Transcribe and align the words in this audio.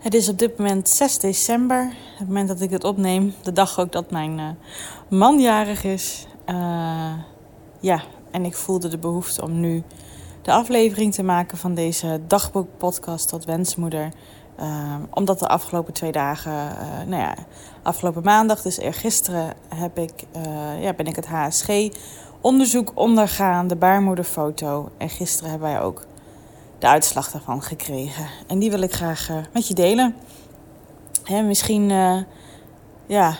Het 0.00 0.14
is 0.14 0.28
op 0.28 0.38
dit 0.38 0.58
moment 0.58 0.88
6 0.88 1.18
december, 1.18 1.92
het 2.18 2.26
moment 2.26 2.48
dat 2.48 2.60
ik 2.60 2.70
het 2.70 2.84
opneem. 2.84 3.34
De 3.42 3.52
dag 3.52 3.80
ook 3.80 3.92
dat 3.92 4.10
mijn 4.10 4.38
uh, 4.38 4.48
man 5.08 5.40
jarig 5.40 5.84
is. 5.84 6.26
Uh, 6.46 7.12
ja, 7.80 8.02
en 8.30 8.44
ik 8.44 8.54
voelde 8.54 8.88
de 8.88 8.98
behoefte 8.98 9.42
om 9.42 9.60
nu 9.60 9.82
de 10.42 10.52
aflevering 10.52 11.14
te 11.14 11.22
maken 11.22 11.58
van 11.58 11.74
deze 11.74 12.20
dagboekpodcast 12.26 13.28
tot 13.28 13.44
wensmoeder. 13.44 14.12
Uh, 14.60 14.94
omdat 15.10 15.38
de 15.38 15.46
afgelopen 15.46 15.92
twee 15.92 16.12
dagen, 16.12 16.74
nou 17.06 17.22
ja, 17.22 17.34
afgelopen 17.82 18.22
maandag, 18.22 18.62
dus 18.62 18.78
eergisteren, 18.78 19.54
heb 19.74 19.98
ik, 19.98 20.12
ja, 20.80 20.92
ben 20.92 21.06
ik 21.06 21.16
het 21.16 21.26
HSG-onderzoek 21.26 22.92
ondergaan, 22.94 23.68
de 23.68 23.76
baarmoederfoto. 23.76 24.88
En 24.96 25.08
gisteren 25.08 25.50
hebben 25.50 25.68
wij 25.68 25.80
ook 25.80 26.06
de 26.80 26.88
uitslag 26.88 27.30
daarvan 27.30 27.62
gekregen. 27.62 28.26
En 28.46 28.58
die 28.58 28.70
wil 28.70 28.80
ik 28.80 28.92
graag 28.92 29.30
uh, 29.30 29.36
met 29.52 29.68
je 29.68 29.74
delen. 29.74 30.14
Hè, 31.24 31.42
misschien 31.42 31.90
uh, 31.90 32.16
ja, 33.06 33.36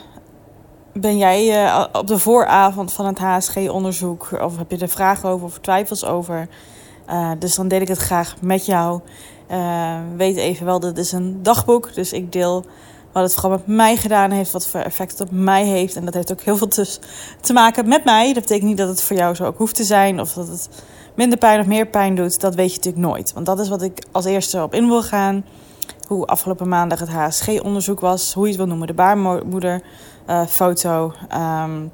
ben 0.92 1.18
jij 1.18 1.64
uh, 1.64 1.84
op 1.92 2.06
de 2.06 2.18
vooravond 2.18 2.92
van 2.92 3.06
het 3.06 3.18
HSG-onderzoek 3.18 4.28
of 4.42 4.56
heb 4.56 4.70
je 4.70 4.78
er 4.78 4.88
vragen 4.88 5.28
over 5.28 5.46
of 5.46 5.58
twijfels 5.58 6.04
over. 6.04 6.48
dus 7.38 7.54
dan 7.54 7.68
deel 7.68 7.80
ik 7.80 7.88
het 7.88 7.98
graag 7.98 8.36
met 8.40 8.66
jou. 8.66 9.00
weet 10.16 10.36
even 10.36 10.66
wel, 10.66 10.80
dit 10.80 10.98
is 10.98 11.12
een 11.12 11.42
dagboek. 11.42 11.94
Dus 11.94 12.12
ik 12.12 12.32
deel 12.32 12.64
wat 13.12 13.22
het 13.22 13.34
vooral 13.34 13.50
met 13.50 13.66
mij 13.66 13.96
gedaan 13.96 14.30
heeft, 14.30 14.52
wat 14.52 14.66
voor 14.66 14.80
effect 14.80 15.10
het 15.10 15.20
op 15.20 15.30
mij 15.30 15.64
heeft. 15.64 15.96
En 15.96 16.04
dat 16.04 16.14
heeft 16.14 16.32
ook 16.32 16.40
heel 16.40 16.56
veel 16.56 16.68
te, 16.68 16.98
te 17.40 17.52
maken 17.52 17.88
met 17.88 18.04
mij. 18.04 18.32
Dat 18.32 18.42
betekent 18.42 18.68
niet 18.68 18.78
dat 18.78 18.88
het 18.88 19.02
voor 19.02 19.16
jou 19.16 19.34
zo 19.34 19.44
ook 19.44 19.58
hoeft 19.58 19.74
te 19.74 19.84
zijn 19.84 20.20
of 20.20 20.32
dat 20.32 20.48
het 20.48 20.68
minder 21.20 21.38
pijn 21.38 21.60
of 21.60 21.66
meer 21.66 21.86
pijn 21.86 22.14
doet, 22.14 22.40
dat 22.40 22.54
weet 22.54 22.70
je 22.70 22.76
natuurlijk 22.76 23.04
nooit. 23.04 23.32
Want 23.32 23.46
dat 23.46 23.60
is 23.60 23.68
wat 23.68 23.82
ik 23.82 24.04
als 24.12 24.24
eerste 24.24 24.62
op 24.62 24.74
in 24.74 24.88
wil 24.88 25.02
gaan. 25.02 25.44
Hoe 26.06 26.26
afgelopen 26.26 26.68
maandag 26.68 26.98
het 26.98 27.08
HSG-onderzoek 27.08 28.00
was, 28.00 28.32
hoe 28.32 28.42
je 28.42 28.48
het 28.48 28.58
wil 28.58 28.66
noemen, 28.66 28.86
de 28.86 28.94
baarmoederfoto. 28.94 31.12
Uh, 31.32 31.62
um, 31.64 31.92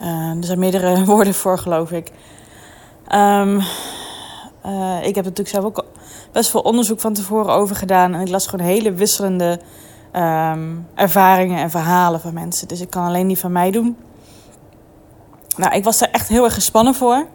uh, 0.00 0.36
er 0.36 0.44
zijn 0.44 0.58
meerdere 0.58 1.04
woorden 1.12 1.34
voor, 1.34 1.58
geloof 1.58 1.90
ik. 1.90 2.10
Um, 3.14 3.60
uh, 4.66 4.98
ik 5.02 5.14
heb 5.14 5.24
natuurlijk 5.24 5.48
zelf 5.48 5.64
ook 5.64 5.84
best 6.32 6.50
veel 6.50 6.60
onderzoek 6.60 7.00
van 7.00 7.12
tevoren 7.12 7.54
over 7.54 7.76
gedaan. 7.76 8.14
En 8.14 8.20
ik 8.20 8.28
las 8.28 8.46
gewoon 8.46 8.66
hele 8.66 8.92
wisselende 8.92 9.60
um, 10.16 10.86
ervaringen 10.94 11.60
en 11.60 11.70
verhalen 11.70 12.20
van 12.20 12.34
mensen. 12.34 12.68
Dus 12.68 12.80
ik 12.80 12.90
kan 12.90 13.06
alleen 13.06 13.26
die 13.26 13.38
van 13.38 13.52
mij 13.52 13.70
doen. 13.70 13.96
Nou, 15.56 15.74
ik 15.74 15.84
was 15.84 16.00
er 16.00 16.10
echt 16.10 16.28
heel 16.28 16.44
erg 16.44 16.54
gespannen 16.54 16.94
voor 16.94 17.26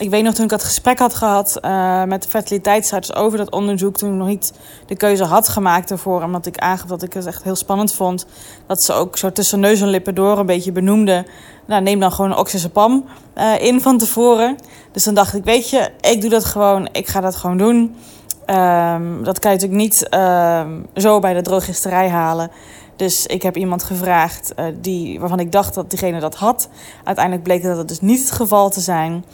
ik 0.00 0.10
weet 0.10 0.22
nog 0.22 0.34
toen 0.34 0.44
ik 0.44 0.50
dat 0.50 0.64
gesprek 0.64 0.98
had 0.98 1.14
gehad 1.14 1.58
uh, 1.64 2.04
met 2.04 2.22
de 2.22 2.28
fertiliteitsarts 2.28 3.14
over 3.14 3.38
dat 3.38 3.50
onderzoek. 3.50 3.96
Toen 3.96 4.12
ik 4.12 4.18
nog 4.18 4.26
niet 4.26 4.52
de 4.86 4.96
keuze 4.96 5.24
had 5.24 5.48
gemaakt 5.48 5.90
ervoor. 5.90 6.22
Omdat 6.22 6.46
ik 6.46 6.58
aangaf 6.58 6.88
dat 6.88 7.02
ik 7.02 7.12
het 7.12 7.26
echt 7.26 7.42
heel 7.42 7.56
spannend 7.56 7.92
vond. 7.92 8.26
Dat 8.66 8.82
ze 8.82 8.92
ook 8.92 9.16
zo 9.16 9.32
tussen 9.32 9.60
neus 9.60 9.80
en 9.80 9.88
lippen 9.88 10.14
door 10.14 10.38
een 10.38 10.46
beetje 10.46 10.72
benoemde. 10.72 11.26
Nou, 11.66 11.82
neem 11.82 12.00
dan 12.00 12.12
gewoon 12.12 12.30
een 12.30 12.36
oxazepam 12.36 13.04
uh, 13.36 13.60
in 13.60 13.80
van 13.80 13.98
tevoren. 13.98 14.56
Dus 14.92 15.04
dan 15.04 15.14
dacht 15.14 15.34
ik, 15.34 15.44
weet 15.44 15.70
je, 15.70 15.90
ik 16.00 16.20
doe 16.20 16.30
dat 16.30 16.44
gewoon. 16.44 16.88
Ik 16.92 17.08
ga 17.08 17.20
dat 17.20 17.36
gewoon 17.36 17.58
doen. 17.58 17.96
Um, 18.46 19.24
dat 19.24 19.38
kan 19.38 19.50
je 19.50 19.56
natuurlijk 19.56 19.82
niet 19.82 20.06
uh, 20.10 20.66
zo 20.94 21.18
bij 21.18 21.34
de 21.34 21.42
drogisterij 21.42 22.08
halen. 22.08 22.50
Dus 22.96 23.26
ik 23.26 23.42
heb 23.42 23.56
iemand 23.56 23.82
gevraagd 23.82 24.52
uh, 24.56 24.64
die, 24.80 25.20
waarvan 25.20 25.40
ik 25.40 25.52
dacht 25.52 25.74
dat 25.74 25.90
diegene 25.90 26.20
dat 26.20 26.34
had. 26.34 26.68
Uiteindelijk 27.04 27.44
bleek 27.44 27.62
dat 27.62 27.76
het 27.76 27.88
dus 27.88 28.00
niet 28.00 28.20
het 28.20 28.30
geval 28.30 28.70
te 28.70 28.80
zijn. 28.80 29.24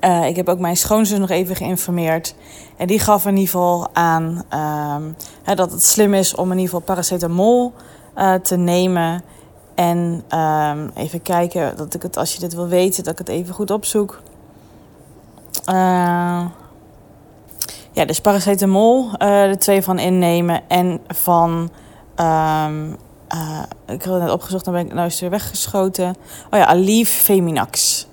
Uh, 0.00 0.26
ik 0.26 0.36
heb 0.36 0.48
ook 0.48 0.58
mijn 0.58 0.76
schoonzus 0.76 1.18
nog 1.18 1.30
even 1.30 1.56
geïnformeerd. 1.56 2.34
En 2.76 2.86
die 2.86 2.98
gaf 2.98 3.24
in 3.24 3.36
ieder 3.36 3.50
geval 3.50 3.88
aan 3.92 4.44
um, 4.54 5.16
hè, 5.42 5.54
dat 5.54 5.72
het 5.72 5.84
slim 5.84 6.14
is 6.14 6.34
om 6.34 6.44
in 6.44 6.58
ieder 6.58 6.64
geval 6.64 6.94
paracetamol 6.94 7.72
uh, 8.16 8.34
te 8.34 8.56
nemen. 8.56 9.22
En 9.74 10.24
um, 10.38 10.90
even 10.94 11.22
kijken, 11.22 11.76
dat 11.76 11.94
ik 11.94 12.02
het, 12.02 12.16
als 12.16 12.32
je 12.32 12.40
dit 12.40 12.54
wil 12.54 12.68
weten, 12.68 13.04
dat 13.04 13.12
ik 13.12 13.18
het 13.18 13.28
even 13.28 13.54
goed 13.54 13.70
opzoek. 13.70 14.20
Uh, 15.66 16.44
ja, 17.92 18.04
dus 18.06 18.20
paracetamol, 18.20 19.16
er 19.18 19.58
twee 19.58 19.82
van 19.82 19.98
innemen 19.98 20.68
en 20.68 21.00
van... 21.08 21.70
Um, 22.20 22.96
ik 23.86 24.02
had 24.02 24.14
het 24.14 24.22
net 24.22 24.30
opgezocht, 24.30 24.64
dan 24.64 24.74
ben 24.74 24.86
ik 24.86 24.92
nou 24.92 25.04
eens 25.04 25.20
weer 25.20 25.30
weggeschoten. 25.30 26.16
Oh 26.50 26.58
ja, 26.58 26.66
Aleve 26.66 27.22
Feminax. 27.22 28.06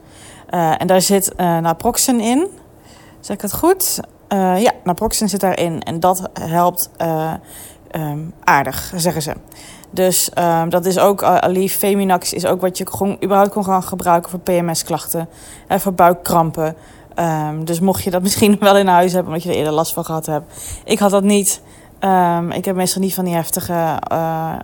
Uh, 0.49 0.81
en 0.81 0.87
daar 0.87 1.01
zit 1.01 1.31
uh, 1.37 1.57
naproxen 1.57 2.19
in. 2.19 2.47
Zeg 3.19 3.35
ik 3.35 3.41
het 3.41 3.53
goed? 3.53 3.99
Uh, 4.29 4.61
ja, 4.61 4.71
naproxen 4.83 5.29
zit 5.29 5.39
daarin. 5.39 5.81
En 5.81 5.99
dat 5.99 6.29
helpt 6.33 6.89
um, 7.91 8.33
aardig, 8.43 8.93
zeggen 8.95 9.21
ze. 9.21 9.33
Dus 9.89 10.29
um, 10.39 10.69
dat 10.69 10.85
is 10.85 10.99
ook, 10.99 11.23
Alif 11.23 11.77
Feminax 11.77 12.33
is 12.33 12.45
ook 12.45 12.61
wat 12.61 12.77
je 12.77 12.87
gewoon 12.89 13.17
überhaupt 13.23 13.51
kon 13.51 13.63
gaan 13.63 13.83
gebruiken 13.83 14.29
voor 14.29 14.39
PMS-klachten. 14.39 15.29
En 15.67 15.79
voor 15.79 15.93
buikkrampen. 15.93 16.75
Um, 17.19 17.65
dus 17.65 17.79
mocht 17.79 18.03
je 18.03 18.11
dat 18.11 18.21
misschien 18.27 18.57
wel 18.59 18.77
in 18.77 18.87
huis 18.87 19.13
hebben, 19.13 19.31
omdat 19.31 19.43
je 19.43 19.49
er 19.49 19.57
eerder 19.57 19.73
last 19.73 19.93
van 19.93 20.05
gehad 20.05 20.25
hebt. 20.25 20.53
Ik 20.83 20.99
had 20.99 21.11
dat 21.11 21.23
niet. 21.23 21.61
Ik 22.49 22.65
heb 22.65 22.75
meestal 22.75 23.01
niet 23.01 23.13
van 23.13 23.25
die 23.25 23.33
heftige 23.33 23.99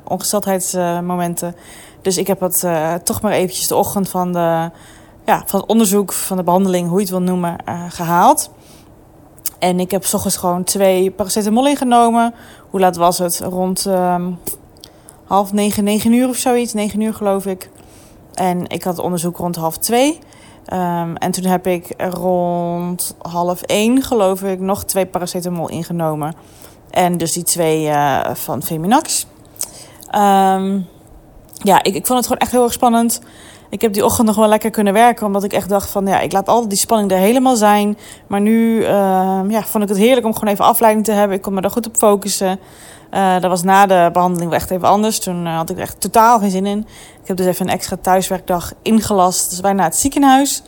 ongesteldheidsmomenten. 0.04 1.56
Dus 2.02 2.18
ik 2.18 2.28
heb 2.28 2.40
het 2.40 2.66
toch 3.04 3.22
maar 3.22 3.32
eventjes 3.32 3.68
de 3.68 3.76
ochtend 3.76 4.10
van 4.10 4.34
de 4.34 4.72
ja, 5.32 5.44
van 5.46 5.60
het 5.60 5.70
onderzoek, 5.70 6.12
van 6.14 6.38
de 6.38 6.44
behandeling, 6.44 6.88
hoe 6.88 6.96
je 6.96 7.02
het 7.02 7.10
wil 7.10 7.22
noemen, 7.22 7.56
uh, 7.70 7.84
gehaald. 7.90 8.52
En 9.60 9.80
ik 9.80 9.92
heb 9.92 10.06
s 10.06 10.14
ochtends 10.14 10.38
gewoon 10.38 10.64
twee 10.64 11.12
paracetamol 11.12 11.68
ingenomen. 11.68 12.34
Hoe 12.70 12.80
laat 12.80 12.96
was 12.96 13.18
het? 13.18 13.40
Rond 13.40 13.86
um, 13.86 14.40
half 15.26 15.54
negen, 15.54 15.84
negen 15.84 16.14
uur 16.14 16.28
of 16.28 16.36
zoiets. 16.36 16.74
Negen 16.74 17.02
uur 17.02 17.14
geloof 17.14 17.46
ik. 17.46 17.70
En 18.34 18.68
ik 18.68 18.84
had 18.84 19.00
onderzoek 19.00 19.38
rond 19.38 19.56
half 19.56 19.78
twee. 19.78 20.20
Um, 20.74 21.16
en 21.16 21.32
toen 21.32 21.46
heb 21.46 21.68
ik 21.68 21.94
rond 21.98 23.16
half 23.22 23.62
één, 23.62 24.02
geloof 24.02 24.44
ik, 24.44 24.60
nog 24.60 24.84
twee 24.84 25.06
paracetamol 25.06 25.70
ingenomen. 25.70 26.34
En 26.90 27.18
dus 27.18 27.34
die 27.34 27.44
twee 27.44 27.86
uh, 27.86 28.20
van 28.34 28.64
Feminax. 28.64 29.28
Um, 30.16 30.88
ja, 31.54 31.84
ik, 31.84 31.96
ik 31.96 32.06
vond 32.06 32.18
het 32.18 32.28
gewoon 32.28 32.42
echt 32.42 32.52
heel 32.52 32.64
erg 32.64 32.74
spannend 32.74 33.22
ik 33.72 33.82
heb 33.82 33.94
die 33.94 34.06
ochtend 34.06 34.28
nog 34.28 34.36
wel 34.36 34.48
lekker 34.48 34.70
kunnen 34.70 34.94
werken. 34.94 35.26
Omdat 35.26 35.44
ik 35.44 35.54
echt 35.54 35.70
dacht 35.70 35.90
van 35.90 36.06
ja, 36.06 36.20
ik 36.20 36.32
laat 36.32 36.48
altijd 36.48 36.70
die 36.70 36.80
spanning 36.80 37.12
er 37.12 37.18
helemaal 37.18 37.56
zijn. 37.56 37.98
Maar 38.28 38.42
nu 38.42 38.80
uh, 38.80 38.88
ja, 39.48 39.64
vond 39.64 39.84
ik 39.84 39.90
het 39.90 39.98
heerlijk 39.98 40.26
om 40.26 40.34
gewoon 40.34 40.54
even 40.54 40.66
afleiding 40.66 41.06
te 41.06 41.12
hebben. 41.12 41.38
Ik 41.38 41.42
kon 41.44 41.54
me 41.54 41.62
er 41.62 41.72
goed 41.72 41.88
op 41.88 41.96
focussen. 41.98 42.60
Uh, 43.14 43.34
dat 43.34 43.50
was 43.50 43.64
na 43.64 43.86
de 43.86 44.10
behandeling 44.14 44.50
wel 44.50 44.60
echt 44.60 44.72
even 44.72 44.88
anders. 44.88 45.20
Toen 45.20 45.46
uh, 45.46 45.56
had 45.56 45.70
ik 45.70 45.76
er 45.76 45.82
echt 45.82 46.02
totaal 46.02 46.40
geen 46.40 46.50
zin 46.50 46.66
in. 46.66 46.80
Ik 47.22 47.28
heb 47.28 47.38
dus 47.38 47.46
even 47.46 47.68
een 47.68 47.74
extra 47.74 47.98
thuiswerkdag 48.02 48.74
ingelast. 48.82 49.50
Dus 49.50 49.62
bijna 49.62 49.84
het 49.84 49.96
ziekenhuis. 49.96 50.64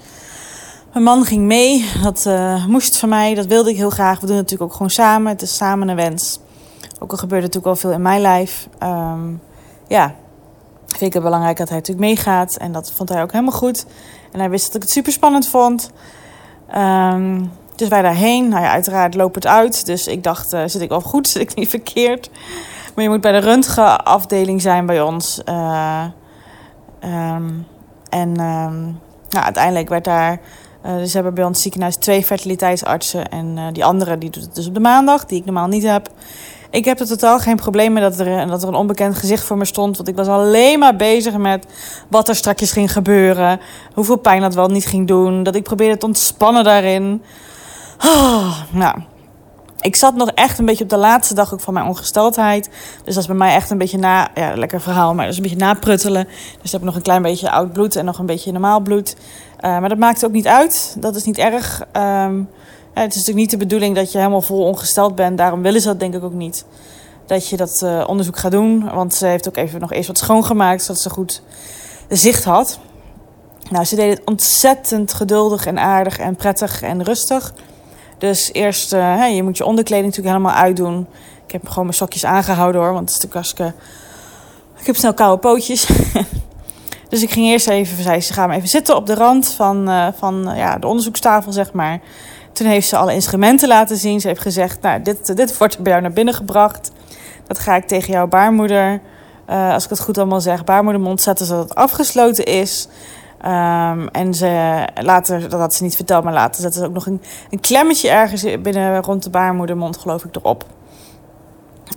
Mijn 0.94 1.06
man 1.06 1.26
ging 1.26 1.46
mee. 1.46 1.90
Dat 2.04 2.26
uh, 2.28 2.66
moest 2.66 2.98
van 2.98 3.10
mij. 3.10 3.34
Dat 3.34 3.46
wilde 3.46 3.70
ik 3.70 3.76
heel 3.76 3.90
graag. 3.90 4.20
We 4.20 4.26
doen 4.26 4.36
het 4.36 4.44
natuurlijk 4.44 4.72
ook 4.72 4.78
gewoon 4.78 4.92
samen. 4.92 5.32
Het 5.32 5.42
is 5.42 5.56
samen 5.56 5.88
een 5.88 5.96
wens. 5.96 6.40
Ook 7.00 7.12
al 7.12 7.18
gebeurde 7.18 7.46
natuurlijk 7.46 7.66
wel 7.66 7.76
veel 7.76 7.92
in 7.92 8.02
mijn 8.02 8.22
lijf. 8.22 8.68
Um, 8.84 9.42
ja, 9.88 10.16
vind 10.98 11.10
ik 11.10 11.14
het 11.14 11.24
belangrijk 11.24 11.58
dat 11.58 11.70
hij 11.70 11.78
natuurlijk 11.78 12.08
meegaat. 12.08 12.56
En 12.56 12.72
dat 12.72 12.92
vond 12.92 13.10
hij 13.10 13.22
ook 13.22 13.32
helemaal 13.32 13.58
goed. 13.58 13.86
En 14.32 14.40
hij 14.40 14.50
wist 14.50 14.66
dat 14.66 14.76
ik 14.76 14.82
het 14.82 14.92
super 14.92 15.12
spannend 15.12 15.48
vond. 15.48 15.92
Um, 16.76 17.52
dus 17.76 17.88
wij 17.88 18.02
daarheen. 18.02 18.48
Nou 18.48 18.64
ja, 18.64 18.72
uiteraard 18.72 19.16
loopt 19.16 19.36
het 19.36 19.48
uit. 19.48 19.86
Dus 19.86 20.08
ik 20.08 20.24
dacht, 20.24 20.54
uh, 20.54 20.64
zit 20.66 20.82
ik 20.82 20.90
wel 20.90 21.02
goed? 21.02 21.28
Zit 21.30 21.42
ik 21.42 21.56
niet 21.56 21.70
verkeerd? 21.70 22.30
Maar 22.96 23.04
je 23.04 23.10
moet 23.10 23.22
bij 23.22 23.32
de 23.32 23.38
röntgenafdeling 23.38 24.62
zijn 24.62 24.86
bij 24.86 25.02
ons. 25.02 25.42
Uh, 25.50 26.04
um, 27.04 27.68
en 28.10 28.40
um, 28.42 29.00
uiteindelijk 29.30 29.90
werd 29.90 30.04
daar... 30.04 30.40
Uh, 30.86 30.98
dus 30.98 31.14
hebben 31.14 31.34
bij 31.34 31.44
ons 31.44 31.62
ziekenhuis 31.62 31.96
twee 31.96 32.24
fertiliteitsartsen. 32.24 33.30
En 33.30 33.74
die 33.74 33.86
andere 33.86 34.18
die 34.18 34.30
doet 34.30 34.44
het 34.44 34.56
dus 34.56 34.68
op 34.68 34.74
de 34.74 34.80
maandag, 34.80 35.26
die 35.26 35.40
ik 35.40 35.46
normaal 35.46 35.68
niet 35.68 35.84
heb. 35.84 36.10
Ik 36.74 36.86
heb 36.86 37.00
er 37.00 37.08
totaal 37.08 37.40
geen 37.40 37.56
probleem 37.56 37.94
mee 37.94 38.04
dat 38.04 38.20
er, 38.20 38.48
dat 38.48 38.62
er 38.62 38.68
een 38.68 38.76
onbekend 38.76 39.16
gezicht 39.16 39.44
voor 39.44 39.58
me 39.58 39.66
stond. 39.66 39.96
Want 39.98 40.10
ik 40.10 40.16
was 40.16 40.28
alleen 40.28 40.80
maar 40.80 40.96
bezig 40.96 41.38
met 41.38 41.66
wat 42.10 42.28
er 42.28 42.36
straks 42.36 42.72
ging 42.72 42.92
gebeuren. 42.92 43.60
Hoeveel 43.94 44.16
pijn 44.16 44.42
dat 44.42 44.54
wel 44.54 44.68
niet 44.68 44.86
ging 44.86 45.08
doen. 45.08 45.44
Dat 45.44 45.56
ik 45.56 45.64
probeerde 45.64 45.98
te 45.98 46.06
ontspannen 46.06 46.64
daarin. 46.64 47.24
Oh, 48.06 48.58
nou, 48.72 48.96
ik 49.80 49.96
zat 49.96 50.16
nog 50.16 50.30
echt 50.30 50.60
een 50.60 50.66
beetje 50.66 50.84
op 50.84 50.90
de 50.90 50.98
laatste 50.98 51.34
dag 51.34 51.54
ook 51.54 51.62
van 51.62 51.74
mijn 51.74 51.86
ongesteldheid. 51.86 52.70
Dus 53.04 53.14
dat 53.14 53.24
is 53.24 53.30
bij 53.30 53.36
mij 53.38 53.56
echt 53.56 53.70
een 53.70 53.78
beetje 53.78 53.98
na... 53.98 54.30
Ja, 54.36 54.56
lekker 54.56 54.82
verhaal, 54.82 55.14
maar 55.14 55.24
dat 55.24 55.32
is 55.32 55.38
een 55.38 55.50
beetje 55.50 55.66
napruttelen. 55.66 56.28
Dus 56.62 56.72
heb 56.72 56.82
ik 56.82 56.88
nog 56.88 56.96
een 56.96 57.02
klein 57.02 57.22
beetje 57.22 57.52
oud 57.52 57.74
bloed 57.74 57.96
en 57.96 58.06
nog 58.06 58.20
een 58.20 58.26
beetje 58.26 58.52
normaal 58.52 58.80
bloed. 58.80 59.16
Uh, 59.16 59.80
maar 59.80 59.90
dat 59.90 59.98
maakt 59.98 60.26
ook 60.26 60.32
niet 60.32 60.48
uit. 60.48 60.96
Dat 61.00 61.16
is 61.16 61.24
niet 61.24 61.38
erg. 61.38 61.82
Um, 61.98 62.50
het 62.94 63.12
is 63.12 63.18
natuurlijk 63.18 63.36
niet 63.36 63.50
de 63.50 63.58
bedoeling 63.58 63.96
dat 63.96 64.12
je 64.12 64.18
helemaal 64.18 64.42
vol 64.42 64.66
ongesteld 64.66 65.16
bent. 65.16 65.38
Daarom 65.38 65.62
willen 65.62 65.82
ze 65.82 65.88
dat 65.88 66.00
denk 66.00 66.14
ik 66.14 66.24
ook 66.24 66.34
niet. 66.34 66.66
Dat 67.26 67.50
je 67.50 67.58
dat 67.58 67.82
uh, 67.84 68.04
onderzoek 68.08 68.38
gaat 68.38 68.52
doen. 68.52 68.94
Want 68.94 69.14
ze 69.14 69.26
heeft 69.26 69.48
ook 69.48 69.58
even 69.58 69.80
nog 69.80 69.92
eens 69.92 70.08
wat 70.08 70.18
schoongemaakt. 70.18 70.84
Zodat 70.84 71.02
ze 71.02 71.10
goed 71.10 71.42
zicht 72.10 72.44
had. 72.44 72.80
Nou, 73.70 73.86
ze 73.86 73.96
deed 73.96 74.18
het 74.18 74.26
ontzettend 74.26 75.14
geduldig 75.14 75.66
en 75.66 75.80
aardig 75.80 76.20
en 76.20 76.36
prettig 76.36 76.82
en 76.82 77.04
rustig. 77.04 77.54
Dus 78.18 78.50
eerst, 78.54 78.94
uh, 78.94 79.36
je 79.36 79.44
moet 79.44 79.58
je 79.58 79.66
onderkleding 79.66 80.08
natuurlijk 80.08 80.36
helemaal 80.36 80.58
uitdoen. 80.62 81.08
Ik 81.46 81.52
heb 81.52 81.68
gewoon 81.68 81.84
mijn 81.84 81.98
sokjes 81.98 82.26
aangehouden 82.26 82.82
hoor, 82.82 82.94
want 82.94 83.10
het 83.10 83.18
is 83.18 83.24
natuurlijk 83.24 83.34
hartstikke... 83.34 83.74
Ik 84.80 84.86
heb 84.86 84.96
snel 84.96 85.14
koude 85.14 85.42
pootjes. 85.42 85.88
dus 87.10 87.22
ik 87.22 87.32
ging 87.32 87.46
eerst 87.46 87.68
even, 87.68 88.04
zei 88.04 88.22
ze, 88.22 88.34
ga 88.34 88.48
maar 88.48 88.56
even 88.56 88.70
zitten 88.70 88.96
op 88.96 89.06
de 89.06 89.14
rand 89.14 89.52
van, 89.52 89.90
uh, 89.90 90.08
van 90.18 90.52
ja, 90.56 90.78
de 90.78 90.88
onderzoekstafel, 90.88 91.52
zeg 91.52 91.74
maar. 91.74 92.02
Toen 92.54 92.68
heeft 92.68 92.88
ze 92.88 92.98
alle 92.98 93.14
instrumenten 93.14 93.68
laten 93.68 93.98
zien. 93.98 94.22
Ze 94.22 94.28
heeft 94.28 94.42
gezegd, 94.42 94.82
nou, 94.82 95.02
dit, 95.02 95.38
dit 95.38 95.58
wordt 95.58 95.80
bij 95.80 95.92
jou 95.92 96.04
naar 96.04 96.14
binnen 96.14 96.34
gebracht. 96.34 96.92
Dat 97.48 97.60
ga 97.60 97.76
ik 97.76 97.88
tegen 97.88 98.14
jouw 98.14 98.28
baarmoeder, 98.28 99.02
uh, 99.50 99.74
als 99.74 99.84
ik 99.84 99.90
het 99.90 100.00
goed 100.00 100.18
allemaal 100.18 100.42
zeg, 100.42 100.64
baarmoedermond 100.64 101.22
zetten 101.22 101.46
zodat 101.46 101.64
het 101.64 101.76
afgesloten 101.76 102.46
is. 102.46 102.88
Um, 103.46 104.08
en 104.08 104.34
ze 104.34 104.84
later, 105.02 105.50
dat 105.50 105.60
had 105.60 105.74
ze 105.74 105.84
niet 105.84 105.96
verteld, 105.96 106.24
maar 106.24 106.34
later 106.34 106.62
zetten 106.62 106.82
ze 106.82 106.88
ook 106.88 106.94
nog 106.94 107.06
een, 107.06 107.22
een 107.50 107.60
klemmetje 107.60 108.10
ergens 108.10 108.44
binnen 108.62 109.02
rond 109.02 109.24
de 109.24 109.30
baarmoedermond, 109.30 109.98
geloof 109.98 110.24
ik, 110.24 110.36
erop. 110.36 110.66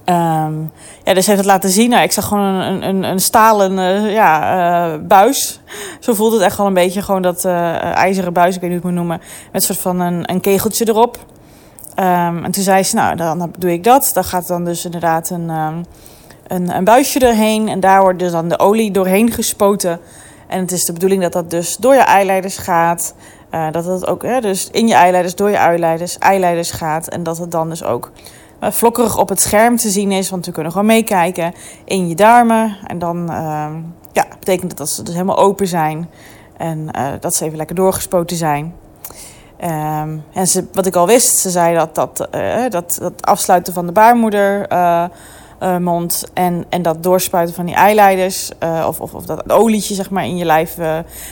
Um, 0.09 0.73
ja, 1.05 1.15
dus 1.15 1.27
heeft 1.27 1.39
het 1.39 1.47
laten 1.47 1.71
zien. 1.71 1.91
Nou, 1.91 2.03
ik 2.03 2.13
zag 2.13 2.25
gewoon 2.25 2.45
een, 2.45 2.89
een, 2.89 3.03
een 3.03 3.21
stalen 3.21 3.73
uh, 3.73 4.13
ja, 4.13 4.95
uh, 4.95 5.01
buis. 5.07 5.61
Zo 6.01 6.15
voelt 6.15 6.33
het 6.33 6.43
echt 6.43 6.57
wel 6.57 6.67
een 6.67 6.75
beetje. 6.75 7.03
Gewoon 7.03 7.23
dat 7.23 7.45
uh, 7.45 7.83
ijzeren 7.83 8.33
buis, 8.33 8.55
ik 8.55 8.61
weet 8.61 8.71
niet 8.71 8.83
hoe 8.83 8.91
ik 8.91 8.97
het 8.97 9.07
moet 9.07 9.17
noemen. 9.19 9.19
Met 9.53 9.55
een 9.55 9.61
soort 9.61 9.79
van 9.79 10.01
een, 10.01 10.31
een 10.31 10.41
kegeltje 10.41 10.89
erop. 10.89 11.17
Um, 11.99 12.45
en 12.45 12.51
toen 12.51 12.63
zei 12.63 12.83
ze, 12.83 12.95
nou, 12.95 13.17
dan 13.17 13.53
doe 13.59 13.73
ik 13.73 13.85
dat. 13.85 14.11
Dan 14.15 14.25
gaat 14.25 14.47
dan 14.47 14.65
dus 14.65 14.85
inderdaad 14.85 15.31
een, 15.31 15.51
um, 15.51 15.85
een, 16.47 16.77
een 16.77 16.85
buisje 16.85 17.19
erheen. 17.19 17.69
En 17.69 17.81
daar 17.81 18.01
wordt 18.01 18.19
dus 18.19 18.33
dan 18.33 18.49
de 18.49 18.59
olie 18.59 18.91
doorheen 18.91 19.33
gespoten. 19.33 20.01
En 20.47 20.61
het 20.61 20.73
is 20.73 20.85
de 20.85 20.93
bedoeling 20.93 21.23
dat 21.23 21.33
dat 21.33 21.51
dus 21.51 21.77
door 21.77 21.95
je 21.95 22.01
eileiders 22.01 22.59
gaat. 22.59 23.15
Dat 23.71 23.85
het 23.85 24.07
ook 24.07 24.43
dus 24.43 24.69
in 24.71 24.89
je 24.89 24.95
eileiders, 24.95 25.35
door 25.35 25.51
je 25.51 25.57
eileiders, 25.57 26.19
eileiders 26.19 26.71
gaat. 26.71 27.09
En 27.09 27.23
dat 27.23 27.39
het 27.39 27.51
dan 27.51 27.69
dus 27.69 27.85
ook 27.85 28.11
vlokkerig 28.61 29.19
op 29.19 29.29
het 29.29 29.41
scherm 29.41 29.77
te 29.77 29.91
zien 29.91 30.13
is. 30.13 30.31
Want 30.31 30.47
we 30.47 30.53
kunnen 30.53 30.73
gewoon 30.73 30.87
meekijken 30.87 31.55
in 31.85 32.09
je 32.09 32.15
darmen. 32.15 32.77
En 32.87 32.99
dan 32.99 33.17
uh, 33.31 33.69
ja, 34.13 34.25
betekent 34.39 34.69
dat 34.69 34.79
dat 34.79 34.89
ze 34.89 35.03
dus 35.03 35.15
helemaal 35.15 35.39
open 35.39 35.67
zijn. 35.67 36.11
En 36.57 36.89
uh, 36.97 37.07
dat 37.21 37.35
ze 37.35 37.45
even 37.45 37.57
lekker 37.57 37.77
doorgespoten 37.77 38.37
zijn. 38.37 38.75
Um, 39.65 40.25
en 40.33 40.47
ze, 40.47 40.67
wat 40.73 40.87
ik 40.87 40.97
al 40.97 41.07
wist, 41.07 41.39
ze 41.39 41.51
zei 41.51 41.75
dat 41.75 41.95
dat, 41.95 42.29
dat, 42.69 42.99
dat 43.01 43.13
afsluiten 43.27 43.73
van 43.73 43.87
de 43.87 43.93
baarmoeder 43.93 44.73
uh, 44.73 45.07
mond. 45.79 46.25
En, 46.35 46.65
en 46.69 46.83
dat 46.83 47.03
doorspuiten 47.03 47.55
van 47.55 47.67
die 47.67 47.75
eileiders, 47.75 48.51
of, 48.87 49.01
of, 49.01 49.15
of 49.15 49.25
dat 49.25 49.53
olietje 49.53 49.95
zeg 49.95 50.11
maar, 50.11 50.25
in 50.25 50.37
je 50.37 50.45
lijf 50.45 50.77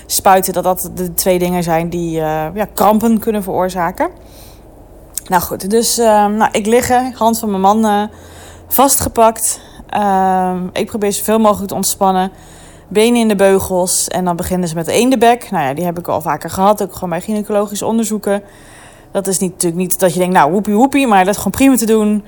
spuiten, 0.07 0.53
dat 0.53 0.65
dat 0.65 0.91
de 0.95 1.15
twee 1.15 1.39
dingen 1.39 1.63
zijn 1.63 1.89
die 1.89 2.11
ja, 2.11 2.69
krampen 2.75 3.19
kunnen 3.19 3.43
veroorzaken. 3.43 4.09
Nou 5.25 5.43
goed, 5.43 5.71
dus 5.71 5.97
nou, 5.97 6.49
ik 6.53 6.67
liggen, 6.67 7.13
hand 7.13 7.39
van 7.39 7.51
mijn 7.51 7.61
man 7.61 8.11
vastgepakt. 8.69 9.61
Ehm, 9.89 10.67
ik 10.73 10.87
probeer 10.87 11.13
zoveel 11.13 11.39
mogelijk 11.39 11.69
te 11.69 11.75
ontspannen. 11.75 12.33
Benen 12.89 13.21
in 13.21 13.29
de 13.29 13.37
beugels. 13.37 14.09
En 14.09 14.25
dan 14.25 14.37
beginnen 14.37 14.69
ze 14.69 14.75
met 14.75 14.87
eendebek. 14.87 15.51
Nou 15.51 15.65
ja, 15.65 15.75
die 15.75 15.85
heb 15.85 15.99
ik 15.99 16.09
al 16.09 16.21
vaker 16.21 16.51
gehad. 16.51 16.83
Ook 16.83 16.95
gewoon 16.95 17.09
bij 17.09 17.21
gynaecologische 17.21 17.87
onderzoeken. 17.87 18.43
Dat 19.13 19.27
is 19.27 19.39
niet, 19.39 19.51
natuurlijk 19.51 19.83
niet 19.83 19.99
dat 19.99 20.13
je 20.13 20.19
denkt, 20.19 20.35
nou 20.35 20.53
woepie 20.53 20.75
woepie. 20.75 21.07
Maar 21.07 21.25
dat 21.25 21.29
is 21.29 21.37
gewoon 21.37 21.53
prima 21.53 21.77
te 21.77 21.87
doen. 21.87 22.25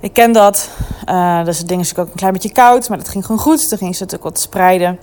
Ik 0.00 0.12
ken 0.12 0.32
dat. 0.32 0.70
Uh, 1.08 1.44
dus 1.44 1.58
het 1.58 1.68
ding 1.68 1.80
is 1.80 1.96
ook 1.96 2.06
een 2.06 2.14
klein 2.14 2.32
beetje 2.32 2.52
koud, 2.52 2.88
maar 2.88 2.98
dat 2.98 3.08
ging 3.08 3.24
gewoon 3.24 3.40
goed. 3.40 3.68
Toen 3.68 3.78
ging 3.78 3.96
ze 3.96 4.02
natuurlijk 4.02 4.30
wat 4.30 4.40
spreiden. 4.40 4.98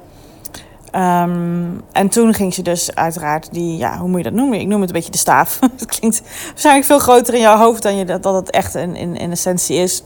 Um, 0.96 1.82
en 1.92 2.10
toen 2.10 2.34
ging 2.34 2.54
ze 2.54 2.62
dus 2.62 2.96
uiteraard 2.96 3.48
die, 3.52 3.78
ja, 3.78 3.98
hoe 3.98 4.08
moet 4.08 4.18
je 4.18 4.24
dat 4.24 4.34
noemen? 4.34 4.60
Ik 4.60 4.68
noem 4.68 4.80
het 4.80 4.90
een 4.90 4.96
beetje 4.96 5.12
de 5.12 5.18
staaf. 5.18 5.60
Het 5.78 5.86
klinkt 5.86 6.22
waarschijnlijk 6.48 6.86
veel 6.86 7.00
groter 7.00 7.34
in 7.34 7.40
jouw 7.40 7.58
hoofd 7.58 7.84
dan 7.84 7.98
je, 7.98 8.06
dat, 8.06 8.24
dat 8.24 8.34
het 8.36 8.50
echt 8.50 8.76
in, 8.76 8.96
in, 8.96 9.16
in 9.16 9.32
essentie 9.32 9.78
is. 9.78 10.04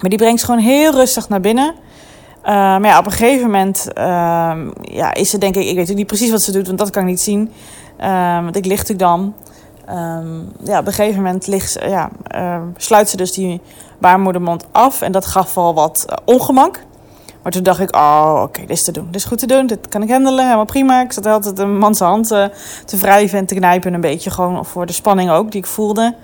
Maar 0.00 0.10
die 0.10 0.18
brengt 0.18 0.40
ze 0.40 0.46
gewoon 0.46 0.60
heel 0.60 0.92
rustig 0.92 1.28
naar 1.28 1.40
binnen. 1.40 1.74
Uh, 2.44 2.50
maar 2.52 2.84
ja, 2.86 2.98
op 2.98 3.06
een 3.06 3.12
gegeven 3.12 3.42
moment 3.42 3.86
uh, 3.98 4.54
ja, 4.80 5.14
is 5.14 5.30
ze 5.30 5.38
denk 5.38 5.56
ik, 5.56 5.66
ik 5.66 5.76
weet 5.76 5.94
niet 5.94 6.06
precies 6.06 6.30
wat 6.30 6.42
ze 6.42 6.52
doet, 6.52 6.66
want 6.66 6.78
dat 6.78 6.90
kan 6.90 7.02
ik 7.02 7.08
niet 7.08 7.20
zien. 7.20 7.52
Uh, 8.00 8.42
want 8.42 8.56
ik 8.56 8.64
lig 8.64 8.78
natuurlijk 8.78 9.08
dan. 9.08 9.34
Ja, 10.64 10.78
op 10.78 10.86
een 10.86 10.92
gegeven 10.92 11.22
moment 11.22 11.46
ligt, 11.46 11.78
ja, 11.80 12.10
sluit 12.76 13.08
ze 13.08 13.16
dus 13.16 13.32
die 13.32 13.60
baarmoedermond 13.98 14.66
af. 14.72 15.02
En 15.02 15.12
dat 15.12 15.26
gaf 15.26 15.54
wel 15.54 15.74
wat 15.74 16.06
uh, 16.10 16.16
ongemak. 16.24 16.80
Maar 17.42 17.52
toen 17.52 17.62
dacht 17.62 17.80
ik, 17.80 17.96
oh, 17.96 18.40
oké, 18.42 18.60
dit 18.60 18.70
is 18.70 18.84
te 18.84 18.92
doen. 18.92 19.06
Dit 19.06 19.14
is 19.14 19.24
goed 19.24 19.38
te 19.38 19.46
doen, 19.46 19.66
dit 19.66 19.88
kan 19.88 20.02
ik 20.02 20.10
handelen, 20.10 20.44
helemaal 20.44 20.64
prima. 20.64 21.00
Ik 21.00 21.12
zat 21.12 21.26
altijd 21.26 21.58
een 21.58 21.78
mans 21.78 21.98
hand 21.98 22.30
uh, 22.30 22.44
te 22.84 22.96
wrijven 22.96 23.38
en 23.38 23.46
te 23.46 23.54
knijpen 23.54 23.94
een 23.94 24.00
beetje. 24.00 24.30
Gewoon 24.30 24.64
voor 24.66 24.86
de 24.86 24.92
spanning 24.92 25.30
ook 25.30 25.50
die 25.50 25.60
ik 25.60 25.66
voelde. 25.66 26.14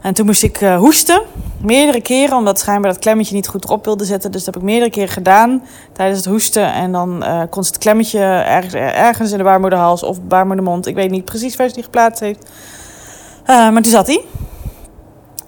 En 0.00 0.14
toen 0.14 0.26
moest 0.26 0.42
ik 0.42 0.60
uh, 0.60 0.76
hoesten, 0.76 1.22
meerdere 1.60 2.00
keren, 2.00 2.36
omdat 2.36 2.58
schijnbaar 2.58 2.92
dat 2.92 3.00
klemmetje 3.00 3.34
niet 3.34 3.48
goed 3.48 3.64
erop 3.64 3.84
wilde 3.84 4.04
zetten. 4.04 4.32
Dus 4.32 4.44
dat 4.44 4.54
heb 4.54 4.62
ik 4.62 4.68
meerdere 4.68 4.90
keren 4.90 5.08
gedaan 5.08 5.62
tijdens 5.92 6.18
het 6.18 6.28
hoesten. 6.28 6.72
En 6.72 6.92
dan 6.92 7.22
uh, 7.22 7.42
kon 7.50 7.62
het 7.62 7.78
klemmetje 7.78 8.18
ergens, 8.18 9.32
in 9.32 9.38
de 9.38 9.44
baarmoederhals 9.44 10.02
of 10.02 10.22
baarmoedermond. 10.22 10.86
Ik 10.86 10.94
weet 10.94 11.10
niet 11.10 11.24
precies 11.24 11.56
waar 11.56 11.68
ze 11.68 11.74
die 11.74 11.82
geplaatst 11.82 12.20
heeft. 12.20 12.50
Maar 13.46 13.72
toen 13.72 13.84
zat 13.84 14.06
hij. 14.06 14.24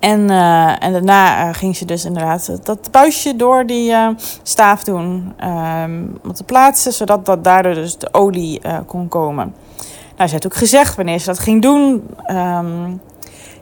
En, 0.06 0.30
uh, 0.30 0.84
en 0.84 0.92
daarna 0.92 1.48
uh, 1.48 1.54
ging 1.54 1.76
ze 1.76 1.84
dus 1.84 2.04
inderdaad 2.04 2.58
dat 2.62 2.90
buisje 2.90 3.36
door 3.36 3.66
die 3.66 3.94
staaf 4.42 4.84
doen. 4.84 5.34
Um, 5.44 6.18
om 6.22 6.32
te 6.32 6.44
plaatsen, 6.44 6.92
zodat 6.92 7.26
dat 7.26 7.44
daardoor 7.44 7.74
dus 7.74 7.98
de 7.98 8.08
olie 8.12 8.60
kon 8.86 9.08
komen. 9.08 9.54
Nou, 10.16 10.28
ze 10.28 10.34
heeft 10.34 10.46
ook 10.46 10.54
gezegd 10.56 10.96
wanneer 10.96 11.18
ze 11.18 11.26
dat 11.26 11.38
ging 11.38 11.62
doen. 11.62 12.08
Um, 12.30 13.00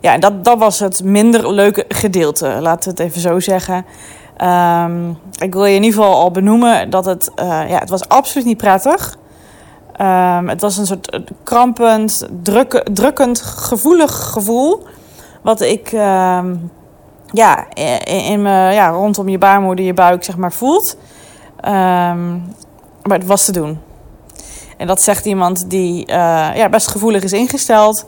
ja, 0.01 0.19
dat, 0.19 0.45
dat 0.45 0.59
was 0.59 0.79
het 0.79 1.05
minder 1.05 1.53
leuke 1.53 1.85
gedeelte, 1.89 2.47
laten 2.61 2.85
we 2.85 3.03
het 3.03 3.11
even 3.11 3.21
zo 3.21 3.41
zeggen. 3.41 3.85
Um, 4.43 5.19
ik 5.39 5.53
wil 5.53 5.65
je 5.65 5.75
in 5.75 5.83
ieder 5.83 6.03
geval 6.03 6.21
al 6.21 6.31
benoemen 6.31 6.91
dat 6.91 7.05
het, 7.05 7.31
ja, 7.37 7.79
het 7.79 7.91
was 7.91 8.09
absoluut 8.09 8.47
niet 8.47 8.57
prettig. 8.57 9.17
Het 10.47 10.61
was 10.61 10.77
een 10.77 10.87
soort 10.87 11.21
krampend, 11.43 12.29
druk, 12.43 12.89
drukkend, 12.93 13.41
gevoelig 13.41 14.15
gevoel. 14.15 14.83
Wat 15.45 15.61
ik 15.61 15.93
um, 15.93 16.71
ja, 17.33 17.67
in, 17.75 18.01
in 18.05 18.41
ja, 18.73 18.89
rondom 18.89 19.29
je 19.29 19.39
baarmoeder, 19.39 19.85
je 19.85 19.95
buik, 19.95 20.25
zeg 20.25 20.37
maar, 20.37 20.53
voelt. 20.53 20.97
Um, 21.65 22.55
maar 23.03 23.19
het 23.19 23.27
was 23.27 23.45
te 23.45 23.53
doen. 23.53 23.79
En 24.77 24.87
dat 24.87 25.03
zegt 25.03 25.25
iemand 25.25 25.71
die 25.71 26.01
uh, 26.01 26.17
ja, 26.55 26.69
best 26.69 26.89
gevoelig 26.89 27.23
is 27.23 27.33
ingesteld. 27.33 28.07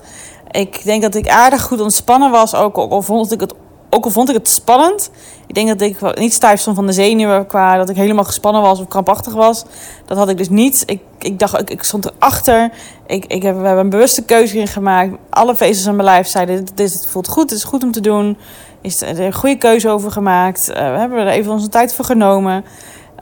Ik 0.51 0.85
denk 0.85 1.03
dat 1.03 1.15
ik 1.15 1.29
aardig 1.29 1.63
goed 1.63 1.81
ontspannen 1.81 2.31
was, 2.31 2.55
ook 2.55 2.77
al 2.77 3.03
vond 3.03 3.33
ik 3.33 3.41
het, 3.41 3.55
ook 3.97 4.05
al 4.05 4.11
vond 4.11 4.29
ik 4.29 4.35
het 4.35 4.49
spannend. 4.49 5.11
Ik 5.47 5.55
denk 5.55 5.69
dat 5.69 5.81
ik 5.81 6.19
niet 6.19 6.33
stijf 6.33 6.61
stond 6.61 6.77
van 6.77 6.87
de 6.87 6.93
zenuwen 6.93 7.47
qua 7.47 7.77
dat 7.77 7.89
ik 7.89 7.97
helemaal 7.97 8.25
gespannen 8.25 8.63
was 8.63 8.81
of 8.81 8.89
krampachtig 8.89 9.35
was. 9.35 9.65
Dat 10.07 10.17
had 10.17 10.29
ik 10.29 10.37
dus 10.37 10.49
niet. 10.49 10.83
Ik, 10.87 11.01
ik 11.19 11.39
dacht, 11.39 11.61
ik, 11.61 11.71
ik 11.71 11.83
stond 11.83 12.07
erachter. 12.07 12.71
Ik, 13.07 13.25
ik 13.25 13.43
heb, 13.43 13.57
we 13.57 13.67
hebben 13.67 13.85
een 13.85 13.91
bewuste 13.91 14.23
keuze 14.23 14.59
in 14.59 14.67
gemaakt. 14.67 15.13
Alle 15.31 15.57
vezels 15.57 15.89
aan 15.89 15.97
mijn 15.97 16.09
lijf 16.09 16.27
zeiden, 16.29 16.67
dit, 16.75 17.09
voelt 17.11 17.29
goed, 17.29 17.51
het 17.51 17.59
is 17.59 17.65
goed 17.65 17.83
om 17.83 17.93
te 17.93 18.01
doen. 18.01 18.39
Is 18.81 19.03
er 19.03 19.21
een 19.21 19.33
goede 19.33 19.57
keuze 19.57 19.89
over 19.89 20.11
gemaakt. 20.11 20.69
Uh, 20.69 20.75
we 20.75 20.99
hebben 20.99 21.19
er 21.19 21.29
even 21.29 21.53
onze 21.53 21.69
tijd 21.69 21.95
voor 21.95 22.05
genomen. 22.05 22.65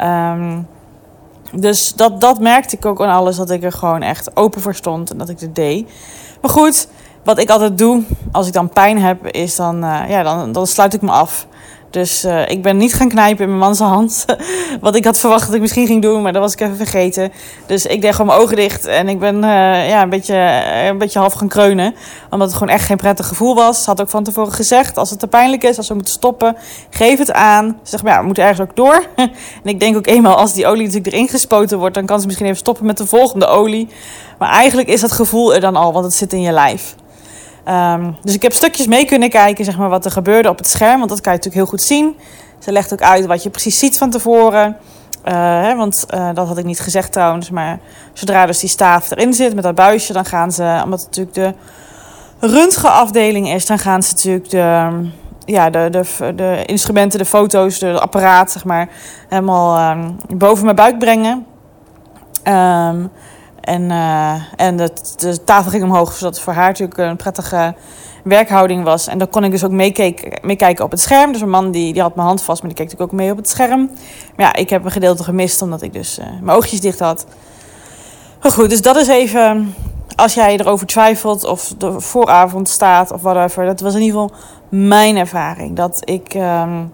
Um, 0.02 0.66
dus 1.52 1.92
dat, 1.96 2.20
dat 2.20 2.40
merkte 2.40 2.76
ik 2.76 2.86
ook 2.86 3.02
aan 3.02 3.14
alles, 3.14 3.36
dat 3.36 3.50
ik 3.50 3.64
er 3.64 3.72
gewoon 3.72 4.02
echt 4.02 4.36
open 4.36 4.60
voor 4.60 4.74
stond 4.74 5.10
en 5.10 5.18
dat 5.18 5.28
ik 5.28 5.40
het 5.40 5.54
deed. 5.54 5.90
Maar 6.40 6.50
goed, 6.50 6.88
wat 7.24 7.38
ik 7.38 7.50
altijd 7.50 7.78
doe 7.78 8.02
als 8.32 8.46
ik 8.46 8.52
dan 8.52 8.68
pijn 8.68 8.98
heb, 8.98 9.26
is 9.26 9.56
dan, 9.56 9.84
uh, 9.84 10.00
ja, 10.08 10.22
dan, 10.22 10.52
dan 10.52 10.66
sluit 10.66 10.94
ik 10.94 11.02
me 11.02 11.10
af. 11.10 11.46
Dus 11.94 12.24
uh, 12.24 12.48
ik 12.48 12.62
ben 12.62 12.76
niet 12.76 12.94
gaan 12.94 13.08
knijpen 13.08 13.44
in 13.44 13.48
mijn 13.48 13.60
man's 13.60 13.78
hand. 13.78 14.24
Wat 14.80 14.96
ik 14.96 15.04
had 15.04 15.18
verwacht 15.18 15.46
dat 15.46 15.54
ik 15.54 15.60
misschien 15.60 15.86
ging 15.86 16.02
doen, 16.02 16.22
maar 16.22 16.32
dat 16.32 16.42
was 16.42 16.52
ik 16.52 16.60
even 16.60 16.76
vergeten. 16.76 17.32
Dus 17.66 17.86
ik 17.86 18.00
deed 18.00 18.12
gewoon 18.12 18.26
mijn 18.26 18.38
ogen 18.40 18.56
dicht 18.56 18.86
en 18.86 19.08
ik 19.08 19.18
ben 19.18 19.34
uh, 19.34 19.88
ja, 19.88 20.02
een, 20.02 20.08
beetje, 20.08 20.62
een 20.88 20.98
beetje 20.98 21.18
half 21.18 21.32
gaan 21.32 21.48
kreunen. 21.48 21.94
Omdat 22.30 22.48
het 22.48 22.56
gewoon 22.56 22.74
echt 22.74 22.86
geen 22.86 22.96
prettig 22.96 23.26
gevoel 23.26 23.54
was. 23.54 23.86
Had 23.86 24.00
ook 24.00 24.08
van 24.08 24.24
tevoren 24.24 24.52
gezegd, 24.52 24.96
als 24.96 25.10
het 25.10 25.18
te 25.18 25.26
pijnlijk 25.26 25.64
is, 25.64 25.76
als 25.76 25.88
we 25.88 25.94
moeten 25.94 26.12
stoppen, 26.12 26.56
geef 26.90 27.18
het 27.18 27.32
aan. 27.32 27.78
Ze 27.82 27.90
zegt, 27.90 28.02
maar 28.02 28.12
ja, 28.12 28.18
we 28.18 28.26
moeten 28.26 28.44
ergens 28.44 28.68
ook 28.68 28.76
door. 28.76 29.04
en 29.16 29.30
ik 29.64 29.80
denk 29.80 29.96
ook 29.96 30.06
eenmaal, 30.06 30.36
als 30.36 30.52
die 30.52 30.66
olie 30.66 30.86
natuurlijk 30.86 31.14
erin 31.14 31.28
gespoten 31.28 31.78
wordt, 31.78 31.94
dan 31.94 32.06
kan 32.06 32.20
ze 32.20 32.26
misschien 32.26 32.46
even 32.46 32.58
stoppen 32.58 32.86
met 32.86 32.98
de 32.98 33.06
volgende 33.06 33.46
olie. 33.46 33.88
Maar 34.38 34.50
eigenlijk 34.50 34.88
is 34.88 35.00
dat 35.00 35.12
gevoel 35.12 35.54
er 35.54 35.60
dan 35.60 35.76
al, 35.76 35.92
want 35.92 36.04
het 36.04 36.14
zit 36.14 36.32
in 36.32 36.40
je 36.40 36.52
lijf. 36.52 36.94
Um, 37.68 38.16
dus 38.22 38.34
ik 38.34 38.42
heb 38.42 38.52
stukjes 38.52 38.86
mee 38.86 39.04
kunnen 39.04 39.30
kijken, 39.30 39.64
zeg 39.64 39.78
maar, 39.78 39.88
wat 39.88 40.04
er 40.04 40.10
gebeurde 40.10 40.48
op 40.48 40.58
het 40.58 40.68
scherm. 40.68 40.98
Want 40.98 41.10
dat 41.10 41.20
kan 41.20 41.32
je 41.32 41.38
natuurlijk 41.38 41.64
heel 41.64 41.78
goed 41.78 41.86
zien. 41.86 42.16
Ze 42.58 42.72
legt 42.72 42.92
ook 42.92 43.02
uit 43.02 43.26
wat 43.26 43.42
je 43.42 43.50
precies 43.50 43.78
ziet 43.78 43.98
van 43.98 44.10
tevoren. 44.10 44.76
Uh, 45.24 45.32
hè, 45.62 45.76
want 45.76 46.06
uh, 46.14 46.28
dat 46.34 46.46
had 46.48 46.58
ik 46.58 46.64
niet 46.64 46.80
gezegd 46.80 47.12
trouwens. 47.12 47.50
Maar 47.50 47.78
zodra 48.12 48.46
dus 48.46 48.58
die 48.58 48.68
staaf 48.68 49.10
erin 49.10 49.34
zit 49.34 49.54
met 49.54 49.64
dat 49.64 49.74
buisje, 49.74 50.12
dan 50.12 50.24
gaan 50.24 50.52
ze, 50.52 50.80
omdat 50.84 51.00
het 51.00 51.16
natuurlijk 51.16 51.56
de 52.38 52.46
röntgenafdeling 52.46 53.48
is, 53.48 53.66
dan 53.66 53.78
gaan 53.78 54.02
ze 54.02 54.12
natuurlijk 54.14 54.50
de, 54.50 54.90
ja, 55.44 55.70
de, 55.70 55.88
de, 55.90 56.34
de 56.34 56.62
instrumenten, 56.66 57.18
de 57.18 57.24
foto's, 57.24 57.78
de, 57.78 58.00
apparaat, 58.00 58.52
zeg 58.52 58.64
maar, 58.64 58.88
helemaal 59.28 59.90
um, 59.96 60.16
boven 60.36 60.64
mijn 60.64 60.76
buik 60.76 60.98
brengen. 60.98 61.46
Um, 62.48 63.10
En, 63.64 63.82
uh, 63.82 64.34
en 64.56 64.76
de, 64.76 65.44
tafel 65.44 65.70
ging 65.70 65.82
omhoog, 65.82 66.12
zodat 66.12 66.34
het 66.34 66.44
voor 66.44 66.52
haar 66.52 66.66
natuurlijk 66.66 66.98
een 66.98 67.16
prettige 67.16 67.74
werkhouding 68.24 68.84
was. 68.84 69.06
En 69.06 69.18
dan 69.18 69.28
kon 69.28 69.44
ik 69.44 69.50
dus 69.50 69.64
ook 69.64 69.70
meekijken 70.42 70.84
op 70.84 70.90
het 70.90 71.00
scherm. 71.00 71.32
Dus 71.32 71.40
een 71.40 71.50
man 71.50 71.70
die, 71.70 71.92
die 71.92 72.02
had 72.02 72.14
mijn 72.14 72.26
hand 72.26 72.42
vast, 72.42 72.62
maar 72.62 72.70
die 72.70 72.78
keek 72.78 72.86
natuurlijk 72.90 73.12
ook 73.12 73.18
mee 73.18 73.30
op 73.30 73.36
het 73.36 73.48
scherm. 73.48 73.90
Maar 74.36 74.46
ja, 74.46 74.54
ik 74.54 74.70
heb 74.70 74.84
een 74.84 74.90
gedeelte 74.90 75.24
gemist, 75.24 75.62
omdat 75.62 75.82
ik 75.82 75.92
dus 75.92 76.18
uh, 76.18 76.24
mijn 76.42 76.56
oogjes 76.56 76.80
dicht 76.80 76.98
had. 76.98 77.26
Goed, 78.40 78.70
dus 78.70 78.82
dat 78.82 78.96
is 78.96 79.08
even... 79.08 79.74
Als 80.16 80.34
jij 80.34 80.58
erover 80.58 80.86
twijfelt 80.86 81.44
of 81.44 81.74
de 81.78 82.00
vooravond 82.00 82.68
staat 82.68 83.12
of 83.12 83.22
whatever. 83.22 83.64
Dat 83.64 83.80
was 83.80 83.94
in 83.94 84.00
ieder 84.00 84.20
geval 84.20 84.36
mijn 84.68 85.16
ervaring. 85.16 85.76
Dat 85.76 86.02
ik... 86.04 86.34
Um, 86.34 86.92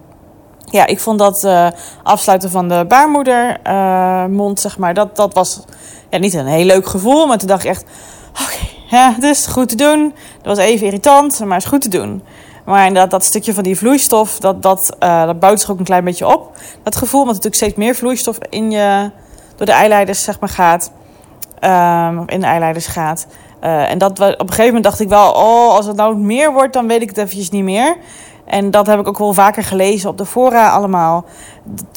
ja, 0.70 0.86
ik 0.86 1.00
vond 1.00 1.18
dat 1.18 1.44
uh, 1.44 1.66
afsluiten 2.02 2.50
van 2.50 2.68
de 2.68 2.84
baarmoedermond, 2.88 4.60
zeg 4.60 4.78
maar, 4.78 4.94
dat, 4.94 5.16
dat 5.16 5.34
was 5.34 5.64
ja, 6.10 6.18
niet 6.18 6.34
een 6.34 6.46
heel 6.46 6.64
leuk 6.64 6.86
gevoel. 6.86 7.26
Maar 7.26 7.38
toen 7.38 7.48
dacht 7.48 7.64
ik 7.64 7.70
echt, 7.70 7.84
oké, 8.32 8.96
ja, 8.96 9.12
het 9.14 9.24
is 9.24 9.46
goed 9.46 9.68
te 9.68 9.76
doen. 9.76 10.14
Dat 10.42 10.56
was 10.56 10.66
even 10.66 10.86
irritant, 10.86 11.44
maar 11.44 11.56
is 11.56 11.64
goed 11.64 11.80
te 11.80 11.88
doen. 11.88 12.22
Maar 12.64 12.86
inderdaad, 12.86 13.10
dat 13.10 13.24
stukje 13.24 13.54
van 13.54 13.62
die 13.62 13.76
vloeistof, 13.76 14.38
dat, 14.38 14.62
dat, 14.62 14.96
uh, 15.02 15.24
dat 15.24 15.40
bouwt 15.40 15.60
zich 15.60 15.70
ook 15.70 15.78
een 15.78 15.84
klein 15.84 16.04
beetje 16.04 16.26
op. 16.26 16.56
Dat 16.82 16.96
gevoel, 16.96 17.24
want 17.24 17.36
natuurlijk 17.36 17.62
steeds 17.62 17.74
meer 17.74 17.94
vloeistof 17.94 18.38
in 18.48 18.70
je, 18.70 19.10
door 19.56 19.66
de 19.66 19.72
eileiders 19.72 20.24
zeg 20.24 20.40
maar, 20.40 20.48
gaat. 20.48 20.90
Um, 21.64 22.28
in 22.28 22.40
de 22.40 22.46
eileiders 22.46 22.86
gaat. 22.86 23.26
Uh, 23.64 23.90
en 23.90 23.98
dat, 23.98 24.10
op 24.10 24.20
een 24.20 24.48
gegeven 24.48 24.64
moment 24.64 24.84
dacht 24.84 25.00
ik 25.00 25.08
wel, 25.08 25.32
oh, 25.32 25.74
als 25.74 25.86
het 25.86 25.96
nou 25.96 26.16
meer 26.16 26.52
wordt, 26.52 26.72
dan 26.72 26.86
weet 26.86 27.02
ik 27.02 27.08
het 27.08 27.18
eventjes 27.18 27.50
niet 27.50 27.64
meer. 27.64 27.96
En 28.50 28.70
dat 28.70 28.86
heb 28.86 29.00
ik 29.00 29.08
ook 29.08 29.18
wel 29.18 29.34
vaker 29.34 29.64
gelezen 29.64 30.10
op 30.10 30.18
de 30.18 30.26
fora 30.26 30.70
allemaal. 30.70 31.24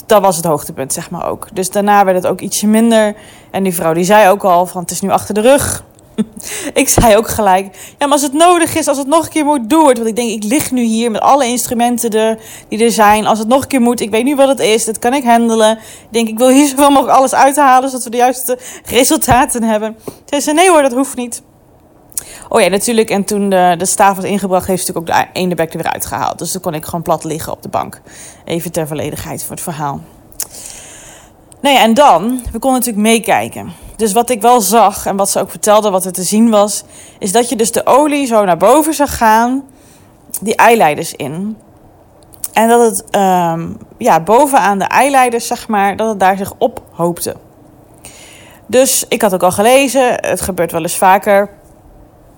Dat 0.06 0.22
was 0.22 0.36
het 0.36 0.46
hoogtepunt, 0.46 0.94
zeg 0.94 1.10
maar 1.10 1.30
ook. 1.30 1.48
Dus 1.54 1.70
daarna 1.70 2.06
werd 2.06 2.18
het 2.18 2.28
ook 2.28 2.42
ietsje 2.42 2.68
minder. 2.68 3.16
En 3.52 3.64
die 3.64 3.74
vrouw 3.74 3.94
die 3.94 4.04
zei 4.04 4.30
ook 4.30 4.44
al 4.44 4.66
van 4.66 4.82
het 4.82 4.92
is 4.92 5.02
nu 5.02 5.10
achter 5.10 5.34
de 5.34 5.42
rug. 5.42 5.84
ik 6.74 6.90
zei 6.90 7.18
ook 7.18 7.28
gelijk, 7.28 7.96
ja, 7.98 8.06
maar 8.06 8.12
als 8.12 8.22
het 8.22 8.34
nodig 8.34 8.76
is, 8.76 8.88
als 8.88 8.98
het 8.98 9.08
nog 9.08 9.24
een 9.24 9.30
keer 9.30 9.46
moet, 9.46 9.70
doe 9.70 9.88
het. 9.88 9.98
Want 9.98 10.10
ik 10.10 10.16
denk, 10.16 10.30
ik 10.30 10.44
lig 10.44 10.72
nu 10.72 10.82
hier 10.82 11.12
met 11.12 11.22
alle 11.22 11.46
instrumenten 11.46 12.10
er, 12.10 12.40
die 12.68 12.84
er 12.84 12.92
zijn. 12.92 13.26
Als 13.26 13.40
het 13.40 13.48
nog 13.48 13.62
een 13.62 13.68
keer 13.68 13.82
moet, 13.82 14.00
ik 14.00 14.12
weet 14.12 14.24
nu 14.24 14.36
wat 14.36 14.48
het 14.48 14.60
is, 14.60 14.86
dat 14.86 15.00
kan 15.00 15.14
ik 15.14 15.24
handelen. 15.24 15.72
Ik 15.78 16.08
denk, 16.10 16.28
ik 16.28 16.38
wil 16.38 16.50
hier 16.50 16.68
zoveel 16.76 16.90
mogelijk 16.90 17.18
alles 17.18 17.34
uithalen, 17.34 17.90
zodat 17.90 18.04
we 18.04 18.10
de 18.10 18.18
juiste 18.18 18.58
resultaten 18.86 19.64
hebben. 19.64 19.96
Ze 20.26 20.42
zei, 20.42 20.56
nee 20.56 20.70
hoor, 20.70 20.82
dat 20.82 20.94
hoeft 20.94 21.16
niet. 21.16 21.42
Oh 22.54 22.62
ja, 22.62 22.68
natuurlijk. 22.68 23.10
En 23.10 23.24
toen 23.24 23.50
de, 23.50 23.76
de 23.78 23.86
staaf 23.86 24.16
was 24.16 24.26
ingebracht, 24.26 24.68
heeft 24.68 24.88
natuurlijk 24.88 25.20
ook 25.20 25.34
de 25.34 25.40
ene 25.40 25.56
bek 25.56 25.74
er 25.74 25.78
weer 25.78 25.92
uitgehaald. 25.92 26.38
Dus 26.38 26.52
dan 26.52 26.62
kon 26.62 26.74
ik 26.74 26.86
gewoon 26.86 27.02
plat 27.02 27.24
liggen 27.24 27.52
op 27.52 27.62
de 27.62 27.70
bank. 27.70 28.02
Even 28.46 28.72
ter 28.72 28.88
volledigheid 28.88 29.42
voor 29.44 29.52
het 29.52 29.64
verhaal. 29.64 30.02
Nou 31.62 31.76
ja, 31.76 31.82
en 31.82 31.94
dan, 31.94 32.42
we 32.52 32.60
konden 32.60 32.80
natuurlijk 32.80 33.08
meekijken. 33.08 33.72
Dus 33.96 34.14
wat 34.14 34.30
ik 34.30 34.42
wel 34.42 34.62
zag 34.62 35.06
en 35.06 35.16
wat 35.16 35.30
ze 35.30 35.40
ook 35.40 35.50
vertelde, 35.50 35.90
wat 35.90 36.06
er 36.06 36.12
te 36.12 36.24
zien 36.24 36.50
was, 36.50 36.84
is 37.20 37.32
dat 37.32 37.50
je 37.50 37.56
dus 37.56 37.72
de 37.72 37.86
olie 37.86 38.26
zo 38.26 38.46
naar 38.46 38.58
boven 38.58 38.94
zag 38.94 39.18
gaan, 39.18 39.64
die 40.42 40.56
eileiders 40.56 41.14
in. 41.14 41.58
En 42.54 42.68
dat 42.68 42.82
het 42.82 43.16
um, 43.16 43.78
ja, 43.98 44.20
bovenaan 44.20 44.80
de 44.80 44.86
eileiders, 44.86 45.48
zeg 45.48 45.68
maar, 45.68 45.96
dat 45.96 46.10
het 46.10 46.20
daar 46.20 46.38
zich 46.38 46.54
ophoopte. 46.58 47.36
Dus 48.68 49.06
ik 49.08 49.22
had 49.22 49.34
ook 49.34 49.44
al 49.44 49.52
gelezen, 49.52 50.14
het 50.14 50.42
gebeurt 50.42 50.72
wel 50.72 50.82
eens 50.82 50.98
vaker 50.98 51.62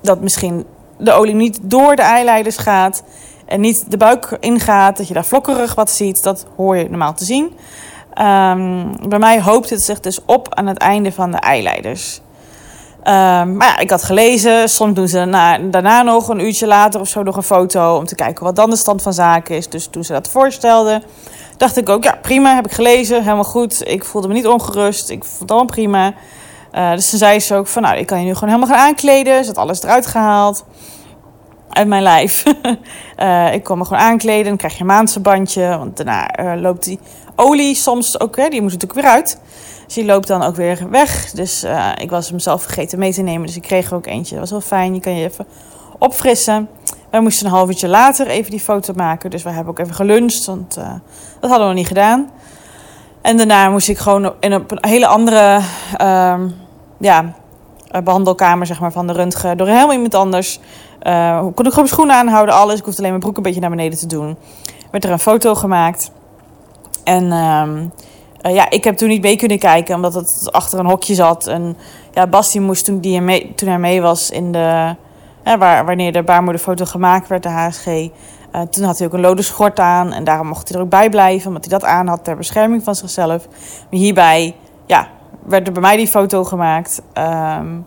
dat 0.06 0.22
misschien 0.22 0.66
de 0.98 1.12
olie 1.12 1.36
niet 1.36 1.60
door 1.62 1.96
de 1.96 2.02
eileiders 2.02 2.58
gaat 2.58 3.04
en 3.46 3.60
niet 3.60 3.92
de 3.92 3.98
buik 3.98 4.38
ingaat, 4.40 4.98
dat 4.98 5.08
je 5.08 5.14
daar 5.14 5.26
vlokkerig 5.26 5.76
wat 5.76 5.92
ziet. 5.92 6.24
Dat 6.24 6.46
hoor 6.56 6.78
je 6.78 6.90
normaal 6.90 7.14
te 7.14 7.26
zien. 7.26 7.44
Um, 7.44 9.10
bij 9.10 9.20
mij 9.20 9.42
hoopt 9.42 9.70
het 9.70 9.84
zich 9.84 10.00
dus 10.00 10.20
op 10.26 10.56
aan 10.56 10.68
het 10.68 10.78
einde 10.78 11.12
van 11.12 11.32
de 11.32 11.38
eileiders. 11.38 12.22
Um, 13.08 13.58
maar 13.58 13.68
ja, 13.68 13.78
ik 13.78 13.90
had 13.90 14.04
gelezen, 14.04 14.70
soms 14.70 14.94
doen 14.94 15.08
ze 15.08 15.16
daarna, 15.16 15.58
daarna, 15.58 16.02
nog 16.02 16.28
een 16.28 16.40
uurtje 16.40 16.68
later 16.68 17.00
of 17.00 17.08
zo 17.08 17.24
nog 17.24 17.36
een 17.36 17.44
foto 17.44 17.98
om 17.98 18.06
te 18.06 18.16
kijken 18.16 18.44
wat 18.44 18.56
dan 18.56 18.70
de 18.70 18.76
stand 18.76 19.02
van 19.02 19.14
zaken 19.14 19.56
is. 19.56 19.70
Dus 19.70 19.88
toen 19.88 20.04
ze 20.04 20.14
dat 20.14 20.28
voorstelden, 20.28 21.04
dacht 21.58 21.78
ik 21.78 21.90
ook, 21.90 22.04
ja 22.04 22.18
prima, 22.22 22.56
heb 22.56 22.66
ik 22.66 22.72
gelezen, 22.72 23.24
helemaal 23.24 23.44
goed. 23.44 23.88
Ik 23.88 24.06
voelde 24.06 24.28
me 24.28 24.34
niet 24.34 24.48
ongerust, 24.48 25.10
ik 25.10 25.24
vond 25.24 25.40
het 25.40 25.52
allemaal 25.52 25.70
prima. 25.70 26.14
Uh, 26.76 26.92
dus 26.92 27.10
toen 27.10 27.20
zei 27.20 27.40
ze 27.40 27.56
ook 27.56 27.68
van, 27.68 27.82
nou, 27.82 27.98
ik 27.98 28.06
kan 28.06 28.20
je 28.20 28.26
nu 28.26 28.34
gewoon 28.34 28.50
helemaal 28.50 28.76
gaan 28.76 28.88
aankleden. 28.88 29.44
Ze 29.44 29.50
had 29.50 29.58
alles 29.58 29.84
eruit 29.84 30.06
gehaald 30.06 30.66
uit 31.70 31.88
mijn 31.88 32.04
lijf. 32.04 32.44
uh, 33.20 33.54
ik 33.58 33.64
kon 33.64 33.78
me 33.78 33.86
gewoon 33.86 34.02
aankleden, 34.02 34.46
dan 34.46 34.58
krijg 34.58 34.74
je 34.74 34.80
een 34.80 34.86
maandverbandje. 34.86 35.78
Want 35.78 35.98
daarna 35.98 36.40
uh, 36.40 36.62
loopt 36.62 36.84
die 36.84 37.00
olie 37.36 37.76
soms 37.76 38.20
ook, 38.20 38.36
hè, 38.36 38.50
die 38.50 38.62
moet 38.62 38.72
natuurlijk 38.72 39.02
weer 39.02 39.12
uit. 39.12 39.40
Dus 39.86 39.94
die 39.94 40.06
loopt 40.06 40.28
dan 40.28 40.44
ook 40.44 40.56
weer 40.56 40.90
weg. 40.90 41.32
Dus 41.32 41.66
ik 41.98 42.10
was 42.10 42.30
hem 42.30 42.40
zelf 42.40 42.62
vergeten 42.62 43.00
mee 43.00 43.14
te 43.14 43.22
nemen. 43.22 43.48
Dus 43.48 43.56
ik 43.56 43.62
kreeg 43.62 43.90
er 43.90 43.96
ook 43.96 44.06
eentje. 44.06 44.32
Dat 44.32 44.50
was 44.50 44.52
wel 44.52 44.80
fijn, 44.80 44.94
je 44.94 45.00
kan 45.00 45.16
je 45.16 45.26
even 45.26 45.46
opfrissen. 46.00 46.70
Wij 47.10 47.20
moesten 47.20 47.46
een 47.46 47.52
half 47.52 47.68
uurtje 47.68 47.88
later 47.88 48.28
even 48.28 48.52
die 48.52 48.60
foto 48.60 48.94
maken. 48.94 49.30
Dus 49.30 49.44
we 49.44 49.50
hebben 49.50 49.74
ook 49.74 49.80
even 49.80 49.96
geluncht, 49.96 50.46
want 50.46 50.74
dat 51.40 51.50
hadden 51.50 51.60
we 51.60 51.66
nog 51.66 51.74
niet 51.74 51.88
gedaan. 51.88 52.30
En 53.22 53.38
daarna 53.38 53.70
moest 53.70 53.90
ik 53.90 53.98
gewoon 53.98 54.34
in 54.40 54.54
op 54.54 54.72
een 54.72 54.90
hele 54.90 55.08
andere... 55.08 55.62
Um, 56.02 56.64
ja, 56.98 57.34
eh, 57.96 58.02
behandelkamer 58.02 58.66
zeg 58.66 58.80
maar, 58.80 58.92
van 58.92 59.08
de 59.08 59.14
röntgen 59.14 59.58
door 59.58 59.68
helemaal 59.68 59.94
iemand 59.94 60.16
anders. 60.16 60.60
Uh, 61.04 61.46
kon 61.56 61.66
ik 61.66 61.72
gewoon 61.72 61.88
schoenen 61.88 62.16
aanhouden, 62.16 62.56
alles. 62.56 62.80
Ik 62.80 62.86
hoefde 62.86 63.00
alleen 63.00 63.12
mijn 63.12 63.24
broek 63.24 63.38
een 63.38 63.44
beetje 63.44 63.60
naar 63.60 63.70
beneden 63.70 64.00
te 64.00 64.08
doen. 64.08 64.38
Werd 64.92 65.04
er 65.04 65.12
een 65.12 65.20
foto 65.20 65.56
gemaakt. 65.56 66.12
En 67.04 67.24
uh, 67.24 67.64
uh, 68.42 68.56
ja, 68.56 68.70
ik 68.70 68.84
heb 68.84 68.98
toen 68.98 69.10
niet 69.10 69.22
mee 69.22 69.36
kunnen 69.36 69.60
kijken, 69.60 69.96
omdat 69.96 70.14
het 70.14 70.50
achter 70.52 70.80
een 70.80 70.86
hokje 70.86 71.14
zat. 71.14 71.48
En 71.48 71.78
ja, 72.14 72.28
Basti 72.28 72.60
moest 72.60 72.86
toen, 72.86 73.00
die 73.00 73.22
mee, 73.22 73.54
toen 73.56 73.70
hij 73.70 73.80
mee 73.80 74.02
was 74.02 74.30
in 74.30 74.52
de... 74.52 74.96
waar, 75.44 75.86
wanneer 75.86 76.12
de 76.12 76.24
baarmoederfoto 76.24 76.86
gemaakt 76.86 77.28
werd, 77.28 77.44
de 77.44 77.50
HSG... 77.50 77.86
toen 78.70 78.84
had 78.84 78.98
hij 78.98 79.08
ook 79.08 79.14
een 79.14 79.20
lode 79.20 79.42
schort 79.42 79.80
aan 79.80 80.12
en 80.12 80.24
daarom 80.24 80.48
mocht 80.48 80.68
hij 80.68 80.78
er 80.78 80.84
ook 80.84 80.90
bij 80.90 81.10
blijven, 81.10 81.48
omdat 81.48 81.66
hij 81.66 81.80
dat 81.80 81.90
aan 81.90 82.08
had 82.08 82.24
ter 82.24 82.38
bescherming 82.38 82.84
van 82.84 82.96
zichzelf. 82.96 83.48
Maar 83.90 84.00
hierbij, 84.00 84.56
ja, 84.86 85.08
werd 85.46 85.68
er 85.68 85.74
bij 85.74 85.82
mij 85.82 85.98
die 85.98 86.08
foto 86.08 86.44
gemaakt. 86.44 87.02
Um, 87.18 87.86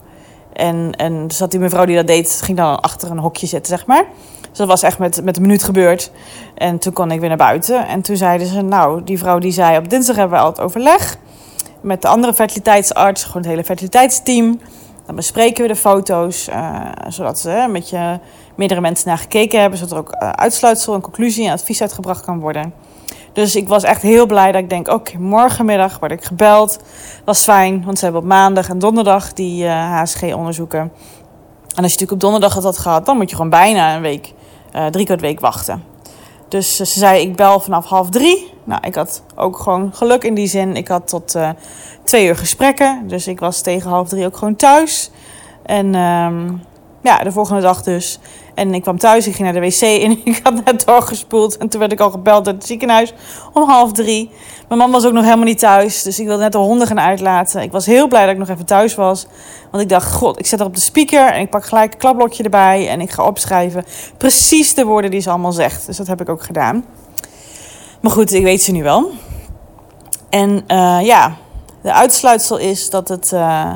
en, 0.53 0.91
en 0.91 1.27
dat 1.37 1.51
die 1.51 1.59
mevrouw 1.59 1.85
die 1.85 1.95
dat 1.95 2.07
deed, 2.07 2.41
ging 2.43 2.57
dan 2.57 2.79
achter 2.79 3.11
een 3.11 3.17
hokje 3.17 3.47
zitten, 3.47 3.77
zeg 3.77 3.85
maar. 3.85 4.05
Dus 4.49 4.57
dat 4.57 4.67
was 4.67 4.83
echt 4.83 4.99
met, 4.99 5.23
met 5.23 5.35
een 5.35 5.41
minuut 5.41 5.63
gebeurd. 5.63 6.11
En 6.55 6.79
toen 6.79 6.93
kon 6.93 7.11
ik 7.11 7.19
weer 7.19 7.29
naar 7.29 7.37
buiten. 7.37 7.87
En 7.87 8.01
toen 8.01 8.17
zeiden 8.17 8.47
ze, 8.47 8.61
nou, 8.61 9.03
die 9.03 9.17
vrouw 9.17 9.39
die 9.39 9.51
zei... 9.51 9.77
op 9.77 9.89
dinsdag 9.89 10.15
hebben 10.15 10.37
we 10.37 10.43
al 10.43 10.49
het 10.49 10.59
overleg 10.59 11.17
met 11.81 12.01
de 12.01 12.07
andere 12.07 12.33
fertiliteitsarts. 12.33 13.23
Gewoon 13.23 13.41
het 13.41 13.51
hele 13.51 13.63
fertiliteitsteam. 13.63 14.59
Dan 15.05 15.15
bespreken 15.15 15.61
we 15.61 15.67
de 15.67 15.75
foto's, 15.75 16.49
uh, 16.49 16.81
zodat 17.07 17.39
ze 17.39 17.67
met 17.69 17.89
je 17.89 18.19
meerdere 18.55 18.81
mensen 18.81 19.07
naar 19.07 19.17
gekeken 19.17 19.61
hebben... 19.61 19.79
zodat 19.79 19.93
er 19.93 19.99
ook 19.99 20.15
uh, 20.23 20.29
uitsluitsel 20.29 20.93
en 20.93 21.01
conclusie 21.01 21.45
en 21.45 21.51
advies 21.51 21.81
uitgebracht 21.81 22.25
kan 22.25 22.39
worden... 22.39 22.73
Dus 23.39 23.55
ik 23.55 23.67
was 23.67 23.83
echt 23.83 24.01
heel 24.01 24.25
blij 24.25 24.51
dat 24.51 24.61
ik 24.61 24.69
denk, 24.69 24.87
oké, 24.87 25.17
morgenmiddag 25.17 25.99
word 25.99 26.11
ik 26.11 26.23
gebeld. 26.23 26.79
Was 27.25 27.43
fijn, 27.43 27.83
want 27.85 27.97
ze 27.97 28.03
hebben 28.03 28.21
op 28.21 28.27
maandag 28.27 28.69
en 28.69 28.79
donderdag 28.79 29.33
die 29.33 29.67
HSG-onderzoeken. 29.67 30.79
En 30.79 30.89
als 31.67 31.75
je 31.75 31.81
natuurlijk 31.81 32.11
op 32.11 32.19
donderdag 32.19 32.53
het 32.53 32.63
had 32.63 32.77
gehad, 32.77 33.05
dan 33.05 33.17
moet 33.17 33.29
je 33.29 33.35
gewoon 33.35 33.51
bijna 33.51 33.95
een 33.95 34.01
week, 34.01 34.33
uh, 34.75 34.85
drie 34.85 35.05
kwart 35.05 35.21
week 35.21 35.39
wachten. 35.39 35.83
Dus 36.47 36.79
uh, 36.79 36.87
ze 36.87 36.99
zei, 36.99 37.21
ik 37.21 37.35
bel 37.35 37.59
vanaf 37.59 37.85
half 37.85 38.09
drie. 38.09 38.53
Nou, 38.63 38.81
ik 38.87 38.95
had 38.95 39.23
ook 39.35 39.57
gewoon 39.57 39.93
geluk 39.93 40.23
in 40.23 40.33
die 40.33 40.47
zin. 40.47 40.75
Ik 40.75 40.87
had 40.87 41.07
tot 41.07 41.37
twee 42.03 42.27
uur 42.27 42.37
gesprekken. 42.37 43.07
Dus 43.07 43.27
ik 43.27 43.39
was 43.39 43.61
tegen 43.61 43.89
half 43.89 44.09
drie 44.09 44.25
ook 44.25 44.37
gewoon 44.37 44.55
thuis. 44.55 45.11
En 45.63 45.95
um, 45.95 46.63
ja, 47.01 47.23
de 47.23 47.31
volgende 47.31 47.61
dag 47.61 47.83
dus. 47.83 48.19
En 48.59 48.73
ik 48.73 48.81
kwam 48.81 48.97
thuis, 48.97 49.27
ik 49.27 49.35
ging 49.35 49.51
naar 49.51 49.61
de 49.61 49.67
wc 49.67 49.81
en 50.05 50.19
ik 50.23 50.39
had 50.43 50.65
net 50.65 50.85
doorgespoeld. 50.85 51.57
En 51.57 51.69
toen 51.69 51.79
werd 51.79 51.91
ik 51.91 51.99
al 51.99 52.11
gebeld 52.11 52.47
uit 52.47 52.55
het 52.55 52.65
ziekenhuis 52.65 53.13
om 53.53 53.69
half 53.69 53.91
drie. 53.91 54.31
Mijn 54.67 54.79
man 54.79 54.91
was 54.91 55.05
ook 55.05 55.13
nog 55.13 55.23
helemaal 55.23 55.45
niet 55.45 55.59
thuis, 55.59 56.03
dus 56.03 56.19
ik 56.19 56.25
wilde 56.25 56.41
net 56.41 56.51
de 56.51 56.57
honden 56.57 56.87
gaan 56.87 56.99
uitlaten. 56.99 57.61
Ik 57.61 57.71
was 57.71 57.85
heel 57.85 58.07
blij 58.07 58.21
dat 58.21 58.31
ik 58.31 58.37
nog 58.37 58.49
even 58.49 58.65
thuis 58.65 58.95
was. 58.95 59.27
Want 59.71 59.83
ik 59.83 59.89
dacht, 59.89 60.13
god, 60.13 60.39
ik 60.39 60.45
zet 60.45 60.59
er 60.59 60.65
op 60.65 60.75
de 60.75 60.81
speaker 60.81 61.31
en 61.31 61.41
ik 61.41 61.49
pak 61.49 61.65
gelijk 61.65 61.93
een 61.93 61.99
klapblokje 61.99 62.43
erbij. 62.43 62.89
En 62.89 63.01
ik 63.01 63.11
ga 63.11 63.23
opschrijven 63.25 63.85
precies 64.17 64.73
de 64.73 64.85
woorden 64.85 65.11
die 65.11 65.21
ze 65.21 65.29
allemaal 65.29 65.51
zegt. 65.51 65.85
Dus 65.85 65.97
dat 65.97 66.07
heb 66.07 66.21
ik 66.21 66.29
ook 66.29 66.43
gedaan. 66.43 66.85
Maar 68.01 68.11
goed, 68.11 68.33
ik 68.33 68.43
weet 68.43 68.61
ze 68.61 68.71
nu 68.71 68.83
wel. 68.83 69.11
En 70.29 70.63
uh, 70.67 70.99
ja, 71.01 71.35
de 71.81 71.93
uitsluitsel 71.93 72.57
is 72.57 72.89
dat 72.89 73.07
het... 73.07 73.31
Uh, 73.31 73.73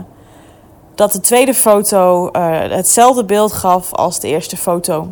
dat 0.95 1.11
de 1.11 1.19
tweede 1.19 1.53
foto 1.53 2.29
uh, 2.31 2.61
hetzelfde 2.61 3.25
beeld 3.25 3.51
gaf 3.51 3.93
als 3.93 4.19
de 4.19 4.27
eerste 4.27 4.57
foto. 4.57 5.07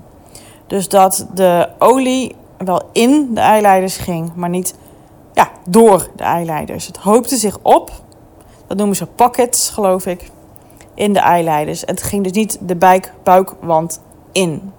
Dus 0.67 0.89
dat 0.89 1.27
de 1.33 1.69
olie 1.79 2.35
wel 2.57 2.81
in 2.91 3.33
de 3.33 3.39
eileiders 3.39 3.97
ging, 3.97 4.31
maar 4.35 4.49
niet 4.49 4.75
ja, 5.33 5.51
door 5.69 6.07
de 6.15 6.23
eileiders. 6.23 6.87
Het 6.87 6.97
hoopte 6.97 7.37
zich 7.37 7.57
op, 7.61 7.91
dat 8.67 8.77
noemen 8.77 8.95
ze 8.95 9.05
pockets, 9.05 9.69
geloof 9.69 10.05
ik, 10.05 10.31
in 10.93 11.13
de 11.13 11.19
eileiders. 11.19 11.81
Het 11.85 12.03
ging 12.03 12.23
dus 12.23 12.31
niet 12.31 12.57
de 12.61 12.75
buik, 12.75 13.13
buikwand 13.23 14.01
in. 14.31 14.71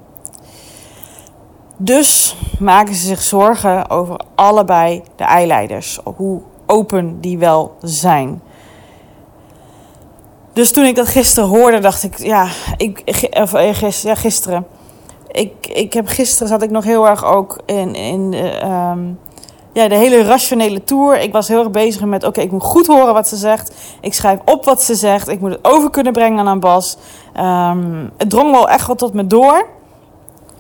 Dus 1.77 2.37
maken 2.59 2.95
ze 2.95 3.07
zich 3.07 3.23
zorgen 3.23 3.91
over 3.91 4.21
allebei 4.35 5.03
de 5.17 5.25
eileiders, 5.25 6.01
hoe 6.17 6.41
open 6.67 7.21
die 7.21 7.39
wel 7.39 7.77
zijn. 7.81 8.43
Dus 10.53 10.73
toen 10.73 10.85
ik 10.85 10.97
dat 10.97 11.09
gisteren 11.09 11.49
hoorde, 11.49 11.79
dacht 11.79 12.03
ik, 12.03 12.19
ja, 12.19 12.47
ik, 12.77 13.03
of, 13.31 13.55
eh, 13.55 13.75
gisteren, 13.75 14.15
ja, 14.15 14.21
gisteren. 14.21 14.67
Ik, 15.31 15.67
ik 15.67 15.93
heb 15.93 16.07
gisteren 16.07 16.49
zat 16.49 16.63
ik 16.63 16.71
nog 16.71 16.85
heel 16.85 17.09
erg 17.09 17.25
ook 17.25 17.59
in, 17.67 17.95
in 17.95 18.31
de, 18.31 18.51
ehm, 18.51 19.01
ja, 19.73 19.89
de 19.89 19.95
hele 19.95 20.23
rationele 20.23 20.85
tour. 20.85 21.21
Ik 21.21 21.33
was 21.33 21.49
heel 21.49 21.59
erg 21.59 21.71
bezig 21.71 22.05
met, 22.05 22.25
oké, 22.25 22.41
ik 22.41 22.51
moet 22.51 22.63
goed 22.63 22.87
horen 22.87 23.15
wat 23.15 23.29
ze 23.29 23.37
zegt. 23.37 23.75
Ik 24.01 24.15
schrijf 24.15 24.39
op 24.45 24.65
wat 24.65 24.83
ze 24.83 24.95
zegt. 24.95 25.29
Ik 25.29 25.41
moet 25.41 25.51
het 25.51 25.59
over 25.63 25.91
kunnen 25.91 26.13
brengen 26.13 26.47
aan 26.47 26.61
Bas. 26.61 26.97
Um, 27.37 28.11
het 28.19 28.31
drong 28.31 28.51
wel 28.51 28.69
echt 28.69 28.87
wel 28.87 28.97
tot 28.97 29.13
me 29.13 29.27
door. 29.27 29.67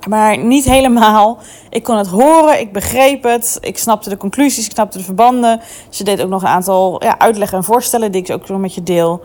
Maar 0.08 0.38
niet 0.38 0.64
helemaal. 0.64 1.38
Ik 1.68 1.82
kon 1.82 1.96
het 1.96 2.06
horen, 2.06 2.60
ik 2.60 2.72
begreep 2.72 3.22
het, 3.22 3.58
ik 3.60 3.78
snapte 3.78 4.08
de 4.08 4.16
conclusies, 4.16 4.64
ik 4.64 4.72
snapte 4.72 4.98
de 4.98 5.04
verbanden. 5.04 5.60
Ze 5.88 6.04
deed 6.04 6.22
ook 6.22 6.28
nog 6.28 6.42
een 6.42 6.48
aantal 6.48 7.04
ja, 7.04 7.18
uitleggen 7.18 7.58
en 7.58 7.64
voorstellen 7.64 8.12
die 8.12 8.22
ik 8.22 8.30
ook 8.30 8.48
nog 8.48 8.60
met 8.60 8.74
je 8.74 8.82
deel. 8.82 9.20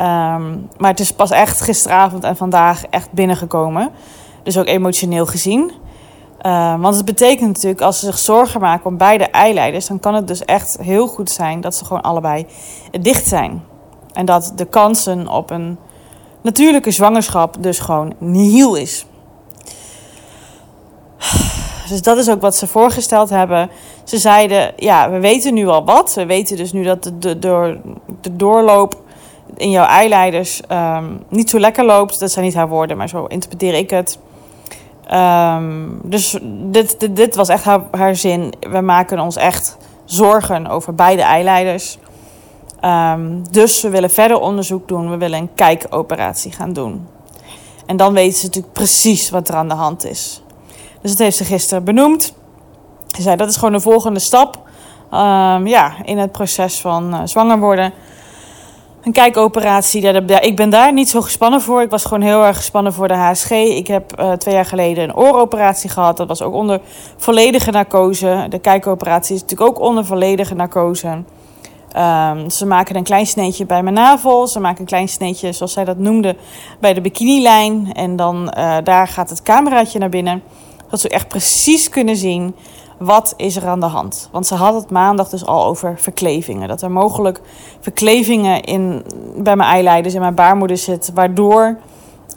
Um, 0.00 0.68
maar 0.78 0.90
het 0.90 1.00
is 1.00 1.12
pas 1.12 1.30
echt 1.30 1.60
gisteravond 1.60 2.24
en 2.24 2.36
vandaag 2.36 2.84
echt 2.84 3.12
binnengekomen. 3.12 3.90
Dus 4.42 4.58
ook 4.58 4.66
emotioneel 4.66 5.26
gezien. 5.26 5.72
Uh, 6.42 6.80
want 6.80 6.96
het 6.96 7.04
betekent 7.04 7.46
natuurlijk, 7.46 7.80
als 7.80 7.98
ze 7.98 8.06
zich 8.06 8.18
zorgen 8.18 8.60
maken 8.60 8.86
om 8.86 8.96
beide 8.96 9.24
eileiders, 9.24 9.86
dan 9.86 10.00
kan 10.00 10.14
het 10.14 10.26
dus 10.28 10.44
echt 10.44 10.78
heel 10.80 11.06
goed 11.06 11.30
zijn 11.30 11.60
dat 11.60 11.76
ze 11.76 11.84
gewoon 11.84 12.02
allebei 12.02 12.46
dicht 13.00 13.26
zijn. 13.26 13.64
En 14.12 14.24
dat 14.24 14.52
de 14.56 14.64
kansen 14.64 15.28
op 15.28 15.50
een 15.50 15.78
natuurlijke 16.42 16.90
zwangerschap 16.90 17.56
dus 17.62 17.78
gewoon 17.78 18.14
nihil 18.18 18.74
is. 18.74 19.06
Dus 21.88 22.02
dat 22.02 22.16
is 22.16 22.30
ook 22.30 22.40
wat 22.40 22.56
ze 22.56 22.66
voorgesteld 22.66 23.30
hebben. 23.30 23.70
Ze 24.04 24.18
zeiden, 24.18 24.72
ja, 24.76 25.10
we 25.10 25.18
weten 25.18 25.54
nu 25.54 25.66
al 25.66 25.84
wat. 25.84 26.14
We 26.14 26.26
weten 26.26 26.56
dus 26.56 26.72
nu 26.72 26.82
dat 26.82 27.12
de, 27.18 27.38
door, 27.38 27.76
de 28.20 28.36
doorloop 28.36 29.02
in 29.56 29.70
jouw 29.70 29.84
eileiders 29.84 30.60
um, 30.72 31.22
niet 31.28 31.50
zo 31.50 31.58
lekker 31.58 31.84
loopt. 31.84 32.20
Dat 32.20 32.32
zijn 32.32 32.44
niet 32.44 32.54
haar 32.54 32.68
woorden, 32.68 32.96
maar 32.96 33.08
zo 33.08 33.24
interpreteer 33.24 33.74
ik 33.74 33.90
het. 33.90 34.18
Um, 35.14 36.00
dus 36.02 36.38
dit, 36.42 37.00
dit, 37.00 37.16
dit, 37.16 37.34
was 37.34 37.48
echt 37.48 37.64
haar, 37.90 38.16
zin. 38.16 38.52
We 38.60 38.80
maken 38.80 39.18
ons 39.18 39.36
echt 39.36 39.76
zorgen 40.04 40.66
over 40.66 40.94
beide 40.94 41.22
eileiders. 41.22 41.98
Um, 42.84 43.42
dus 43.50 43.82
we 43.82 43.88
willen 43.88 44.10
verder 44.10 44.40
onderzoek 44.40 44.88
doen. 44.88 45.10
We 45.10 45.16
willen 45.16 45.38
een 45.38 45.54
kijkoperatie 45.54 46.52
gaan 46.52 46.72
doen. 46.72 47.06
En 47.86 47.96
dan 47.96 48.12
weten 48.12 48.38
ze 48.38 48.46
natuurlijk 48.46 48.72
precies 48.72 49.30
wat 49.30 49.48
er 49.48 49.54
aan 49.54 49.68
de 49.68 49.74
hand 49.74 50.04
is. 50.04 50.42
Dus 51.00 51.10
dat 51.10 51.20
heeft 51.20 51.36
ze 51.36 51.44
gisteren 51.44 51.84
benoemd. 51.84 52.34
Ze 53.06 53.22
zei 53.22 53.36
dat 53.36 53.48
is 53.48 53.56
gewoon 53.56 53.72
de 53.72 53.80
volgende 53.80 54.20
stap 54.20 54.58
ja, 55.64 55.94
in 56.04 56.18
het 56.18 56.32
proces 56.32 56.80
van 56.80 57.14
uh, 57.14 57.20
zwanger 57.24 57.58
worden. 57.58 57.92
Een 59.00 59.12
kijkoperatie, 59.12 60.02
ja, 60.02 60.40
ik 60.40 60.56
ben 60.56 60.70
daar 60.70 60.92
niet 60.92 61.08
zo 61.08 61.20
gespannen 61.20 61.60
voor. 61.60 61.82
Ik 61.82 61.90
was 61.90 62.04
gewoon 62.04 62.22
heel 62.22 62.44
erg 62.44 62.56
gespannen 62.56 62.92
voor 62.92 63.08
de 63.08 63.14
HSG. 63.14 63.50
Ik 63.50 63.86
heb 63.86 64.20
uh, 64.20 64.32
twee 64.32 64.54
jaar 64.54 64.64
geleden 64.64 65.04
een 65.04 65.16
ooroperatie 65.16 65.90
gehad. 65.90 66.16
Dat 66.16 66.28
was 66.28 66.42
ook 66.42 66.54
onder 66.54 66.80
volledige 67.16 67.70
narcose. 67.70 68.46
De 68.48 68.58
kijkoperatie 68.58 69.34
is 69.34 69.40
natuurlijk 69.40 69.70
ook 69.70 69.80
onder 69.80 70.04
volledige 70.04 70.54
narcose. 70.54 71.08
Um, 71.08 72.50
ze 72.50 72.66
maken 72.66 72.96
een 72.96 73.02
klein 73.02 73.26
sneetje 73.26 73.66
bij 73.66 73.82
mijn 73.82 73.94
navel. 73.94 74.46
Ze 74.46 74.60
maken 74.60 74.80
een 74.80 74.86
klein 74.86 75.08
sneetje, 75.08 75.52
zoals 75.52 75.72
zij 75.72 75.84
dat 75.84 75.98
noemde, 75.98 76.36
bij 76.80 76.94
de 76.94 77.00
bikinilijn. 77.00 77.92
En 77.92 78.16
dan 78.16 78.54
uh, 78.58 78.76
daar 78.84 79.08
gaat 79.08 79.30
het 79.30 79.42
cameraatje 79.42 79.98
naar 79.98 80.08
binnen. 80.08 80.42
Dat 80.90 81.00
ze 81.00 81.08
echt 81.08 81.28
precies 81.28 81.88
kunnen 81.88 82.16
zien 82.16 82.54
wat 83.00 83.34
is 83.36 83.56
er 83.56 83.66
aan 83.66 83.80
de 83.80 83.86
hand. 83.86 84.28
Want 84.32 84.46
ze 84.46 84.54
had 84.54 84.74
het 84.74 84.90
maandag 84.90 85.28
dus 85.28 85.46
al 85.46 85.64
over 85.64 85.94
verklevingen. 85.98 86.68
Dat 86.68 86.82
er 86.82 86.90
mogelijk 86.90 87.40
verklevingen 87.80 88.62
in, 88.62 89.04
bij 89.36 89.56
mijn 89.56 89.70
eileiders 89.70 90.14
en 90.14 90.20
mijn 90.20 90.34
baarmoeder 90.34 90.76
zit, 90.76 91.10
waardoor 91.14 91.78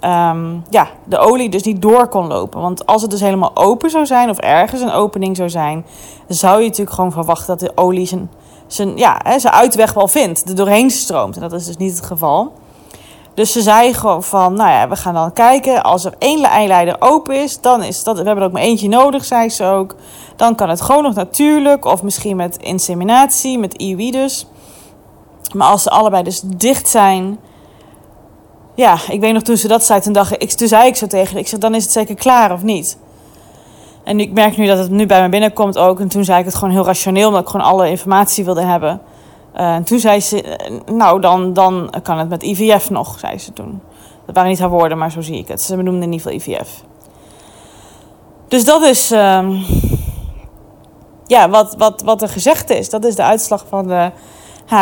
um, 0.02 0.64
ja, 0.70 0.88
de 1.06 1.18
olie 1.18 1.50
dus 1.50 1.64
niet 1.64 1.82
door 1.82 2.08
kon 2.08 2.28
lopen. 2.28 2.62
Want 2.62 2.86
als 2.86 3.02
het 3.02 3.12
dus 3.12 3.20
helemaal 3.20 3.52
open 3.54 3.90
zou 3.90 4.06
zijn, 4.06 4.30
of 4.30 4.38
ergens 4.38 4.82
een 4.82 4.92
opening 4.92 5.36
zou 5.38 5.50
zijn, 5.50 5.86
zou 6.28 6.60
je 6.60 6.68
natuurlijk 6.68 6.96
gewoon 6.96 7.12
verwachten 7.12 7.48
dat 7.48 7.60
de 7.60 7.72
olie 7.76 8.06
zijn, 8.06 8.32
zijn, 8.68 8.98
ja, 8.98 9.40
zijn 9.40 9.54
uitweg 9.54 9.94
wel 9.94 10.08
vindt, 10.08 10.50
er 10.50 10.56
doorheen 10.56 10.90
stroomt. 10.90 11.36
En 11.36 11.42
dat 11.42 11.54
is 11.54 11.66
dus 11.66 11.78
niet 11.78 11.96
het 11.96 12.06
geval. 12.06 12.54
Dus 13.34 13.52
ze 13.52 13.62
zei 13.62 13.94
gewoon 13.94 14.24
van, 14.24 14.54
nou 14.54 14.70
ja, 14.70 14.90
we 14.90 14.96
gaan 14.96 15.14
dan 15.14 15.34
kijken. 15.34 15.84
Als 15.84 16.06
er 16.06 16.14
één 16.18 16.44
eileider 16.44 16.96
open 17.00 17.42
is, 17.44 17.62
dan 17.62 17.84
is 17.84 18.04
dat... 18.04 18.18
We 18.18 18.24
hebben 18.24 18.44
er 18.44 18.50
ook 18.50 18.56
maar 18.56 18.62
eentje 18.62 18.88
nodig, 18.88 19.26
zei 19.26 19.50
ze 19.50 19.66
ook. 19.66 19.96
Dan 20.36 20.56
kan 20.56 20.70
het 20.70 20.82
gewoon 20.82 21.04
nog 21.04 21.14
natuurlijk. 21.14 21.86
Of 21.86 22.04
misschien 22.04 22.36
met 22.36 22.58
inseminatie, 22.58 23.60
met 23.60 23.74
IUI 23.74 24.12
dus. 24.12 24.48
Maar 25.54 25.68
als 25.68 25.84
ze 25.84 25.90
allebei 25.90 26.24
dus 26.24 26.42
dicht 26.44 26.90
zijn... 26.90 27.40
Ja, 28.76 28.98
ik 29.10 29.20
weet 29.20 29.34
nog 29.34 29.42
toen 29.42 29.58
ze 29.58 29.68
dat 29.68 29.84
zei, 29.84 30.02
toen, 30.02 30.14
dacht 30.14 30.42
ik, 30.42 30.52
toen 30.52 30.68
zei 30.68 30.88
ik 30.88 30.96
zo 30.96 31.08
tegen 31.08 31.38
ik 31.38 31.48
zeg, 31.48 31.60
dan 31.60 31.76
is 31.76 31.84
het 31.84 31.92
zeker 31.92 32.16
klaar 32.16 32.52
of 32.52 32.64
niet? 32.64 32.98
En 34.04 34.20
ik 34.20 34.32
merk 34.32 34.58
nu 34.58 34.66
dat 34.66 34.78
het 34.78 34.90
nu 34.90 35.06
bij 35.06 35.22
me 35.22 35.30
binnenkomt 35.30 35.78
ook. 35.78 36.00
En 36.00 36.08
toen 36.08 36.24
zei 36.24 36.40
ik 36.40 36.46
het 36.46 36.56
gewoon 36.56 36.74
heel 36.74 36.86
rationeel, 36.86 37.28
omdat 37.28 37.42
ik 37.42 37.50
gewoon 37.50 37.66
alle 37.66 37.90
informatie 37.90 38.46
wilde 38.46 38.62
hebben. 38.62 39.02
Uh, 39.56 39.76
en 39.76 39.84
toen 39.84 40.00
zei 40.00 40.20
ze, 40.20 40.42
eh, 40.42 40.80
nou 40.86 41.22
dan, 41.22 41.54
dan 41.54 41.94
kan 42.04 42.18
het 42.18 42.30
met 42.30 42.44
IVF 42.44 42.90
nog, 42.90 43.20
zei 43.20 43.38
ze 43.38 43.54
toen. 43.54 43.82
Dat 44.26 44.36
waren 44.36 44.50
niet 44.50 44.60
haar 44.60 44.70
woorden, 44.70 44.98
maar 44.98 45.12
zo 45.12 45.22
zie 45.22 45.38
ik 45.38 45.48
het. 45.48 45.62
Ze 45.62 45.76
benoemde 45.76 46.06
ieder 46.06 46.20
geval 46.20 46.34
IVF. 46.34 46.84
Dus 48.48 48.66
dat 48.66 48.82
is 48.82 49.12
uh, 49.12 49.64
ja, 51.28 51.50
wat, 51.50 51.76
wat, 51.78 52.02
wat 52.02 52.22
er 52.22 52.30
gezegd 52.30 52.70
is. 52.70 52.90
Dat 52.90 53.06
is 53.06 53.16
de 53.16 53.24
uitslag 53.24 53.66
van, 53.70 53.88
de, 53.88 54.12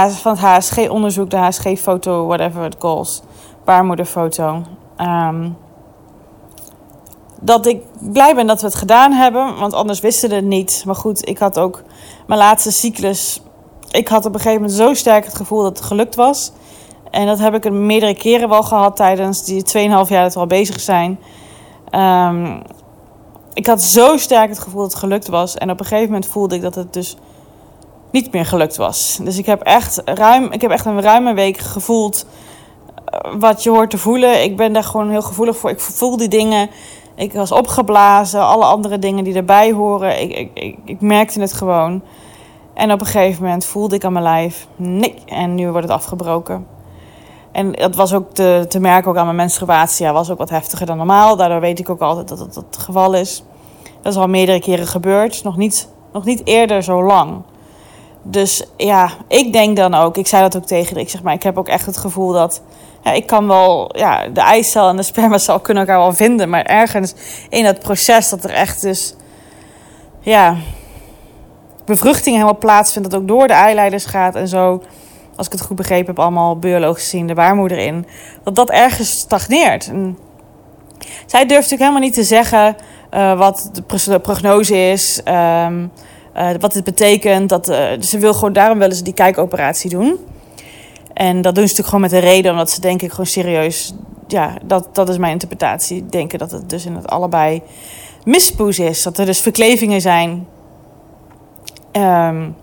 van 0.10 0.38
het 0.38 0.40
HSG-onderzoek, 0.40 1.30
de 1.30 1.38
HSG-foto, 1.38 2.26
whatever 2.26 2.66
it 2.66 2.78
calls. 2.78 3.22
Baarmoederfoto. 3.66 4.64
Um, 4.98 5.58
dat 7.42 7.66
ik 7.66 7.84
blij 8.00 8.36
ben 8.36 8.48
dat 8.48 8.62
we 8.62 8.68
het 8.68 8.76
gedaan 8.76 9.12
hebben, 9.12 9.60
want 9.60 9.74
anders 9.74 10.00
wisten 10.00 10.30
we 10.30 10.36
het 10.36 10.46
niet. 10.46 10.84
Maar 10.86 10.96
goed, 10.96 11.28
ik 11.28 11.38
had 11.38 11.60
ook 11.60 11.84
mijn 12.28 12.40
laatste 12.40 12.72
cyclus 12.72 13.42
ik 13.92 14.08
had 14.08 14.26
op 14.26 14.34
een 14.34 14.40
gegeven 14.40 14.62
moment 14.62 14.80
zo 14.80 14.94
sterk 14.94 15.26
het 15.26 15.36
gevoel 15.36 15.62
dat 15.62 15.78
het 15.78 15.88
gelukt 15.88 16.16
was. 16.16 16.52
En 17.12 17.26
dat 17.26 17.40
heb 17.40 17.54
ik 17.54 17.72
meerdere 17.72 18.16
keren 18.16 18.50
wel 18.50 18.64
gehad 18.64 18.96
tijdens 18.96 19.44
die 19.44 19.64
2,5 19.64 19.70
jaar 20.08 20.24
dat 20.24 20.34
we 20.34 20.40
al 20.40 20.48
bezig 20.48 20.80
zijn. 20.80 21.20
Um, 21.96 22.62
ik 23.54 23.68
had 23.68 23.84
zo 23.84 24.18
sterk 24.18 24.50
het 24.50 24.60
gevoel 24.60 24.82
dat 24.82 24.92
het 24.92 25.00
gelukt 25.00 25.28
was. 25.28 25.56
En 25.56 25.70
op 25.70 25.80
een 25.80 25.86
gegeven 25.86 26.12
moment 26.12 26.26
voelde 26.26 26.56
ik 26.56 26.62
dat 26.62 26.76
het 26.76 26.94
dus 26.94 27.18
niet 28.12 28.32
meer 28.32 28.46
gelukt 28.46 28.78
was. 28.78 29.20
Dus 29.22 29.38
ik 29.38 29.46
heb 29.46 29.62
echt, 29.62 30.02
ruim, 30.06 30.52
ik 30.52 30.62
heb 30.62 30.72
echt 30.72 30.86
een 30.86 31.02
ruime 31.02 31.34
week 31.34 31.58
gevoeld 31.58 32.26
eh, 33.06 33.32
wat 33.40 33.64
je 33.64 33.70
hoort 33.70 33.90
te 33.90 33.98
voelen. 33.98 34.44
Ik 34.44 34.58
ben 34.58 34.74
daar 34.74 34.84
gewoon 34.84 35.10
heel 35.10 35.22
gevoelig 35.22 35.58
voor. 35.58 35.70
Ik 35.70 35.80
voel 35.80 36.18
die 36.18 36.28
dingen. 36.28 36.70
Ik 37.16 37.34
was 37.34 37.52
opgeblazen. 37.52 38.46
Alle 38.46 38.66
andere 38.66 39.00
dingen 39.00 39.24
die 39.24 39.36
erbij 39.36 39.72
horen. 39.72 40.22
Ik, 40.22 40.50
ik, 40.54 40.78
ik 40.86 41.02
merkte 41.02 41.40
het 41.40 41.54
gewoon. 41.54 42.02
En 42.82 42.92
op 42.92 43.00
een 43.00 43.06
gegeven 43.06 43.44
moment 43.44 43.66
voelde 43.66 43.96
ik 43.96 44.04
aan 44.04 44.14
mijn 44.14 44.24
lijf, 44.24 44.68
nee, 44.76 45.16
en 45.26 45.56
nu 45.56 45.70
wordt 45.70 45.88
het 45.88 45.98
afgebroken. 45.98 46.68
En 47.52 47.72
dat 47.72 47.96
was 47.96 48.14
ook 48.14 48.34
te, 48.34 48.66
te 48.70 48.80
merken 48.80 49.12
ook 49.12 49.18
aan 49.18 49.26
mijn 49.26 49.36
menstruatie. 49.36 50.06
Ja, 50.06 50.14
was 50.14 50.30
ook 50.30 50.38
wat 50.38 50.50
heftiger 50.50 50.86
dan 50.86 50.98
normaal. 50.98 51.36
Daardoor 51.36 51.60
weet 51.60 51.80
ik 51.80 51.90
ook 51.90 52.02
altijd 52.02 52.28
dat 52.28 52.40
het 52.40 52.56
het 52.56 52.78
geval 52.78 53.14
is. 53.14 53.44
Dat 54.02 54.14
is 54.14 54.20
al 54.20 54.28
meerdere 54.28 54.60
keren 54.60 54.88
gebeurd. 54.88 55.44
Nog 55.44 55.58
niet, 55.58 55.90
nog 56.14 56.26
niet 56.26 56.42
eerder 56.46 56.84
zo 56.84 57.04
lang. 57.04 57.42
Dus 58.22 58.64
ja, 58.78 59.10
ik 59.28 59.54
denk 59.54 59.78
dan 59.78 59.94
ook, 59.94 60.18
ik 60.18 60.28
zei 60.28 60.42
dat 60.42 60.58
ook 60.58 60.66
tegen 60.66 60.98
ik 60.98 61.10
zeg 61.10 61.24
maar, 61.24 61.34
ik 61.34 61.44
heb 61.44 61.58
ook 61.58 61.68
echt 61.68 61.86
het 61.86 61.98
gevoel 61.98 62.32
dat, 62.32 62.62
ik 63.14 63.28
kan 63.28 63.48
wel, 63.48 63.98
ja, 63.98 64.28
de 64.28 64.42
eicel 64.42 64.90
en 64.90 64.96
de 64.96 65.04
spermacel 65.04 65.60
kunnen 65.60 65.84
elkaar 65.84 66.00
wel 66.00 66.14
vinden, 66.14 66.50
maar 66.50 66.64
ergens 66.64 67.14
in 67.50 67.64
dat 67.64 67.80
proces 67.80 68.30
dat 68.30 68.44
er 68.44 68.50
echt 68.50 68.82
dus, 68.82 69.16
ja, 70.20 70.56
bevruchting 71.86 72.36
helemaal 72.36 72.58
plaatsvindt. 72.58 73.12
Dat 73.12 73.22
ook 73.22 73.28
door 73.28 73.48
de 73.48 73.54
eileiders 73.54 74.06
gaat 74.06 74.36
en 74.36 74.48
zo. 74.48 74.82
Als 75.36 75.46
ik 75.46 75.52
het 75.52 75.62
goed 75.62 75.76
begrepen 75.76 76.06
heb, 76.06 76.20
allemaal 76.20 76.58
biologisch 76.58 77.04
gezien 77.04 77.28
de 77.28 77.34
baarmoeder 77.34 77.78
in. 77.78 78.06
Dat 78.44 78.56
dat 78.56 78.70
ergens 78.70 79.10
stagneert. 79.10 79.84
Zij 81.26 81.46
durft 81.46 81.70
natuurlijk 81.70 81.80
helemaal 81.80 82.00
niet 82.00 82.14
te 82.14 82.24
zeggen 82.24 82.76
uh, 83.14 83.38
wat 83.38 83.70
de 83.74 84.20
prognose 84.20 84.76
is. 84.76 85.22
Um, 85.26 85.92
uh, 86.38 86.50
wat 86.60 86.74
het 86.74 86.84
betekent. 86.84 87.50
Dat, 87.50 87.70
uh, 87.70 87.86
ze 88.00 88.18
wil 88.18 88.34
gewoon, 88.34 88.54
daarom 88.54 88.80
willen 88.80 88.96
ze 88.96 89.04
die 89.04 89.14
kijkoperatie 89.14 89.90
doen. 89.90 90.18
En 91.14 91.42
dat 91.42 91.56
doen 91.56 91.68
ze 91.68 91.74
natuurlijk 91.76 91.88
gewoon 91.88 92.02
met 92.02 92.10
de 92.10 92.20
reden, 92.20 92.52
omdat 92.52 92.72
ze 92.72 92.82
denk 92.82 93.02
ik 93.02 93.10
gewoon 93.10 93.26
serieus. 93.26 93.94
Ja, 94.28 94.54
dat, 94.64 94.96
dat 94.96 95.10
is 95.10 95.18
mijn 95.18 95.32
interpretatie. 95.32 96.06
Denken 96.06 96.40
dat 96.40 96.52
het 96.52 96.70
dus 96.70 96.86
in 96.86 96.96
het 96.96 97.08
allebei 97.08 97.62
mispoes 98.24 98.80
is. 98.80 99.04
Dat 99.04 99.18
er 99.18 99.26
dus 99.26 99.40
verklevingen 99.40 100.02
zijn 100.02 100.48
Um, 101.92 102.56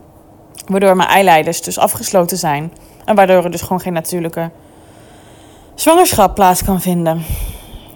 waardoor 0.66 0.96
mijn 0.96 1.08
eileiders 1.08 1.62
dus 1.62 1.78
afgesloten 1.78 2.36
zijn. 2.36 2.72
En 3.04 3.14
waardoor 3.14 3.44
er 3.44 3.50
dus 3.50 3.60
gewoon 3.60 3.80
geen 3.80 3.92
natuurlijke 3.92 4.50
zwangerschap 5.74 6.34
plaats 6.34 6.64
kan 6.64 6.80
vinden. 6.80 7.22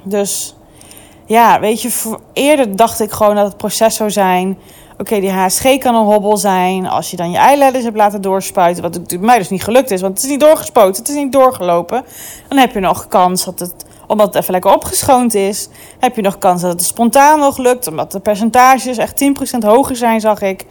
Dus 0.03 0.57
ja, 1.27 1.61
weet 1.61 1.83
je, 1.83 2.19
eerder 2.33 2.77
dacht 2.77 3.01
ik 3.01 3.11
gewoon 3.11 3.35
dat 3.35 3.47
het 3.47 3.57
proces 3.57 3.97
zou 3.97 4.11
zijn. 4.11 4.59
Oké, 4.99 5.21
die 5.21 5.31
HSG 5.31 5.79
kan 5.79 5.95
een 5.95 6.05
hobbel 6.05 6.37
zijn. 6.37 6.89
Als 6.89 7.11
je 7.11 7.17
dan 7.17 7.31
je 7.31 7.37
eileiders 7.37 7.85
hebt 7.85 7.97
laten 7.97 8.21
doorspuiten, 8.21 8.83
wat 8.83 9.21
mij 9.21 9.39
dus 9.39 9.51
niet 9.51 9.65
gelukt 9.65 9.91
is, 9.91 10.01
want 10.01 10.15
het 10.15 10.25
is 10.25 10.31
niet 10.31 10.41
doorgespoten, 10.41 11.03
het 11.03 11.09
is 11.09 11.15
niet 11.15 11.33
doorgelopen. 11.33 12.05
Dan 12.49 12.59
heb 12.59 12.73
je 12.73 12.81
nog 12.81 13.09
kans 13.09 13.45
dat 13.45 13.59
het, 13.59 13.75
omdat 14.07 14.27
het 14.27 14.37
even 14.37 14.53
lekker 14.53 14.75
opgeschoond 14.75 15.35
is, 15.35 15.69
heb 15.99 16.17
je 16.17 16.23
nog 16.23 16.39
kans 16.39 16.63
dat 16.63 16.73
het 16.73 16.85
spontaan 16.85 17.39
nog 17.39 17.59
lukt, 17.59 17.87
omdat 17.87 18.13
de 18.13 18.21
percentages 18.21 18.97
echt 18.97 19.25
10% 19.57 19.59
hoger 19.59 19.97
zijn, 19.97 20.21
zag 20.21 20.41
ik. 20.41 20.67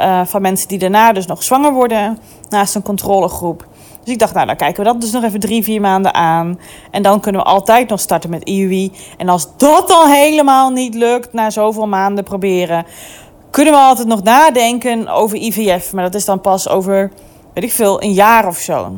Uh, 0.00 0.24
van 0.24 0.42
mensen 0.42 0.68
die 0.68 0.78
daarna 0.78 1.12
dus 1.12 1.26
nog 1.26 1.42
zwanger 1.42 1.72
worden 1.72 2.18
naast 2.48 2.74
een 2.74 2.82
controlegroep. 2.82 3.66
Dus 4.04 4.12
ik 4.12 4.18
dacht, 4.18 4.34
nou, 4.34 4.46
dan 4.46 4.56
kijken 4.56 4.84
we 4.84 4.90
dat 4.90 5.00
dus 5.00 5.10
nog 5.10 5.22
even 5.22 5.40
drie, 5.40 5.62
vier 5.62 5.80
maanden 5.80 6.14
aan. 6.14 6.58
En 6.90 7.02
dan 7.02 7.20
kunnen 7.20 7.40
we 7.40 7.46
altijd 7.46 7.88
nog 7.88 8.00
starten 8.00 8.30
met 8.30 8.44
IUI. 8.44 8.92
En 9.16 9.28
als 9.28 9.48
dat 9.56 9.90
al 9.90 10.06
helemaal 10.06 10.70
niet 10.70 10.94
lukt, 10.94 11.32
na 11.32 11.50
zoveel 11.50 11.86
maanden 11.86 12.24
proberen, 12.24 12.86
kunnen 13.50 13.74
we 13.74 13.80
altijd 13.80 14.08
nog 14.08 14.22
nadenken 14.22 15.08
over 15.08 15.36
IVF. 15.36 15.92
Maar 15.92 16.04
dat 16.04 16.14
is 16.14 16.24
dan 16.24 16.40
pas 16.40 16.68
over, 16.68 17.12
weet 17.54 17.64
ik 17.64 17.72
veel, 17.72 18.02
een 18.02 18.12
jaar 18.12 18.46
of 18.46 18.56
zo. 18.56 18.92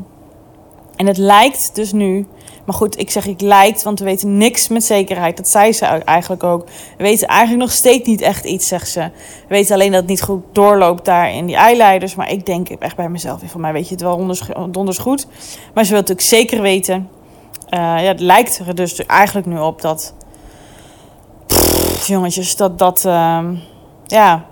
En 0.97 1.07
het 1.07 1.19
lijkt 1.19 1.71
dus 1.75 1.93
nu. 1.93 2.27
Maar 2.67 2.75
goed, 2.75 2.99
ik 2.99 3.11
zeg 3.11 3.27
ik 3.27 3.41
lijkt, 3.41 3.83
want 3.83 3.99
we 3.99 4.05
weten 4.05 4.37
niks 4.37 4.69
met 4.69 4.85
zekerheid. 4.85 5.37
Dat 5.37 5.49
zei 5.49 5.73
ze 5.73 5.85
eigenlijk 5.85 6.43
ook. 6.43 6.65
We 6.97 7.03
weten 7.05 7.29
eigenlijk 7.29 7.61
nog 7.61 7.73
steeds 7.73 8.09
niet 8.09 8.21
echt 8.21 8.45
iets, 8.45 8.69
zegt 8.69 8.89
ze. 8.89 9.01
We 9.01 9.55
weten 9.55 9.75
alleen 9.75 9.91
dat 9.91 10.01
het 10.01 10.09
niet 10.09 10.23
goed 10.23 10.45
doorloopt 10.53 11.05
daar 11.05 11.33
in 11.33 11.47
die 11.47 11.57
eileiders. 11.57 12.15
Maar 12.15 12.31
ik 12.31 12.47
denk 12.47 12.69
echt 12.69 12.97
bij 12.97 13.09
mezelf, 13.09 13.41
van 13.45 13.61
mij 13.61 13.73
weet 13.73 13.89
je 13.89 13.95
het 13.95 14.03
wel 14.03 14.27
donders 14.71 14.99
goed. 14.99 15.27
Maar 15.75 15.85
ze 15.85 15.91
wil 15.91 16.01
natuurlijk 16.01 16.29
zeker 16.29 16.63
weten. 16.63 17.09
Uh, 17.71 17.81
ja, 17.81 17.97
het 17.97 18.21
lijkt 18.21 18.59
er 18.67 18.75
dus 18.75 19.07
eigenlijk 19.07 19.47
nu 19.47 19.59
op 19.59 19.81
dat... 19.81 20.15
Pff, 21.47 22.07
jongetjes, 22.07 22.57
dat... 22.57 22.79
dat 22.79 23.05
uh, 23.07 23.49
ja, 24.07 24.45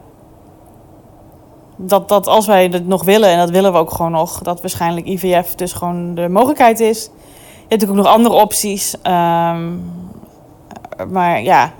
dat, 1.77 2.09
dat 2.09 2.27
als 2.27 2.47
wij 2.47 2.65
het 2.65 2.87
nog 2.87 3.05
willen, 3.05 3.29
en 3.29 3.39
dat 3.39 3.51
willen 3.51 3.73
we 3.73 3.79
ook 3.79 3.91
gewoon 3.91 4.13
nog, 4.13 4.39
dat 4.39 4.61
waarschijnlijk 4.61 5.07
IVF 5.07 5.55
dus 5.55 5.73
gewoon 5.73 6.15
de 6.15 6.29
mogelijkheid 6.29 6.81
is. 6.81 7.11
Natuurlijk 7.75 7.99
ook 8.01 8.07
nog 8.07 8.15
andere 8.15 8.35
opties. 8.35 8.95
Um, 8.95 9.93
maar 11.11 11.43
ja, 11.43 11.73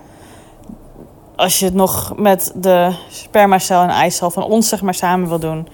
als 1.37 1.59
je 1.59 1.65
het 1.65 1.75
nog 1.75 2.13
met 2.17 2.53
de 2.55 2.95
spermacel 3.09 3.83
en 3.83 3.89
eicel 3.89 4.31
van 4.31 4.43
ons 4.43 4.69
zeg 4.69 4.83
maar 4.83 4.95
samen 4.95 5.29
wil 5.29 5.39
doen, 5.39 5.69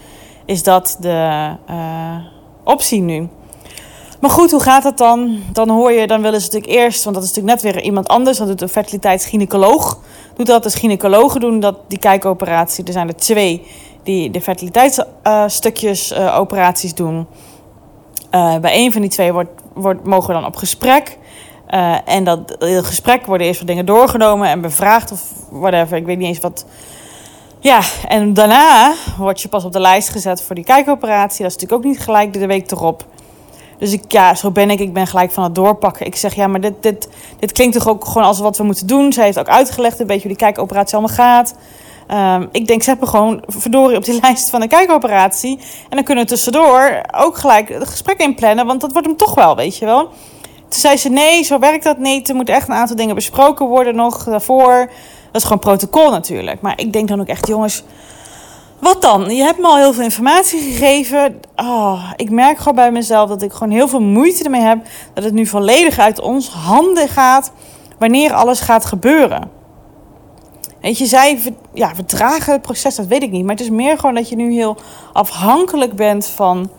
is 0.45 0.63
dat 0.63 0.97
de 1.01 1.51
uh, 1.71 2.17
optie 2.65 3.01
nu. 3.01 3.29
Maar 4.21 4.31
goed, 4.31 4.51
hoe 4.51 4.61
gaat 4.61 4.83
dat 4.83 4.99
dan? 4.99 5.43
Dan 5.53 5.69
hoor 5.69 5.93
je, 5.93 6.07
dan 6.07 6.23
willen 6.23 6.41
ze 6.41 6.47
natuurlijk 6.47 6.73
eerst, 6.73 7.05
want 7.05 7.17
dat 7.17 7.25
is 7.25 7.31
natuurlijk 7.33 7.63
net 7.63 7.73
weer 7.73 7.83
iemand 7.83 8.09
anders. 8.09 8.39
Dat 8.39 8.47
doet 8.47 8.63
een 8.63 8.69
fertiliteitsgynaecoloog. 8.69 9.99
Doet 10.37 10.47
dat, 10.47 10.63
dus 10.63 10.75
gynaecologen 10.75 11.41
doen 11.41 11.61
dat, 11.61 11.77
die 11.89 11.99
kijkoperatie. 11.99 12.85
Er 12.85 12.93
zijn 12.93 13.09
er 13.09 13.17
twee 13.17 13.67
die 14.03 14.31
de 14.31 14.41
fertiliteitsstukjes 14.41 16.13
uh, 16.13 16.39
operaties 16.39 16.95
doen. 16.95 17.27
Bij 18.61 18.85
een 18.85 18.93
van 18.93 19.01
die 19.01 19.11
twee 19.11 19.33
wordt, 19.33 19.51
wordt, 19.73 20.05
mogen 20.05 20.27
we 20.27 20.41
dan 20.41 20.45
op 20.45 20.57
gesprek. 20.57 21.19
Uh, 21.71 21.97
en 22.05 22.25
dat 22.25 22.57
in 22.59 22.85
gesprek 22.85 23.27
worden 23.27 23.47
eerst 23.47 23.59
wat 23.59 23.69
dingen 23.69 23.87
doorgenomen 23.87 24.49
en 24.49 24.61
bevraagd 24.61 25.13
of 25.13 25.23
whatever. 25.51 25.97
Ik 25.97 26.05
weet 26.05 26.19
niet 26.19 26.29
eens 26.29 26.41
wat. 26.41 26.67
Ja, 27.59 27.81
en 28.09 28.35
daarna 28.35 28.95
word 29.19 29.41
je 29.41 29.49
pas 29.49 29.65
op 29.65 29.73
de 29.73 29.81
lijst 29.81 30.09
gezet 30.09 30.43
voor 30.43 30.55
die 30.55 30.65
kijkoperatie. 30.65 31.43
Dat 31.43 31.55
is 31.55 31.61
natuurlijk 31.61 31.73
ook 31.73 31.93
niet 31.93 32.01
gelijk 32.01 32.33
de 32.33 32.47
week 32.47 32.71
erop. 32.71 33.05
Dus 33.79 33.93
ik, 33.93 34.13
ja, 34.13 34.35
zo 34.35 34.51
ben 34.51 34.71
ik. 34.71 34.81
Ik 34.81 34.93
ben 34.93 35.07
gelijk 35.07 35.31
van 35.31 35.45
het 35.45 35.55
doorpakken. 35.55 36.07
Ik 36.07 36.17
zeg, 36.17 36.35
ja, 36.35 36.47
maar 36.47 36.61
dit, 36.61 36.75
dit, 36.81 37.09
dit 37.39 37.53
klinkt 37.53 37.77
toch 37.77 37.89
ook 37.89 38.05
gewoon 38.05 38.23
als 38.23 38.41
wat 38.41 38.57
we 38.57 38.65
moeten 38.65 38.87
doen. 38.87 39.13
Zij 39.13 39.25
heeft 39.25 39.39
ook 39.39 39.49
uitgelegd 39.49 40.01
een 40.01 40.07
beetje 40.07 40.29
hoe 40.29 40.37
die 40.37 40.47
kijkoperatie 40.47 40.97
allemaal 40.97 41.17
gaat. 41.17 41.55
Um, 42.13 42.49
ik 42.53 42.67
denk, 42.67 42.83
zet 42.83 43.01
me 43.01 43.07
gewoon 43.07 43.43
verdorie 43.47 43.97
op 43.97 44.05
die 44.05 44.21
lijst 44.23 44.51
van 44.51 44.61
de 44.61 44.67
kijkoperatie. 44.67 45.59
En 45.59 45.97
dan 45.97 46.05
kunnen 46.05 46.25
we 46.25 46.31
tussendoor 46.31 47.01
ook 47.17 47.37
gelijk 47.37 47.69
het 47.69 47.89
gesprek 47.89 48.19
inplannen. 48.19 48.67
Want 48.67 48.81
dat 48.81 48.93
wordt 48.93 49.07
hem 49.07 49.17
toch 49.17 49.35
wel, 49.35 49.57
weet 49.57 49.77
je 49.77 49.85
wel. 49.85 50.09
Toen 50.69 50.81
zei 50.81 50.97
ze, 50.97 51.09
nee, 51.09 51.43
zo 51.43 51.59
werkt 51.59 51.85
dat 51.85 51.99
niet. 51.99 52.29
Er 52.29 52.35
moeten 52.35 52.55
echt 52.55 52.69
een 52.69 52.75
aantal 52.75 52.97
dingen 52.97 53.15
besproken 53.15 53.67
worden 53.67 53.95
nog 53.95 54.25
daarvoor. 54.25 54.91
Dat 55.27 55.41
is 55.41 55.43
gewoon 55.43 55.59
protocol 55.59 56.11
natuurlijk. 56.11 56.61
Maar 56.61 56.81
ik 56.81 56.93
denk 56.93 57.09
dan 57.09 57.21
ook 57.21 57.29
echt, 57.29 57.47
jongens... 57.47 57.85
Wat 58.79 59.03
dan? 59.03 59.35
Je 59.35 59.43
hebt 59.43 59.59
me 59.59 59.67
al 59.67 59.77
heel 59.77 59.93
veel 59.93 60.03
informatie 60.03 60.61
gegeven. 60.61 61.41
Oh, 61.57 62.11
ik 62.17 62.31
merk 62.31 62.59
gewoon 62.59 62.75
bij 62.75 62.93
mezelf 62.93 63.29
dat 63.29 63.43
ik 63.43 63.53
gewoon 63.53 63.73
heel 63.73 63.89
veel 63.89 64.01
moeite 64.01 64.45
ermee 64.45 64.61
heb. 64.61 64.79
Dat 65.15 65.25
het 65.25 65.33
nu 65.33 65.47
volledig 65.47 65.99
uit 65.99 66.21
ons 66.21 66.49
handen 66.49 67.09
gaat. 67.09 67.53
Wanneer 67.99 68.33
alles 68.33 68.61
gaat 68.61 68.85
gebeuren. 68.85 69.60
Weet 70.81 70.99
je, 70.99 71.07
zij 71.07 71.55
ja, 71.75 71.95
vertragen 71.95 72.53
het 72.53 72.63
proces, 72.63 72.95
dat 72.95 73.07
weet 73.07 73.23
ik 73.23 73.31
niet. 73.31 73.43
Maar 73.43 73.55
het 73.55 73.65
is 73.65 73.71
meer 73.71 73.99
gewoon 73.99 74.15
dat 74.15 74.29
je 74.29 74.37
nu 74.37 74.53
heel 74.53 74.77
afhankelijk 75.13 75.97
bent 75.97 76.27
van 76.27 76.71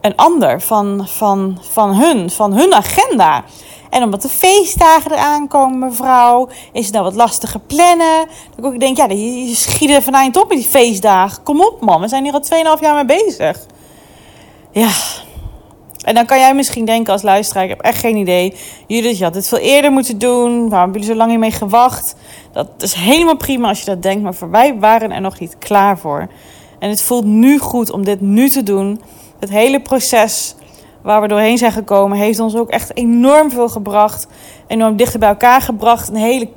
een 0.00 0.16
ander, 0.16 0.60
van, 0.60 1.06
van, 1.08 1.58
van 1.60 1.94
hun, 1.94 2.30
van 2.30 2.52
hun 2.52 2.74
agenda. 2.74 3.44
En 3.90 4.02
omdat 4.02 4.22
de 4.22 4.28
feestdagen 4.28 5.12
eraan 5.12 5.48
komen, 5.48 5.78
mevrouw, 5.78 6.48
is 6.72 6.84
het 6.84 6.92
nou 6.92 7.04
wat 7.04 7.14
lastiger 7.14 7.60
plannen. 7.60 8.26
Dat 8.56 8.72
ik 8.72 8.80
denk, 8.80 8.96
ja, 8.96 9.06
je 9.06 9.54
schiet 9.54 10.02
van 10.02 10.14
eind 10.14 10.36
op 10.36 10.48
met 10.48 10.58
die 10.58 10.66
feestdagen. 10.66 11.42
Kom 11.42 11.60
op, 11.60 11.80
man, 11.80 12.00
we 12.00 12.08
zijn 12.08 12.24
hier 12.24 12.32
al 12.32 12.76
2,5 12.76 12.80
jaar 12.80 13.04
mee 13.04 13.20
bezig. 13.24 13.66
Ja, 14.70 14.90
en 16.04 16.14
dan 16.14 16.26
kan 16.26 16.38
jij 16.38 16.54
misschien 16.54 16.84
denken 16.84 17.12
als 17.12 17.22
luisteraar, 17.22 17.62
ik 17.62 17.68
heb 17.68 17.80
echt 17.80 17.98
geen 17.98 18.16
idee. 18.16 18.54
Judith, 18.86 19.18
je 19.18 19.24
had 19.24 19.34
dit 19.34 19.48
veel 19.48 19.58
eerder 19.58 19.92
moeten 19.92 20.18
doen. 20.18 20.68
Waarom 20.68 20.70
hebben 20.70 20.92
jullie 20.92 21.06
zo 21.06 21.14
lang 21.14 21.30
hiermee 21.30 21.50
gewacht? 21.50 22.16
Dat 22.52 22.68
is 22.78 22.92
helemaal 22.92 23.36
prima 23.36 23.68
als 23.68 23.78
je 23.78 23.84
dat 23.84 24.02
denkt, 24.02 24.22
maar 24.22 24.34
voor 24.34 24.50
wij 24.50 24.78
waren 24.78 25.12
er 25.12 25.20
nog 25.20 25.38
niet 25.38 25.58
klaar 25.58 25.98
voor. 25.98 26.28
En 26.78 26.90
het 26.90 27.02
voelt 27.02 27.24
nu 27.24 27.58
goed 27.58 27.90
om 27.90 28.04
dit 28.04 28.20
nu 28.20 28.48
te 28.48 28.62
doen. 28.62 29.00
Het 29.38 29.50
hele 29.50 29.80
proces 29.80 30.54
waar 31.02 31.20
we 31.20 31.28
doorheen 31.28 31.58
zijn 31.58 31.72
gekomen, 31.72 32.18
heeft 32.18 32.38
ons 32.40 32.56
ook 32.56 32.70
echt 32.70 32.96
enorm 32.96 33.50
veel 33.50 33.68
gebracht. 33.68 34.26
Enorm 34.66 34.96
dichter 34.96 35.18
bij 35.18 35.28
elkaar 35.28 35.60
gebracht. 35.60 36.08
Een 36.08 36.16
hele, 36.16 36.48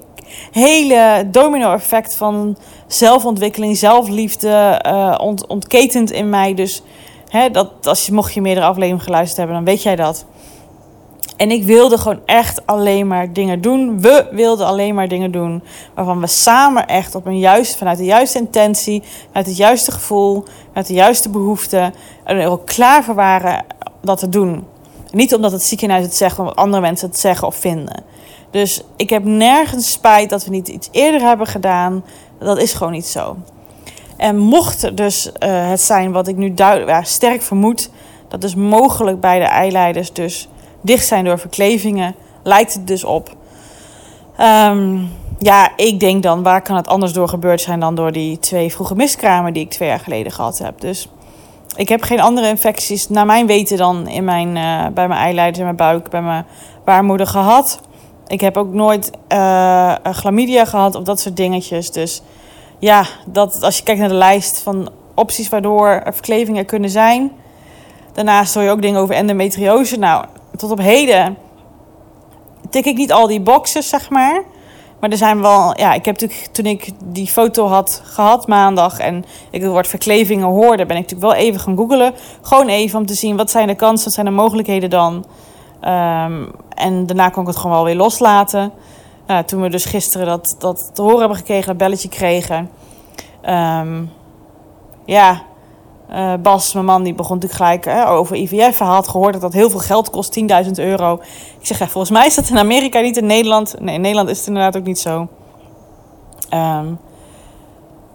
hele 0.52 1.28
domino-effect 1.32 2.16
van 2.16 2.58
zelfontwikkeling, 2.88 3.78
zelfliefde 3.78 4.84
uh, 4.86 5.16
ont, 5.18 5.48
ontketend 5.48 6.12
in 6.12 6.30
mij. 6.30 6.54
Dus 6.54 6.82
hè, 7.30 7.50
dat, 7.50 7.88
als 7.88 8.06
je, 8.06 8.14
mocht 8.14 8.34
je 8.34 8.42
meerdere 8.42 8.66
afleveringen 8.66 9.04
geluisterd 9.04 9.38
hebben, 9.38 9.56
dan 9.56 9.66
weet 9.66 9.84
jij 9.84 9.96
dat. 9.96 10.26
En 11.38 11.52
ik 11.52 11.64
wilde 11.64 11.98
gewoon 11.98 12.20
echt 12.26 12.66
alleen 12.66 13.08
maar 13.08 13.34
dingen 13.34 13.62
doen. 13.62 14.02
We 14.02 14.28
wilden 14.32 14.66
alleen 14.66 14.96
maar 14.96 15.08
dingen 15.08 15.32
doen 15.32 15.64
waarvan 15.94 16.20
we 16.20 16.28
samen 16.28 16.88
echt 16.88 17.16
op 17.16 17.26
een 17.26 17.40
juist, 17.40 17.78
vanuit 17.78 17.98
de 17.98 18.06
juiste 18.06 18.38
intentie, 18.38 19.04
vanuit 19.28 19.46
het 19.46 19.58
juiste 19.58 19.92
gevoel, 19.92 20.44
vanuit 20.68 20.88
de 20.88 20.94
juiste 20.94 21.30
behoeften, 21.30 21.94
er 22.24 22.50
ook 22.50 22.66
klaar 22.66 23.04
voor 23.04 23.16
waren 23.16 23.66
dat 24.02 24.20
te 24.20 24.30
doen. 24.30 24.66
Niet 25.12 25.36
omdat 25.36 25.52
het 25.52 25.64
ziekenhuis 25.64 26.06
het 26.06 26.16
zegt, 26.16 26.40
omdat 26.40 26.56
andere 26.56 26.82
mensen 26.82 27.08
het 27.08 27.20
zeggen 27.20 27.48
of 27.48 27.56
vinden. 27.56 28.04
Dus 28.52 28.82
ik 28.96 29.10
heb 29.10 29.24
nergens 29.24 29.92
spijt 29.92 30.30
dat 30.30 30.46
we 30.46 30.50
niet 30.50 30.68
iets 30.68 30.90
eerder 30.92 31.22
hebben 31.22 31.48
gedaan. 31.48 32.04
Dat 32.40 32.58
is 32.58 32.74
gewoon 32.74 32.94
niet 32.94 33.06
zo. 33.06 33.38
En 34.18 34.38
mocht 34.38 34.98
dus 34.98 35.28
uh, 35.28 35.32
het 35.70 35.82
zijn 35.82 36.12
wat 36.12 36.28
ik 36.28 36.36
nu 36.36 36.54
duidelijk, 36.54 37.06
sterk 37.06 37.42
vermoed, 37.42 37.90
dat 38.28 38.42
dus 38.42 38.56
mogelijk 38.56 39.20
bij 39.20 39.40
de 39.40 39.46
eileiders 39.46 40.14
dus 40.14 40.50
dicht 40.82 41.06
zijn 41.06 41.26
door 41.26 41.40
verklevingen, 41.40 42.16
lijkt 42.44 42.74
het 42.74 42.88
dus 42.88 43.04
op. 43.04 43.36
Um, 44.40 45.12
ja, 45.40 45.72
ik 45.76 46.00
denk 46.00 46.24
dan, 46.24 46.44
waar 46.44 46.62
kan 46.62 46.76
het 46.76 46.88
anders 46.88 47.14
door 47.14 47.30
gebeurd 47.30 47.62
zijn 47.62 47.80
dan 47.80 47.96
door 47.96 48.12
die 48.12 48.40
twee 48.40 48.72
vroege 48.72 48.96
miskramen 48.96 49.54
die 49.54 49.64
ik 49.64 49.70
twee 49.70 49.90
jaar 49.90 50.00
geleden 50.00 50.32
gehad 50.32 50.58
heb. 50.58 50.82
Dus 50.82 51.10
ik 51.76 51.90
heb 51.90 52.02
geen 52.02 52.20
andere 52.20 52.48
infecties, 52.48 53.10
naar 53.10 53.26
mijn 53.26 53.48
weten, 53.48 53.78
dan 53.78 54.08
in 54.08 54.24
mijn, 54.24 54.56
uh, 54.56 54.88
bij 54.94 55.08
mijn 55.08 55.20
eileiders 55.20 55.58
in 55.58 55.64
mijn 55.64 55.76
buik, 55.76 56.10
bij 56.10 56.22
mijn 56.22 56.46
baarmoeder 56.86 57.28
gehad. 57.28 57.80
Ik 58.28 58.42
heb 58.42 58.58
ook 58.58 58.74
nooit 58.74 59.12
uh, 59.30 59.94
chlamydia 60.04 60.66
gehad 60.66 60.96
of 60.96 61.04
dat 61.04 61.20
soort 61.20 61.36
dingetjes. 61.36 61.92
Dus 61.92 62.22
ja, 62.80 63.06
dat, 63.26 63.64
als 63.64 63.78
je 63.78 63.84
kijkt 63.84 64.00
naar 64.00 64.10
de 64.10 64.16
lijst 64.16 64.60
van 64.60 64.90
opties 65.14 65.50
waardoor 65.50 65.88
er 65.88 66.14
verklevingen 66.14 66.66
kunnen 66.66 66.90
zijn. 66.90 67.32
Daarnaast 68.14 68.54
hoor 68.54 68.64
je 68.64 68.70
ook 68.70 68.82
dingen 68.82 69.02
over 69.02 69.16
endometriose. 69.16 69.98
Nou, 69.98 70.26
tot 70.56 70.72
op 70.72 70.80
heden 70.80 71.38
tik 72.70 72.86
ik 72.86 72.98
niet 72.98 73.12
al 73.12 73.28
die 73.28 73.42
boxes, 73.42 73.90
zeg 73.90 74.10
maar. 74.10 74.44
Maar 75.00 75.10
er 75.10 75.18
zijn 75.18 75.42
wel, 75.42 75.80
ja, 75.80 75.94
ik 75.94 76.06
heb 76.06 76.20
natuurlijk 76.20 76.50
toen 76.52 76.66
ik 76.66 76.90
die 77.06 77.28
foto 77.28 77.68
had 77.68 78.02
gehad 78.04 78.48
maandag 78.48 79.00
en 79.00 79.26
ik 79.52 79.62
het 79.62 79.72
woord 79.72 79.88
verklevingen 79.88 80.48
hoorde, 80.48 80.86
ben 80.86 80.98
ik 80.98 81.02
natuurlijk 81.02 81.34
wel 81.34 81.46
even 81.46 81.60
gaan 81.60 81.78
googelen. 81.78 82.14
Gewoon 82.42 82.68
even 82.68 83.00
om 83.00 83.06
te 83.06 83.14
zien 83.14 83.38
wat 83.38 83.52
zijn 83.52 83.68
de 83.68 83.76
kansen, 83.76 84.06
wat 84.06 84.14
zijn 84.14 84.26
de 84.26 84.32
mogelijkheden 84.32 84.90
dan. 84.90 85.26
Um, 85.86 86.52
en 86.70 87.06
daarna 87.06 87.30
kon 87.30 87.42
ik 87.42 87.48
het 87.48 87.58
gewoon 87.58 87.76
wel 87.76 87.86
weer 87.86 87.96
loslaten. 87.96 88.72
Uh, 89.28 89.40
toen 89.40 89.62
we 89.62 89.70
dus 89.70 89.86
gisteren 89.86 90.28
dat, 90.28 90.56
dat 90.60 90.90
te 90.94 91.02
horen 91.02 91.20
hebben 91.20 91.38
gekregen, 91.38 91.68
dat 91.68 91.78
belletje 91.78 92.10
kregen. 92.10 92.70
Um, 93.50 94.12
ja, 95.06 95.42
uh, 96.12 96.34
Bas, 96.42 96.74
mijn 96.74 96.86
man, 96.86 97.04
die 97.04 97.14
begon 97.14 97.36
natuurlijk 97.36 97.62
gelijk 97.62 97.86
hè, 97.86 98.10
over 98.10 98.36
IVF. 98.36 98.80
Hij 98.80 98.88
had 98.88 99.08
gehoord 99.08 99.34
dat 99.34 99.42
dat 99.42 99.54
heel 99.54 99.70
veel 99.70 99.80
geld 99.80 100.10
kost, 100.10 100.40
10.000 100.66 100.72
euro. 100.72 101.14
Ik 101.60 101.66
zeg, 101.66 101.80
ja, 101.80 101.88
volgens 101.88 102.14
mij 102.14 102.26
is 102.26 102.36
dat 102.36 102.50
in 102.50 102.58
Amerika 102.58 103.00
niet 103.00 103.18
in 103.18 103.26
Nederland. 103.26 103.76
Nee, 103.80 103.96
in 103.96 104.02
Nederland 104.02 104.30
is 104.30 104.38
het 104.38 104.48
inderdaad 104.48 104.78
ook 104.78 104.86
niet 104.86 105.00
zo. 105.00 105.28
Um, 106.54 107.00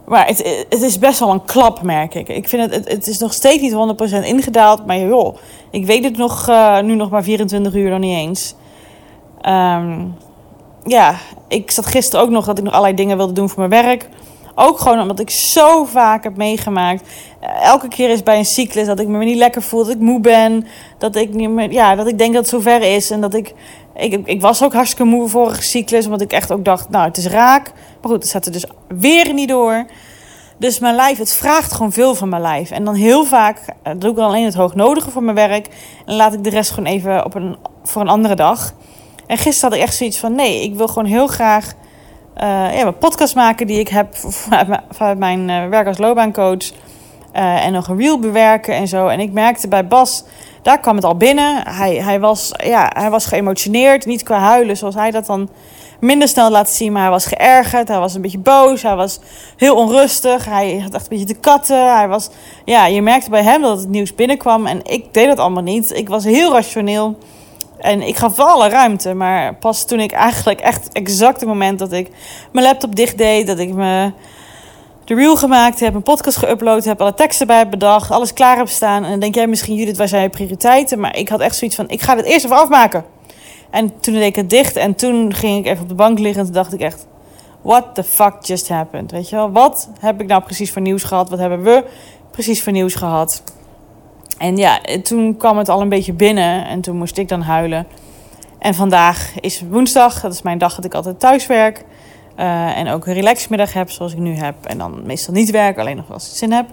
Maar 0.05 0.27
het, 0.27 0.67
het 0.69 0.83
is 0.83 0.99
best 0.99 1.19
wel 1.19 1.31
een 1.31 1.45
klap, 1.45 1.83
merk 1.83 2.15
ik. 2.15 2.29
Ik 2.29 2.49
vind 2.49 2.71
het, 2.75 2.89
het, 2.89 3.07
is 3.07 3.19
nog 3.19 3.33
steeds 3.33 3.63
niet 3.63 4.23
100% 4.23 4.25
ingedaald. 4.25 4.87
Maar 4.87 4.99
joh, 4.99 5.37
ik 5.71 5.87
weet 5.87 6.05
het 6.05 6.17
nog, 6.17 6.49
uh, 6.49 6.81
nu 6.81 6.95
nog 6.95 7.11
maar 7.11 7.23
24 7.23 7.75
uur 7.75 7.91
nog 7.91 7.99
niet 7.99 8.17
eens. 8.17 8.55
Um, 9.49 10.15
ja, 10.85 11.15
ik 11.49 11.71
zat 11.71 11.87
gisteren 11.87 12.25
ook 12.25 12.31
nog 12.31 12.45
dat 12.45 12.59
ik 12.59 12.65
nog 12.65 12.73
allerlei 12.73 12.97
dingen 12.97 13.17
wilde 13.17 13.33
doen 13.33 13.49
voor 13.49 13.69
mijn 13.69 13.85
werk. 13.85 14.09
Ook 14.55 14.79
gewoon 14.79 15.01
omdat 15.01 15.21
ik 15.21 15.31
zo 15.31 15.85
vaak 15.85 16.25
heb 16.25 16.37
meegemaakt. 16.37 17.09
Elke 17.63 17.89
keer 17.89 18.11
is 18.11 18.23
bij 18.23 18.39
een 18.39 18.45
cyclus 18.45 18.87
dat 18.87 19.01
ik 19.01 19.09
me 19.09 19.25
niet 19.25 19.37
lekker 19.37 19.63
voel, 19.63 19.85
dat 19.85 19.95
ik 19.95 20.01
moe 20.01 20.21
ben. 20.21 20.67
Dat 20.99 21.17
ik, 21.17 21.35
niet 21.35 21.51
meer, 21.51 21.73
ja, 21.73 21.95
dat 21.95 22.07
ik 22.07 22.19
denk 22.19 22.33
dat 22.35 22.43
het 22.43 22.51
zover 22.51 22.83
is. 22.95 23.11
En 23.11 23.21
dat 23.21 23.35
ik, 23.35 23.55
ik, 23.95 24.21
ik 24.25 24.41
was 24.41 24.63
ook 24.63 24.73
hartstikke 24.73 25.05
moe 25.05 25.29
vorige 25.29 25.63
cyclus. 25.63 26.05
Omdat 26.05 26.21
ik 26.21 26.33
echt 26.33 26.53
ook 26.53 26.65
dacht, 26.65 26.89
nou 26.89 27.05
het 27.05 27.17
is 27.17 27.27
raak. 27.27 27.73
Maar 28.01 28.11
goed, 28.11 28.23
het 28.23 28.29
zat 28.29 28.47
er 28.47 28.53
dus 28.53 28.65
weer 28.89 29.33
niet 29.33 29.49
door. 29.49 29.87
Dus 30.59 30.79
mijn 30.79 30.95
lijf, 30.95 31.19
het 31.19 31.33
vraagt 31.33 31.73
gewoon 31.73 31.93
veel 31.93 32.15
van 32.15 32.29
mijn 32.29 32.43
lijf. 32.43 32.71
En 32.71 32.85
dan 32.85 32.95
heel 32.95 33.25
vaak 33.25 33.59
eh, 33.83 33.93
doe 33.99 34.11
ik 34.11 34.17
dan 34.17 34.27
alleen 34.27 34.45
het 34.45 34.55
hoognodige 34.55 35.11
voor 35.11 35.23
mijn 35.23 35.37
werk. 35.37 35.69
En 36.07 36.15
laat 36.15 36.33
ik 36.33 36.45
de 36.45 36.51
rest 36.51 36.71
gewoon 36.71 36.91
even 36.91 37.25
op 37.25 37.35
een, 37.35 37.57
voor 37.85 38.03
een 38.03 38.09
andere 38.09 38.35
dag. 38.35 38.75
En 39.27 39.39
gisteren 39.39 39.71
had 39.71 39.79
ik 39.79 39.87
echt 39.87 39.97
zoiets 39.97 40.19
van: 40.19 40.35
nee, 40.35 40.63
ik 40.63 40.75
wil 40.75 40.89
gewoon 40.89 41.09
heel 41.09 41.27
graag 41.27 41.73
uh, 42.37 42.77
ja, 42.77 42.83
mijn 42.83 42.99
podcast 42.99 43.35
maken 43.35 43.67
die 43.67 43.79
ik 43.79 43.89
heb 43.89 44.17
vanuit 44.91 45.19
mijn 45.19 45.49
uh, 45.49 45.69
werk 45.69 45.87
als 45.87 45.99
loopbaancoach. 45.99 46.71
Uh, 47.37 47.65
en 47.65 47.73
nog 47.73 47.89
een 47.89 47.99
reel 47.99 48.19
bewerken 48.19 48.75
en 48.75 48.89
zo. 48.89 49.09
En 49.09 49.21
ik 49.21 49.33
merkte 49.33 49.69
bij 49.69 49.87
Bas, 49.87 50.25
daar 50.63 50.81
kwam 50.81 50.97
het 50.97 51.05
al 51.05 51.17
binnen. 51.17 51.69
Hij, 51.69 51.95
hij, 51.95 52.21
was, 52.21 52.53
ja, 52.65 52.91
hij 52.95 53.11
was 53.11 53.27
geëmotioneerd, 53.27 54.07
niet 54.07 54.23
qua 54.23 54.39
huilen 54.39 54.77
zoals 54.77 54.95
hij 54.95 55.11
dat 55.11 55.27
dan 55.27 55.49
minder 56.01 56.29
snel 56.29 56.51
laat 56.51 56.71
zien. 56.71 56.93
Maar 56.93 57.03
hij 57.03 57.11
was 57.11 57.27
geërgerd, 57.27 57.89
hij 57.89 57.99
was 57.99 58.15
een 58.15 58.21
beetje 58.21 58.39
boos, 58.39 58.83
hij 58.83 58.97
was 58.97 59.21
heel 59.57 59.77
onrustig. 59.77 60.45
Hij 60.45 60.79
had 60.83 60.95
echt 60.95 61.03
een 61.03 61.19
beetje 61.19 61.35
te 61.35 61.41
katten. 61.41 61.97
Hij 61.97 62.09
was, 62.09 62.31
ja, 62.65 62.87
je 62.87 63.03
merkte 63.03 63.31
bij 63.31 63.43
hem 63.43 63.63
dat 63.63 63.79
het 63.79 63.89
nieuws 63.89 64.15
binnenkwam. 64.15 64.67
En 64.67 64.81
ik 64.85 65.15
deed 65.15 65.27
dat 65.27 65.39
allemaal 65.39 65.63
niet. 65.63 65.91
Ik 65.91 66.09
was 66.09 66.25
heel 66.25 66.53
rationeel. 66.53 67.17
En 67.83 68.03
ik 68.03 68.17
gaf 68.17 68.39
alle 68.39 68.69
ruimte, 68.69 69.15
maar 69.15 69.55
pas 69.55 69.85
toen 69.85 70.01
ik 70.01 70.13
eigenlijk 70.13 70.61
echt 70.61 70.93
exact 70.93 71.41
het 71.41 71.49
moment 71.49 71.79
dat 71.79 71.93
ik 71.93 72.09
mijn 72.53 72.67
laptop 72.67 72.97
dicht 72.97 73.19
deed, 73.19 73.47
dat 73.47 73.59
ik 73.59 73.73
me 73.73 74.13
de 75.05 75.15
reel 75.15 75.37
gemaakt 75.37 75.81
heb, 75.81 75.93
mijn 75.93 76.03
podcast 76.03 76.45
geüpload 76.45 76.85
heb, 76.85 77.01
alle 77.01 77.15
teksten 77.15 77.47
bij 77.47 77.69
bedacht, 77.69 78.11
alles 78.11 78.33
klaar 78.33 78.57
heb 78.57 78.69
staan. 78.69 79.05
En 79.05 79.11
dan 79.11 79.21
denk 79.21 79.35
jij 79.35 79.47
misschien, 79.47 79.75
Judith, 79.75 79.97
waar 79.97 80.09
zijn 80.09 80.23
je 80.23 80.29
prioriteiten? 80.29 81.01
Maar 81.01 81.17
ik 81.17 81.29
had 81.29 81.41
echt 81.41 81.57
zoiets 81.57 81.77
van, 81.77 81.89
ik 81.89 82.01
ga 82.01 82.15
dit 82.15 82.25
eerst 82.25 82.45
even 82.45 82.57
afmaken. 82.57 83.05
En 83.71 84.01
toen 84.01 84.15
deed 84.15 84.27
ik 84.27 84.37
het 84.37 84.51
dicht 84.51 84.77
en 84.77 84.95
toen 84.95 85.35
ging 85.35 85.59
ik 85.59 85.67
even 85.67 85.83
op 85.83 85.89
de 85.89 85.95
bank 85.95 86.19
liggen 86.19 86.41
en 86.41 86.45
toen 86.45 86.55
dacht 86.55 86.73
ik 86.73 86.81
echt, 86.81 87.07
what 87.63 87.95
the 87.95 88.05
fuck 88.05 88.35
just 88.41 88.69
happened? 88.69 89.11
Weet 89.11 89.29
je 89.29 89.37
wel, 89.37 89.53
wat 89.53 89.89
heb 89.99 90.21
ik 90.21 90.27
nou 90.27 90.43
precies 90.43 90.73
voor 90.73 90.83
nieuws 90.83 91.03
gehad? 91.03 91.31
Wat 91.31 91.39
hebben 91.39 91.63
we 91.63 91.85
precies 92.31 92.63
voor 92.63 92.73
nieuws 92.73 92.95
gehad? 92.95 93.43
En 94.39 94.57
ja, 94.57 94.81
toen 95.03 95.37
kwam 95.37 95.59
het 95.59 95.69
al 95.69 95.81
een 95.81 95.89
beetje 95.89 96.13
binnen 96.13 96.67
en 96.67 96.81
toen 96.81 96.97
moest 96.97 97.19
ik 97.19 97.29
dan 97.29 97.43
huilen. 97.43 97.87
En 98.59 98.75
vandaag 98.75 99.41
is 99.41 99.63
woensdag, 99.71 100.21
dat 100.21 100.33
is 100.33 100.43
mijn 100.43 100.59
dag 100.59 100.75
dat 100.75 100.85
ik 100.85 100.95
altijd 100.95 101.21
thuis 101.21 101.47
werk. 101.47 101.85
Uh, 102.39 102.79
en 102.79 102.89
ook 102.89 103.07
een 103.07 103.15
relaxmiddag 103.15 103.73
heb 103.73 103.91
zoals 103.91 104.13
ik 104.13 104.19
nu 104.19 104.35
heb. 104.35 104.55
En 104.67 104.79
dan 104.79 105.03
meestal 105.07 105.35
niet 105.35 105.51
werk, 105.51 105.79
alleen 105.79 105.97
nog 105.97 106.13
als 106.13 106.31
ik 106.31 106.37
zin 106.37 106.53
heb. 106.53 106.67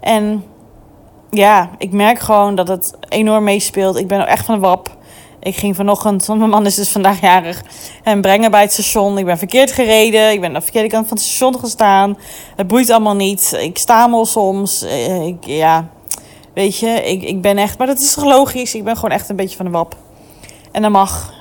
En 0.00 0.44
ja, 1.30 1.70
ik 1.78 1.92
merk 1.92 2.18
gewoon 2.18 2.54
dat 2.54 2.68
het 2.68 2.96
enorm 3.08 3.44
meespeelt. 3.44 3.96
Ik 3.96 4.06
ben 4.06 4.26
echt 4.26 4.44
van 4.44 4.54
de 4.54 4.60
wap. 4.60 4.96
Ik 5.40 5.56
ging 5.56 5.76
vanochtend, 5.76 6.26
want 6.26 6.38
mijn 6.38 6.50
man 6.50 6.66
is 6.66 6.74
dus 6.74 6.90
vandaag 6.90 7.20
jarig, 7.20 7.62
hem 8.02 8.20
brengen 8.20 8.50
bij 8.50 8.60
het 8.60 8.72
station. 8.72 9.18
Ik 9.18 9.24
ben 9.24 9.38
verkeerd 9.38 9.72
gereden. 9.72 10.32
Ik 10.32 10.40
ben 10.40 10.48
aan 10.48 10.54
de 10.54 10.60
verkeerde 10.60 10.88
kant 10.88 11.08
van 11.08 11.16
het 11.16 11.26
station 11.26 11.58
gestaan. 11.58 12.18
Het 12.56 12.66
boeit 12.66 12.90
allemaal 12.90 13.16
niet. 13.16 13.56
Ik 13.60 13.78
stamel 13.78 14.24
soms. 14.24 14.82
Eh, 14.82 15.26
ik, 15.26 15.44
ja, 15.44 15.88
Weet 16.58 16.78
je, 16.78 16.88
ik, 16.88 17.22
ik 17.22 17.42
ben 17.42 17.58
echt, 17.58 17.78
maar 17.78 17.86
dat 17.86 18.00
is 18.00 18.14
toch 18.14 18.24
logisch? 18.24 18.74
Ik 18.74 18.84
ben 18.84 18.94
gewoon 18.94 19.10
echt 19.10 19.28
een 19.28 19.36
beetje 19.36 19.56
van 19.56 19.64
de 19.64 19.72
wap. 19.72 19.96
En 20.72 20.82
dat 20.82 20.90
mag. 20.90 21.32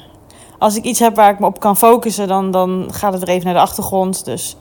Als 0.60 0.75
ik 0.75 0.84
iets 0.84 0.99
heb 0.99 1.15
waar 1.15 1.32
ik 1.32 1.39
me 1.39 1.45
op 1.45 1.60
kan 1.60 1.77
focussen, 1.77 2.27
dan, 2.27 2.51
dan 2.51 2.88
gaat 2.91 3.13
het 3.13 3.23
weer 3.23 3.34
even 3.34 3.45
naar 3.45 3.53
de 3.53 3.60
achtergrond. 3.60 4.25
Dus 4.25 4.58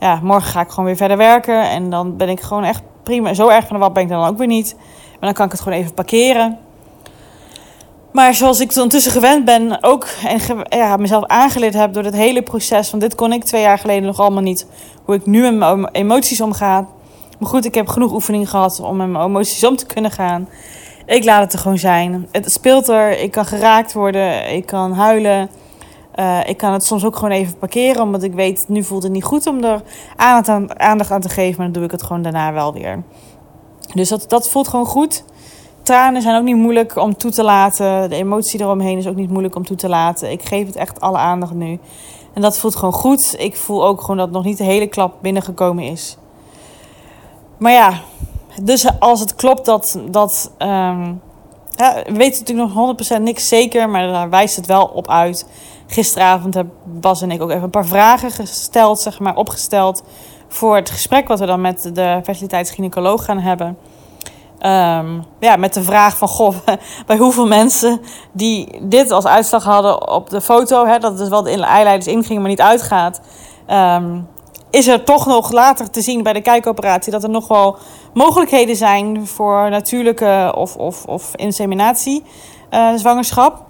ja, 0.00 0.20
morgen 0.22 0.50
ga 0.50 0.60
ik 0.60 0.68
gewoon 0.68 0.84
weer 0.84 0.96
verder 0.96 1.16
werken. 1.16 1.70
En 1.70 1.90
dan 1.90 2.16
ben 2.16 2.28
ik 2.28 2.40
gewoon 2.40 2.64
echt 2.64 2.82
prima. 3.02 3.34
Zo 3.34 3.48
erg 3.48 3.66
van 3.66 3.76
de 3.76 3.82
wap 3.82 3.94
ben 3.94 4.02
ik 4.02 4.08
dan 4.08 4.26
ook 4.26 4.38
weer 4.38 4.46
niet. 4.46 4.74
Maar 5.10 5.18
dan 5.20 5.32
kan 5.32 5.46
ik 5.46 5.52
het 5.52 5.60
gewoon 5.60 5.78
even 5.78 5.94
parkeren. 5.94 6.58
Maar 8.12 8.34
zoals 8.34 8.60
ik 8.60 8.74
ondertussen 8.74 9.12
gewend 9.12 9.44
ben, 9.44 9.78
ook 9.84 10.06
en 10.26 10.40
ja, 10.68 10.96
mezelf 10.96 11.24
aangeleerd 11.24 11.74
heb 11.74 11.92
door 11.92 12.04
het 12.04 12.14
hele 12.14 12.42
proces. 12.42 12.90
Want 12.90 13.02
dit 13.02 13.14
kon 13.14 13.32
ik 13.32 13.44
twee 13.44 13.62
jaar 13.62 13.78
geleden 13.78 14.04
nog 14.04 14.20
allemaal 14.20 14.42
niet. 14.42 14.66
Hoe 15.04 15.14
ik 15.14 15.26
nu 15.26 15.40
met 15.50 15.52
mijn 15.58 15.88
emoties 15.92 16.40
omga. 16.40 16.86
Maar 17.40 17.48
goed, 17.48 17.64
ik 17.64 17.74
heb 17.74 17.88
genoeg 17.88 18.12
oefening 18.12 18.50
gehad 18.50 18.80
om 18.80 18.96
met 18.96 19.08
mijn 19.08 19.24
emoties 19.24 19.64
om 19.64 19.76
te 19.76 19.86
kunnen 19.86 20.10
gaan. 20.10 20.48
Ik 21.06 21.24
laat 21.24 21.42
het 21.42 21.52
er 21.52 21.58
gewoon 21.58 21.78
zijn. 21.78 22.28
Het 22.32 22.52
speelt 22.52 22.88
er. 22.88 23.18
Ik 23.18 23.30
kan 23.30 23.44
geraakt 23.44 23.92
worden. 23.92 24.54
Ik 24.54 24.66
kan 24.66 24.92
huilen. 24.92 25.50
Uh, 26.14 26.48
ik 26.48 26.56
kan 26.56 26.72
het 26.72 26.84
soms 26.84 27.04
ook 27.04 27.14
gewoon 27.14 27.30
even 27.30 27.58
parkeren. 27.58 28.02
Omdat 28.02 28.22
ik 28.22 28.32
weet, 28.32 28.64
nu 28.68 28.84
voelt 28.84 29.02
het 29.02 29.12
niet 29.12 29.24
goed 29.24 29.46
om 29.46 29.64
er 29.64 29.82
aandacht 30.76 31.10
aan 31.10 31.20
te 31.20 31.28
geven. 31.28 31.56
Maar 31.56 31.64
dan 31.64 31.72
doe 31.72 31.84
ik 31.84 31.90
het 31.90 32.02
gewoon 32.02 32.22
daarna 32.22 32.52
wel 32.52 32.72
weer. 32.72 33.02
Dus 33.94 34.08
dat, 34.08 34.24
dat 34.28 34.50
voelt 34.50 34.68
gewoon 34.68 34.86
goed. 34.86 35.24
Tranen 35.82 36.22
zijn 36.22 36.36
ook 36.36 36.44
niet 36.44 36.56
moeilijk 36.56 36.96
om 36.96 37.16
toe 37.16 37.30
te 37.30 37.42
laten. 37.42 38.10
De 38.10 38.16
emotie 38.16 38.60
eromheen 38.60 38.98
is 38.98 39.06
ook 39.06 39.16
niet 39.16 39.30
moeilijk 39.30 39.54
om 39.54 39.64
toe 39.64 39.76
te 39.76 39.88
laten. 39.88 40.30
Ik 40.30 40.42
geef 40.42 40.66
het 40.66 40.76
echt 40.76 41.00
alle 41.00 41.18
aandacht 41.18 41.54
nu. 41.54 41.78
En 42.34 42.42
dat 42.42 42.58
voelt 42.58 42.76
gewoon 42.76 42.94
goed. 42.94 43.34
Ik 43.38 43.56
voel 43.56 43.86
ook 43.86 44.00
gewoon 44.00 44.16
dat 44.16 44.30
nog 44.30 44.44
niet 44.44 44.58
de 44.58 44.64
hele 44.64 44.86
klap 44.86 45.14
binnengekomen 45.22 45.84
is. 45.84 46.18
Maar 47.60 47.72
ja, 47.72 47.92
dus 48.62 48.98
als 48.98 49.20
het 49.20 49.34
klopt 49.34 49.64
dat. 49.64 49.98
dat 50.10 50.52
um, 50.58 51.20
we 51.76 52.12
weten 52.12 52.38
natuurlijk 52.38 52.74
nog 52.74 53.18
100% 53.18 53.22
niks 53.22 53.48
zeker, 53.48 53.90
maar 53.90 54.06
daar 54.06 54.30
wijst 54.30 54.56
het 54.56 54.66
wel 54.66 54.84
op 54.84 55.08
uit. 55.08 55.46
Gisteravond 55.86 56.54
hebben 56.54 56.74
Bas 56.84 57.22
en 57.22 57.30
ik 57.30 57.42
ook 57.42 57.50
even 57.50 57.62
een 57.62 57.70
paar 57.70 57.86
vragen 57.86 58.30
gesteld, 58.30 59.00
zeg 59.00 59.18
maar, 59.18 59.36
opgesteld. 59.36 60.02
Voor 60.48 60.76
het 60.76 60.90
gesprek 60.90 61.28
wat 61.28 61.40
we 61.40 61.46
dan 61.46 61.60
met 61.60 61.90
de 61.94 62.20
fertiliteitsgynaecoloog 62.22 63.24
gaan 63.24 63.38
hebben. 63.38 63.78
Um, 64.62 65.24
ja, 65.40 65.56
met 65.56 65.74
de 65.74 65.82
vraag 65.82 66.16
van, 66.16 66.28
goh, 66.28 66.54
bij 67.06 67.16
hoeveel 67.16 67.46
mensen 67.46 68.00
die 68.32 68.80
dit 68.82 69.10
als 69.10 69.26
uitslag 69.26 69.64
hadden 69.64 70.08
op 70.08 70.30
de 70.30 70.40
foto, 70.40 70.86
hè, 70.86 70.98
dat 70.98 71.10
het 71.10 71.18
dus 71.18 71.28
wel 71.28 71.42
de 71.42 71.64
eileiders 71.64 72.06
ingingen, 72.06 72.40
maar 72.40 72.50
niet 72.50 72.60
uitgaat. 72.60 73.20
Um, 73.70 74.28
is 74.70 74.86
er 74.86 75.04
toch 75.04 75.26
nog 75.26 75.52
later 75.52 75.90
te 75.90 76.00
zien 76.00 76.22
bij 76.22 76.32
de 76.32 76.40
kijkoperatie 76.40 77.12
dat 77.12 77.22
er 77.22 77.30
nog 77.30 77.48
wel 77.48 77.76
mogelijkheden 78.14 78.76
zijn 78.76 79.26
voor 79.26 79.70
natuurlijke 79.70 80.52
of, 80.56 80.76
of, 80.76 81.04
of 81.04 81.30
inseminatie 81.36 82.22
uh, 82.70 82.94
zwangerschap. 82.94 83.68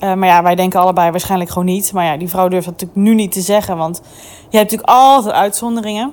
Uh, 0.00 0.14
maar 0.14 0.28
ja, 0.28 0.42
wij 0.42 0.54
denken 0.54 0.80
allebei 0.80 1.10
waarschijnlijk 1.10 1.50
gewoon 1.50 1.64
niet. 1.64 1.92
Maar 1.92 2.04
ja, 2.04 2.16
die 2.16 2.28
vrouw 2.28 2.48
durft 2.48 2.64
dat 2.64 2.80
natuurlijk 2.80 3.08
nu 3.08 3.14
niet 3.14 3.32
te 3.32 3.40
zeggen, 3.40 3.76
want 3.76 4.00
je 4.48 4.56
hebt 4.56 4.70
natuurlijk 4.70 4.88
altijd 4.98 5.34
uitzonderingen. 5.34 6.12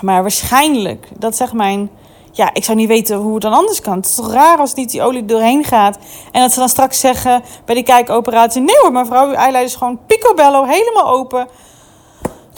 Maar 0.00 0.22
waarschijnlijk, 0.22 1.08
dat 1.18 1.36
zegt 1.36 1.52
mijn. 1.52 1.90
Ja, 2.32 2.50
ik 2.52 2.64
zou 2.64 2.78
niet 2.78 2.88
weten 2.88 3.16
hoe 3.16 3.32
het 3.32 3.42
dan 3.42 3.52
anders 3.52 3.80
kan. 3.80 3.96
Het 3.96 4.08
is 4.08 4.14
toch 4.14 4.32
raar 4.32 4.58
als 4.58 4.74
niet 4.74 4.90
die 4.90 5.02
olie 5.02 5.24
doorheen 5.24 5.64
gaat. 5.64 5.98
En 6.32 6.40
dat 6.40 6.52
ze 6.52 6.58
dan 6.58 6.68
straks 6.68 7.00
zeggen 7.00 7.42
bij 7.64 7.74
die 7.74 7.84
kijkoperatie: 7.84 8.62
nee 8.62 8.76
hoor, 8.80 8.92
mevrouw, 8.92 9.26
uw 9.26 9.34
eileider 9.34 9.62
is 9.70 9.74
gewoon 9.74 9.98
picobello, 10.06 10.64
helemaal 10.64 11.08
open. 11.08 11.48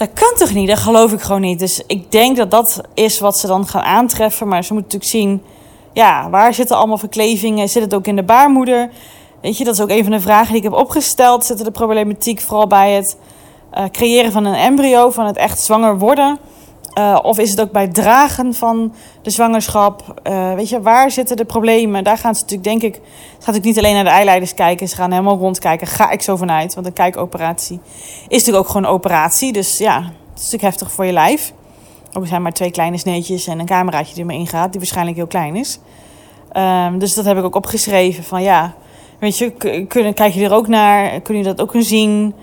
Dat 0.01 0.13
kan 0.13 0.35
toch 0.37 0.55
niet? 0.55 0.69
Dat 0.69 0.79
geloof 0.79 1.13
ik 1.13 1.21
gewoon 1.21 1.41
niet. 1.41 1.59
Dus 1.59 1.83
ik 1.87 2.13
denk 2.13 2.37
dat 2.37 2.51
dat 2.51 2.81
is 2.95 3.19
wat 3.19 3.39
ze 3.39 3.47
dan 3.47 3.67
gaan 3.67 3.83
aantreffen. 3.83 4.49
Maar 4.49 4.65
ze 4.65 4.73
moeten 4.73 4.99
natuurlijk 4.99 5.25
zien, 5.25 5.43
ja, 5.93 6.31
waar 6.31 6.55
zitten 6.55 6.77
allemaal 6.77 6.99
verklevingen? 6.99 7.69
Zit 7.69 7.83
het 7.83 7.95
ook 7.95 8.07
in 8.07 8.17
de 8.17 8.23
baarmoeder? 8.23 8.91
Weet 9.43 9.59
je, 9.59 9.65
dat 9.65 9.75
is 9.75 9.81
ook 9.81 9.91
een 9.91 10.03
van 10.03 10.13
de 10.13 10.21
vragen 10.21 10.47
die 10.47 10.57
ik 10.57 10.63
heb 10.63 10.73
opgesteld. 10.73 11.45
Zit 11.45 11.59
er 11.59 11.65
de 11.65 11.71
problematiek 11.71 12.41
vooral 12.41 12.67
bij 12.67 12.93
het 12.93 13.17
uh, 13.75 13.85
creëren 13.91 14.33
van 14.33 14.45
een 14.45 14.55
embryo, 14.55 15.11
van 15.11 15.27
het 15.27 15.37
echt 15.37 15.61
zwanger 15.61 15.99
worden? 15.99 16.39
Uh, 16.99 17.19
of 17.23 17.39
is 17.39 17.51
het 17.51 17.61
ook 17.61 17.71
bij 17.71 17.83
het 17.83 17.95
dragen 17.95 18.55
van 18.55 18.95
de 19.23 19.31
zwangerschap? 19.31 20.21
Uh, 20.29 20.55
weet 20.55 20.69
je, 20.69 20.83
waar 20.83 21.11
zitten 21.11 21.37
de 21.37 21.45
problemen? 21.45 22.05
Daar 22.05 22.19
gaan 22.19 22.35
ze 22.35 22.41
natuurlijk, 22.41 22.69
denk 22.69 22.83
ik, 22.83 23.01
ze 23.39 23.45
gaat 23.45 23.57
ook 23.57 23.63
niet 23.63 23.79
alleen 23.79 23.95
naar 23.95 24.05
de 24.05 24.11
eileiders 24.11 24.55
kijken. 24.55 24.89
Ze 24.89 24.97
gaan 24.97 25.11
helemaal 25.11 25.39
rondkijken. 25.39 25.87
Ga 25.87 26.11
ik 26.11 26.23
zo 26.23 26.37
vanuit. 26.37 26.75
Want 26.75 26.87
een 26.87 26.93
kijkoperatie 26.93 27.81
is 28.29 28.37
natuurlijk 28.37 28.65
ook 28.65 28.67
gewoon 28.67 28.85
een 28.85 28.95
operatie. 28.95 29.53
Dus 29.53 29.79
ja, 29.79 29.97
het 29.97 30.09
is 30.13 30.35
natuurlijk 30.35 30.63
heftig 30.63 30.91
voor 30.91 31.05
je 31.05 31.13
lijf. 31.13 31.53
Ook 32.13 32.23
er 32.23 32.29
zijn 32.29 32.43
maar 32.43 32.53
twee 32.53 32.71
kleine 32.71 32.99
sneetjes 32.99 33.47
en 33.47 33.59
een 33.59 33.67
cameraatje 33.67 34.15
die 34.15 34.25
erin 34.25 34.47
gaat, 34.47 34.71
die 34.71 34.81
waarschijnlijk 34.81 35.17
heel 35.17 35.27
klein 35.27 35.57
is. 35.57 35.79
Um, 36.57 36.99
dus 36.99 37.15
dat 37.15 37.25
heb 37.25 37.39
ik 37.39 37.45
ook 37.45 37.55
opgeschreven. 37.55 38.25
Van 38.25 38.43
ja, 38.43 38.75
weet 39.19 39.39
je, 39.39 39.51
kunnen, 39.89 40.15
kijk 40.15 40.35
je 40.35 40.45
er 40.45 40.53
ook 40.53 40.69
naar? 40.69 41.21
Kun 41.21 41.37
je 41.37 41.43
dat 41.43 41.61
ook 41.61 41.69
kunnen 41.69 41.89
zien? 41.89 42.35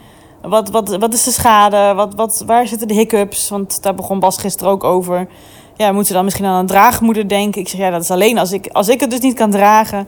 Wat, 0.41 0.69
wat, 0.69 0.97
wat 0.97 1.13
is 1.13 1.23
de 1.23 1.32
schade? 1.32 1.93
Wat, 1.93 2.15
wat, 2.15 2.43
waar 2.45 2.67
zitten 2.67 2.88
de 2.88 2.93
hiccups? 2.93 3.50
Want 3.50 3.82
daar 3.82 3.95
begon 3.95 4.19
Bas 4.19 4.38
gisteren 4.38 4.71
ook 4.71 4.84
over. 4.84 5.28
Ja, 5.76 5.91
moeten 5.91 6.08
we 6.08 6.13
dan 6.13 6.23
misschien 6.23 6.45
aan 6.45 6.60
een 6.60 6.65
draagmoeder 6.65 7.30
denken? 7.30 7.62
Ik 7.62 7.67
zeg, 7.67 7.80
ja, 7.80 7.89
dat 7.89 8.02
is 8.02 8.12
alleen 8.12 8.38
als 8.38 8.52
ik, 8.52 8.67
als 8.71 8.88
ik 8.88 9.00
het 9.00 9.12
dus 9.12 9.19
niet 9.19 9.36
kan 9.36 9.52
dragen. 9.52 10.08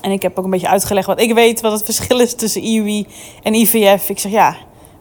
En 0.00 0.10
ik 0.10 0.22
heb 0.22 0.38
ook 0.38 0.44
een 0.44 0.50
beetje 0.50 0.68
uitgelegd 0.68 1.06
wat 1.06 1.20
ik 1.20 1.34
weet, 1.34 1.60
wat 1.60 1.72
het 1.72 1.84
verschil 1.94 2.20
is 2.20 2.34
tussen 2.34 2.62
IUI 2.62 3.06
en 3.42 3.54
IVF. 3.54 4.08
Ik 4.08 4.18
zeg, 4.18 4.32
ja, 4.32 4.56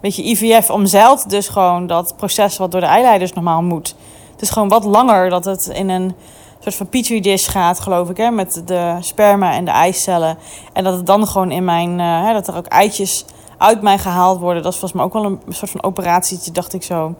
Weet 0.05 0.15
je, 0.15 0.23
IVF 0.23 0.69
omzeilt 0.69 1.29
dus 1.29 1.47
gewoon 1.47 1.87
dat 1.87 2.13
proces 2.17 2.57
wat 2.57 2.71
door 2.71 2.81
de 2.81 2.87
eileiders 2.87 3.33
normaal 3.33 3.63
moet. 3.63 3.95
Het 4.31 4.41
is 4.41 4.49
gewoon 4.49 4.69
wat 4.69 4.83
langer 4.83 5.29
dat 5.29 5.45
het 5.45 5.65
in 5.67 5.89
een 5.89 6.15
soort 6.59 6.75
van 6.75 6.89
petri 6.89 7.21
dish 7.21 7.49
gaat, 7.49 7.79
geloof 7.79 8.09
ik, 8.09 8.17
hè, 8.17 8.31
met 8.31 8.61
de 8.65 8.97
sperma 8.99 9.53
en 9.53 9.65
de 9.65 9.71
eicellen. 9.71 10.37
En 10.73 10.83
dat 10.83 10.95
het 10.95 11.05
dan 11.05 11.27
gewoon 11.27 11.51
in 11.51 11.63
mijn, 11.63 11.99
uh, 11.99 12.25
hè, 12.25 12.33
dat 12.33 12.47
er 12.47 12.55
ook 12.55 12.65
eitjes 12.65 13.25
uit 13.57 13.81
mij 13.81 13.97
gehaald 13.97 14.39
worden. 14.39 14.63
Dat 14.63 14.71
volgens 14.71 14.93
mij 14.93 15.03
ook 15.03 15.13
wel 15.13 15.25
een 15.25 15.39
soort 15.49 15.71
van 15.71 15.83
operatietje, 15.83 16.51
dacht 16.51 16.73
ik 16.73 16.83
zo. 16.83 17.15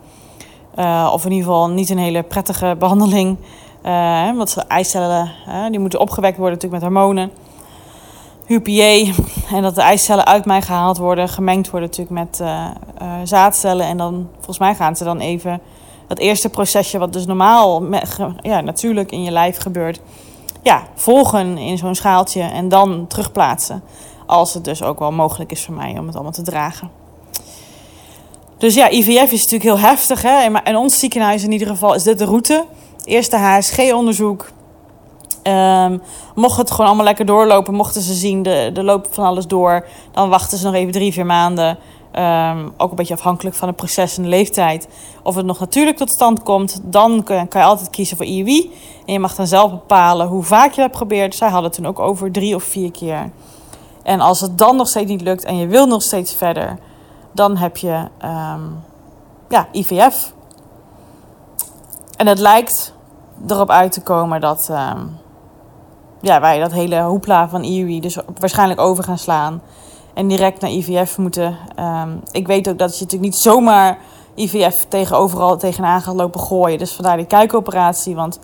Uh, 0.80 1.10
of 1.14 1.26
in 1.26 1.32
ieder 1.32 1.46
geval 1.48 1.70
niet 1.70 1.90
een 1.90 1.98
hele 1.98 2.24
prettige 2.24 2.76
behandeling. 2.80 3.38
Uh, 3.86 4.36
want 4.36 4.54
de 4.54 4.62
eicellen 4.62 5.32
die 5.70 5.80
moeten 5.80 6.00
opgewekt 6.00 6.38
worden 6.38 6.54
natuurlijk 6.54 6.84
met 6.84 6.94
hormonen. 6.94 7.32
HUPA. 8.46 9.12
En 9.52 9.62
dat 9.62 9.76
de 9.76 9.82
eicellen 9.82 10.26
uit 10.26 10.46
mij 10.46 10.62
gehaald 10.62 10.98
worden, 10.98 11.30
gemengd 11.30 11.70
worden 11.70 11.90
natuurlijk 11.90 12.20
met 12.20 12.40
uh, 12.42 12.68
zaadcellen. 13.24 13.86
En 13.86 13.98
dan, 13.98 14.28
volgens 14.36 14.60
mij 14.60 14.76
gaan 14.76 14.96
ze 14.96 15.04
dan 15.04 15.20
even 15.20 15.62
dat 16.08 16.20
eerste 16.20 16.50
procesje, 16.50 16.98
wat 16.98 17.14
dus 17.14 17.26
normaal, 17.26 17.84
ja, 18.42 18.62
natuurlijk 18.62 19.12
in 19.12 19.24
je 19.24 19.32
lijf 19.32 19.58
gebeurt, 19.58 20.02
ja, 20.62 20.84
volgen 20.96 21.58
in 21.58 21.78
zo'n 21.78 21.96
schaaltje 21.96 22.42
en 22.42 22.70
dan 22.70 23.08
terugplaatsen. 23.08 23.84
Als 24.26 24.54
het 24.54 24.64
dus 24.66 24.84
ook 24.84 25.00
wel 25.00 25.12
mogelijk 25.12 25.52
is 25.52 25.66
voor 25.66 25.76
mij 25.76 25.98
om 26.00 26.06
het 26.06 26.16
allemaal 26.16 26.32
te 26.32 26.42
dragen. 26.42 26.90
Dus 28.58 28.76
ja, 28.76 28.90
IVF 28.90 29.32
is 29.32 29.44
natuurlijk 29.44 29.64
heel 29.64 29.80
heftig. 29.80 30.22
Hè? 30.22 30.60
In 30.64 30.76
ons 30.76 31.00
ziekenhuis 31.00 31.44
in 31.44 31.52
ieder 31.52 31.68
geval 31.68 31.94
is 31.94 32.04
dit 32.04 32.18
de 32.18 32.26
route. 32.26 32.66
Eerste 33.04 33.38
HSG-onderzoek. 33.38 34.48
Um, 35.48 36.02
mocht 36.36 36.58
het 36.58 36.72
gewoon 36.72 36.86
allemaal 36.86 37.06
lekker 37.06 37.26
doorlopen, 37.26 37.74
mochten 37.74 38.02
ze 38.02 38.14
zien 38.14 38.44
de, 38.44 38.70
de 38.74 38.84
loop 38.84 39.08
van 39.12 39.26
alles 39.26 39.48
door, 39.48 39.86
dan 40.12 40.30
wachten 40.30 40.58
ze 40.58 40.66
nog 40.66 40.74
even 40.74 40.92
drie, 40.92 41.14
vier 41.14 41.26
maanden. 41.26 41.78
Um, 42.20 42.74
ook 42.78 42.90
een 42.90 42.96
beetje 42.96 43.14
afhankelijk 43.14 43.56
van 43.56 43.68
het 43.68 43.78
proces 43.78 44.18
en 44.18 44.24
de 44.24 44.30
leeftijd. 44.30 44.88
Of 45.24 45.36
het 45.36 45.46
nog 45.46 45.60
natuurlijk 45.60 45.98
tot 45.98 46.14
stand 46.14 46.44
komt, 46.44 46.80
dan 46.84 47.24
kan, 47.24 47.48
kan 47.48 47.62
je 47.62 47.68
altijd 47.68 47.90
kiezen 47.90 48.18
voor 48.18 48.26
IUI. 48.26 48.72
En 49.06 49.14
je 49.14 49.20
mag 49.20 49.36
dan 49.36 49.48
zelf 49.48 49.72
bepalen 49.72 50.28
hoe 50.28 50.44
vaak 50.44 50.72
je 50.72 50.82
dat 50.82 50.92
probeert. 50.92 51.36
Zij 51.36 51.50
hadden 51.50 51.72
toen 51.72 51.86
ook 51.86 52.00
over 52.00 52.32
drie 52.32 52.56
of 52.56 52.64
vier 52.64 52.92
keer. 52.92 53.32
En 54.06 54.20
als 54.20 54.42
het 54.42 54.58
dan 54.58 54.76
nog 54.76 54.88
steeds 54.88 55.10
niet 55.10 55.22
lukt 55.22 55.44
en 55.44 55.58
je 55.58 55.68
wil 55.68 55.86
nog 55.86 56.02
steeds 56.02 56.34
verder, 56.34 56.78
dan 57.32 57.58
heb 57.58 57.78
je 57.78 58.08
um, 58.24 58.84
ja, 59.50 59.68
IVF. 59.72 60.34
En 62.18 62.28
het 62.28 62.40
lijkt 62.40 62.94
erop 63.48 63.70
uit 63.70 63.92
te 63.92 64.02
komen 64.02 64.42
dat 64.42 64.70
um, 64.72 65.18
ja, 66.22 66.40
wij 66.42 66.60
dat 66.60 66.72
hele 66.72 67.02
hoepla 67.02 67.50
van 67.50 67.64
IUI 67.64 68.00
dus 68.00 68.18
waarschijnlijk 68.40 68.80
over 68.80 69.04
gaan 69.04 69.18
slaan. 69.18 69.62
En 70.14 70.28
direct 70.28 70.62
naar 70.62 70.72
IVF 70.72 71.18
moeten. 71.18 71.58
Um, 71.80 72.22
ik 72.32 72.48
weet 72.48 72.70
ook 72.70 72.78
dat 72.78 72.98
je 72.98 73.04
natuurlijk 73.04 73.32
niet 73.32 73.42
zomaar 73.42 73.98
IVF 74.36 74.86
tegen 74.88 75.18
overal 75.18 75.58
tegenaan 75.58 76.02
gaat 76.02 76.16
lopen 76.16 76.40
gooien. 76.42 76.78
Dus 76.78 76.94
vandaar 76.94 77.18
die 77.18 77.26
kijkoperatie. 77.26 78.16
Want 78.16 78.40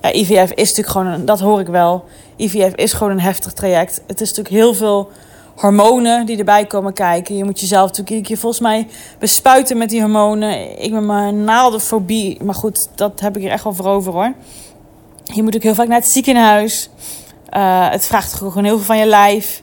ja, 0.00 0.12
IVF 0.12 0.50
is 0.50 0.68
natuurlijk 0.68 0.88
gewoon, 0.88 1.06
een, 1.06 1.24
dat 1.24 1.40
hoor 1.40 1.60
ik 1.60 1.66
wel. 1.66 2.04
IVF 2.36 2.74
is 2.74 2.92
gewoon 2.92 3.12
een 3.12 3.20
heftig 3.20 3.52
traject. 3.52 4.02
Het 4.06 4.20
is 4.20 4.28
natuurlijk 4.28 4.54
heel 4.54 4.74
veel 4.74 5.10
hormonen 5.56 6.26
die 6.26 6.38
erbij 6.38 6.64
komen 6.64 6.92
kijken. 6.92 7.36
Je 7.36 7.44
moet 7.44 7.60
jezelf 7.60 7.88
natuurlijk 7.88 8.26
keer 8.26 8.38
volgens 8.38 8.62
mij 8.62 8.86
bespuiten 9.18 9.78
met 9.78 9.90
die 9.90 10.00
hormonen. 10.00 10.82
Ik 10.82 10.90
ben 10.90 11.06
mijn 11.06 11.44
naaldenfobie. 11.44 12.42
Maar 12.44 12.54
goed, 12.54 12.88
dat 12.94 13.20
heb 13.20 13.36
ik 13.36 13.44
er 13.44 13.50
echt 13.50 13.64
wel 13.64 13.74
voor 13.74 13.86
over 13.86 14.12
hoor. 14.12 14.32
Je 15.24 15.42
moet 15.42 15.56
ook 15.56 15.62
heel 15.62 15.74
vaak 15.74 15.88
naar 15.88 16.00
het 16.00 16.10
ziekenhuis. 16.10 16.90
Uh, 17.56 17.90
het 17.90 18.06
vraagt 18.06 18.32
gewoon 18.32 18.64
heel 18.64 18.76
veel 18.76 18.84
van 18.84 18.98
je 18.98 19.06
lijf. 19.06 19.62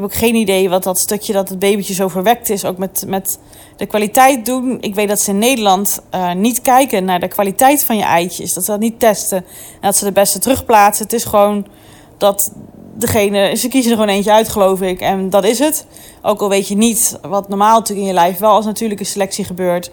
Heb 0.00 0.10
ook 0.10 0.16
geen 0.16 0.34
idee 0.34 0.68
wat 0.68 0.82
dat 0.82 0.98
stukje 0.98 1.32
dat 1.32 1.48
het 1.48 1.58
babytje 1.58 1.94
zo 1.94 2.08
verwekt 2.08 2.50
is, 2.50 2.64
ook 2.64 2.78
met, 2.78 3.04
met 3.06 3.38
de 3.76 3.86
kwaliteit 3.86 4.46
doen. 4.46 4.76
Ik 4.80 4.94
weet 4.94 5.08
dat 5.08 5.20
ze 5.20 5.30
in 5.30 5.38
Nederland 5.38 6.02
uh, 6.14 6.32
niet 6.32 6.60
kijken 6.60 7.04
naar 7.04 7.20
de 7.20 7.28
kwaliteit 7.28 7.84
van 7.84 7.96
je 7.96 8.02
eitjes. 8.02 8.52
Dat 8.52 8.64
ze 8.64 8.70
dat 8.70 8.80
niet 8.80 9.00
testen. 9.00 9.38
En 9.38 9.44
dat 9.80 9.96
ze 9.96 10.04
de 10.04 10.12
beste 10.12 10.38
terugplaatsen. 10.38 11.04
Het 11.04 11.12
is 11.12 11.24
gewoon 11.24 11.66
dat 12.16 12.52
degene, 12.94 13.56
ze 13.56 13.68
kiezen 13.68 13.90
er 13.90 13.98
gewoon 13.98 14.14
eentje 14.14 14.32
uit, 14.32 14.48
geloof 14.48 14.80
ik. 14.80 15.00
En 15.00 15.30
dat 15.30 15.44
is 15.44 15.58
het. 15.58 15.86
Ook 16.22 16.40
al 16.40 16.48
weet 16.48 16.68
je 16.68 16.76
niet 16.76 17.18
wat 17.22 17.48
normaal 17.48 17.78
natuurlijk 17.78 18.08
in 18.08 18.14
je 18.14 18.20
lijf 18.20 18.38
wel 18.38 18.50
als 18.50 18.64
natuurlijke 18.64 19.04
selectie 19.04 19.44
gebeurt. 19.44 19.90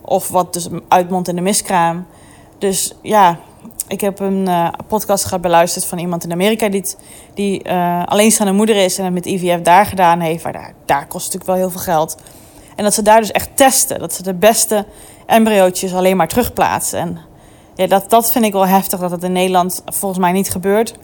Of 0.00 0.28
wat 0.28 0.52
dus 0.52 0.68
uitmondt 0.88 1.28
in 1.28 1.36
de 1.36 1.42
miskraam. 1.42 2.06
Dus 2.58 2.94
ja, 3.02 3.38
ik 3.88 4.00
heb 4.00 4.20
een 4.20 4.48
uh, 4.48 4.68
podcast 4.88 5.24
gehad 5.24 5.40
beluisterd 5.40 5.86
van 5.86 5.98
iemand 5.98 6.24
in 6.24 6.32
Amerika 6.32 6.68
die, 6.68 6.84
die 7.34 7.68
uh, 7.68 8.02
alleenstaande 8.04 8.52
moeder 8.52 8.76
is 8.76 8.98
en 8.98 9.04
het 9.04 9.14
met 9.14 9.26
IVF 9.26 9.60
daar 9.62 9.86
gedaan 9.86 10.20
heeft. 10.20 10.44
Maar 10.44 10.52
daar, 10.52 10.74
daar 10.84 11.06
kost 11.06 11.24
natuurlijk 11.24 11.50
wel 11.50 11.56
heel 11.60 11.70
veel 11.70 11.94
geld. 11.94 12.16
En 12.76 12.84
dat 12.84 12.94
ze 12.94 13.02
daar 13.02 13.20
dus 13.20 13.30
echt 13.30 13.56
testen. 13.56 13.98
Dat 13.98 14.14
ze 14.14 14.22
de 14.22 14.34
beste 14.34 14.86
embryootjes 15.26 15.94
alleen 15.94 16.16
maar 16.16 16.28
terugplaatsen. 16.28 16.98
En 16.98 17.18
ja, 17.74 17.86
dat, 17.86 18.10
dat 18.10 18.32
vind 18.32 18.44
ik 18.44 18.52
wel 18.52 18.66
heftig 18.66 19.00
dat 19.00 19.10
dat 19.10 19.22
in 19.22 19.32
Nederland 19.32 19.82
volgens 19.86 20.20
mij 20.20 20.32
niet 20.32 20.50
gebeurt. 20.50 20.94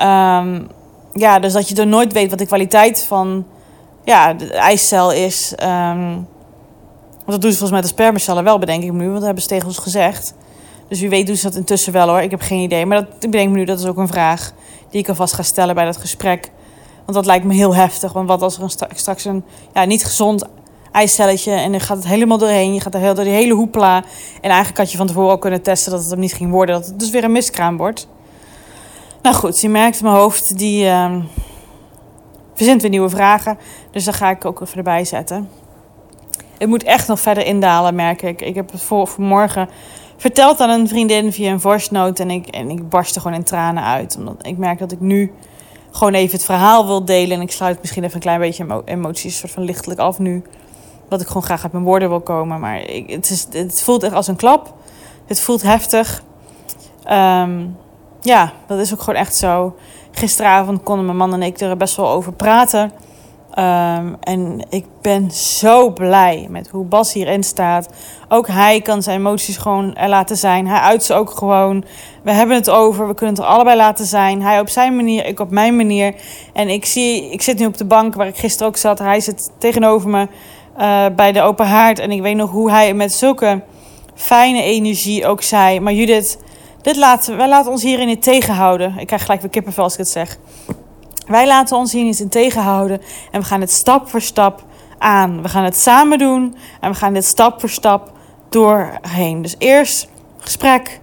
Um, 0.00 0.68
ja, 1.12 1.38
dus 1.38 1.52
dat 1.52 1.68
je 1.68 1.74
er 1.74 1.86
nooit 1.86 2.12
weet 2.12 2.30
wat 2.30 2.38
de 2.38 2.46
kwaliteit 2.46 3.04
van 3.04 3.46
ja, 4.04 4.34
de 4.34 4.52
eicel 4.52 5.12
is. 5.12 5.54
Um, 5.62 6.26
want 7.14 7.26
dat 7.26 7.40
doen 7.40 7.50
ze 7.50 7.58
volgens 7.58 7.70
mij 7.70 7.80
de 7.80 7.86
spermacellen 7.86 8.44
wel, 8.44 8.58
bedenk 8.58 8.82
ik 8.82 8.92
nu. 8.92 9.04
Want 9.04 9.14
dat 9.14 9.24
hebben 9.24 9.42
Stegels 9.42 9.78
gezegd. 9.78 10.34
Dus 10.90 11.00
wie 11.00 11.08
weet 11.08 11.26
doen 11.26 11.36
ze 11.36 11.42
dat 11.42 11.54
intussen 11.54 11.92
wel 11.92 12.08
hoor. 12.08 12.20
Ik 12.20 12.30
heb 12.30 12.40
geen 12.40 12.58
idee. 12.58 12.86
Maar 12.86 13.00
dat, 13.00 13.24
ik 13.24 13.30
bedenk 13.30 13.50
me 13.50 13.56
nu, 13.56 13.64
dat 13.64 13.78
is 13.78 13.86
ook 13.86 13.96
een 13.96 14.08
vraag 14.08 14.52
die 14.90 15.00
ik 15.00 15.08
alvast 15.08 15.34
ga 15.34 15.42
stellen 15.42 15.74
bij 15.74 15.84
dat 15.84 15.96
gesprek. 15.96 16.50
Want 17.04 17.16
dat 17.16 17.26
lijkt 17.26 17.44
me 17.44 17.54
heel 17.54 17.74
heftig. 17.74 18.12
Want 18.12 18.28
wat 18.28 18.42
als 18.42 18.56
er 18.56 18.62
een 18.62 18.70
straks 18.94 19.24
een 19.24 19.44
ja, 19.74 19.84
niet 19.84 20.04
gezond 20.04 20.44
eicelletje 20.92 21.52
en 21.52 21.70
dan 21.70 21.80
gaat 21.80 21.96
het 21.96 22.06
helemaal 22.06 22.38
doorheen. 22.38 22.74
Je 22.74 22.80
gaat 22.80 22.94
er 22.94 23.00
heel 23.00 23.14
door 23.14 23.24
die 23.24 23.32
hele 23.32 23.54
hoepla. 23.54 23.96
En 24.40 24.50
eigenlijk 24.50 24.78
had 24.78 24.90
je 24.90 24.96
van 24.96 25.06
tevoren 25.06 25.32
ook 25.32 25.40
kunnen 25.40 25.62
testen 25.62 25.92
dat 25.92 26.00
het 26.00 26.10
hem 26.10 26.18
niet 26.18 26.32
ging 26.32 26.50
worden. 26.50 26.74
Dat 26.74 26.86
het 26.86 27.00
dus 27.00 27.10
weer 27.10 27.24
een 27.24 27.32
miskraam 27.32 27.76
wordt. 27.76 28.08
Nou 29.22 29.34
goed, 29.34 29.60
je 29.60 29.68
merkt 29.68 30.02
mijn 30.02 30.14
hoofd, 30.14 30.58
die 30.58 30.84
uh, 30.84 31.16
verzint 32.54 32.80
weer 32.80 32.90
nieuwe 32.90 33.08
vragen. 33.08 33.58
Dus 33.90 34.04
daar 34.04 34.14
ga 34.14 34.30
ik 34.30 34.44
ook 34.44 34.60
even 34.60 34.76
erbij 34.76 35.04
zetten. 35.04 35.48
Het 36.58 36.68
moet 36.68 36.82
echt 36.82 37.08
nog 37.08 37.20
verder 37.20 37.46
indalen, 37.46 37.94
merk 37.94 38.22
ik. 38.22 38.40
Ik 38.40 38.54
heb 38.54 38.72
het 38.72 38.82
voor, 38.82 39.06
vanmorgen 39.06 39.68
verteld 40.20 40.60
aan 40.60 40.70
een 40.70 40.88
vriendin 40.88 41.32
via 41.32 41.52
een 41.52 41.60
voice 41.60 41.92
note. 41.92 42.22
En 42.22 42.30
ik, 42.30 42.46
en 42.46 42.70
ik 42.70 42.88
barstte 42.88 43.20
gewoon 43.20 43.36
in 43.36 43.44
tranen 43.44 43.82
uit. 43.82 44.16
Omdat 44.16 44.46
ik 44.46 44.56
merk 44.56 44.78
dat 44.78 44.92
ik 44.92 45.00
nu 45.00 45.32
gewoon 45.90 46.14
even 46.14 46.36
het 46.36 46.44
verhaal 46.44 46.86
wil 46.86 47.04
delen. 47.04 47.36
En 47.36 47.42
ik 47.42 47.50
sluit 47.50 47.80
misschien 47.80 48.02
even 48.02 48.14
een 48.14 48.20
klein 48.20 48.40
beetje 48.40 48.82
emoties 48.84 49.38
soort 49.38 49.52
van 49.52 49.62
lichtelijk 49.62 50.00
af 50.00 50.18
nu. 50.18 50.42
Dat 51.08 51.20
ik 51.20 51.26
gewoon 51.26 51.42
graag 51.42 51.62
uit 51.62 51.72
mijn 51.72 51.84
woorden 51.84 52.08
wil 52.08 52.20
komen. 52.20 52.60
Maar 52.60 52.80
ik, 52.80 53.10
het, 53.10 53.30
is, 53.30 53.46
het 53.50 53.82
voelt 53.82 54.02
echt 54.02 54.14
als 54.14 54.26
een 54.26 54.36
klap. 54.36 54.74
Het 55.26 55.40
voelt 55.40 55.62
heftig. 55.62 56.22
Um, 57.10 57.76
ja, 58.20 58.52
dat 58.66 58.78
is 58.78 58.92
ook 58.92 59.00
gewoon 59.00 59.20
echt 59.20 59.36
zo. 59.36 59.76
Gisteravond 60.10 60.82
konden 60.82 61.04
mijn 61.04 61.16
man 61.16 61.32
en 61.32 61.42
ik 61.42 61.60
er 61.60 61.76
best 61.76 61.96
wel 61.96 62.08
over 62.08 62.32
praten. 62.32 62.92
Um, 63.58 64.16
en 64.20 64.66
ik 64.68 64.84
ben 65.00 65.30
zo 65.30 65.92
blij 65.92 66.46
met 66.50 66.68
hoe 66.68 66.84
Bas 66.84 67.12
hierin 67.12 67.42
staat. 67.42 67.88
Ook 68.28 68.48
hij 68.48 68.80
kan 68.80 69.02
zijn 69.02 69.18
emoties 69.18 69.56
gewoon 69.56 69.94
er 69.94 70.08
laten 70.08 70.36
zijn. 70.36 70.66
Hij 70.66 70.78
uit 70.78 71.04
ze 71.04 71.14
ook 71.14 71.30
gewoon. 71.30 71.84
We 72.22 72.32
hebben 72.32 72.56
het 72.56 72.70
over. 72.70 73.08
We 73.08 73.14
kunnen 73.14 73.34
het 73.34 73.44
er 73.44 73.50
allebei 73.50 73.76
laten 73.76 74.06
zijn. 74.06 74.42
Hij 74.42 74.60
op 74.60 74.68
zijn 74.68 74.96
manier, 74.96 75.26
ik 75.26 75.40
op 75.40 75.50
mijn 75.50 75.76
manier. 75.76 76.14
En 76.52 76.68
ik 76.68 76.84
zie, 76.84 77.30
ik 77.30 77.42
zit 77.42 77.58
nu 77.58 77.66
op 77.66 77.76
de 77.76 77.84
bank 77.84 78.14
waar 78.14 78.26
ik 78.26 78.36
gisteren 78.36 78.68
ook 78.68 78.76
zat. 78.76 78.98
Hij 78.98 79.20
zit 79.20 79.50
tegenover 79.58 80.08
me 80.08 80.28
uh, 80.78 81.04
bij 81.16 81.32
de 81.32 81.42
open 81.42 81.66
haard. 81.66 81.98
En 81.98 82.10
ik 82.10 82.22
weet 82.22 82.36
nog 82.36 82.50
hoe 82.50 82.70
hij 82.70 82.94
met 82.94 83.12
zulke 83.12 83.62
fijne 84.14 84.62
energie 84.62 85.26
ook 85.26 85.42
zei. 85.42 85.80
Maar 85.80 85.92
Judith, 85.92 86.38
dit 86.82 86.96
laten, 86.96 87.36
wij 87.36 87.48
laten 87.48 87.72
ons 87.72 87.82
hierin 87.82 88.06
niet 88.06 88.22
tegenhouden. 88.22 88.98
Ik 88.98 89.06
krijg 89.06 89.22
gelijk 89.22 89.40
weer 89.40 89.50
kippenvel 89.50 89.82
als 89.82 89.92
ik 89.92 89.98
het 89.98 90.08
zeg. 90.08 90.38
Wij 91.30 91.46
laten 91.46 91.76
ons 91.76 91.92
hier 91.92 92.04
niet 92.04 92.20
in 92.20 92.28
tegenhouden. 92.28 93.00
En 93.30 93.40
we 93.40 93.46
gaan 93.46 93.60
het 93.60 93.72
stap 93.72 94.08
voor 94.08 94.20
stap 94.20 94.64
aan. 94.98 95.42
We 95.42 95.48
gaan 95.48 95.64
het 95.64 95.76
samen 95.76 96.18
doen. 96.18 96.56
En 96.80 96.90
we 96.90 96.96
gaan 96.96 97.14
dit 97.14 97.24
stap 97.24 97.60
voor 97.60 97.68
stap 97.68 98.12
doorheen. 98.48 99.42
Dus 99.42 99.54
eerst 99.58 100.08
gesprek, 100.38 101.00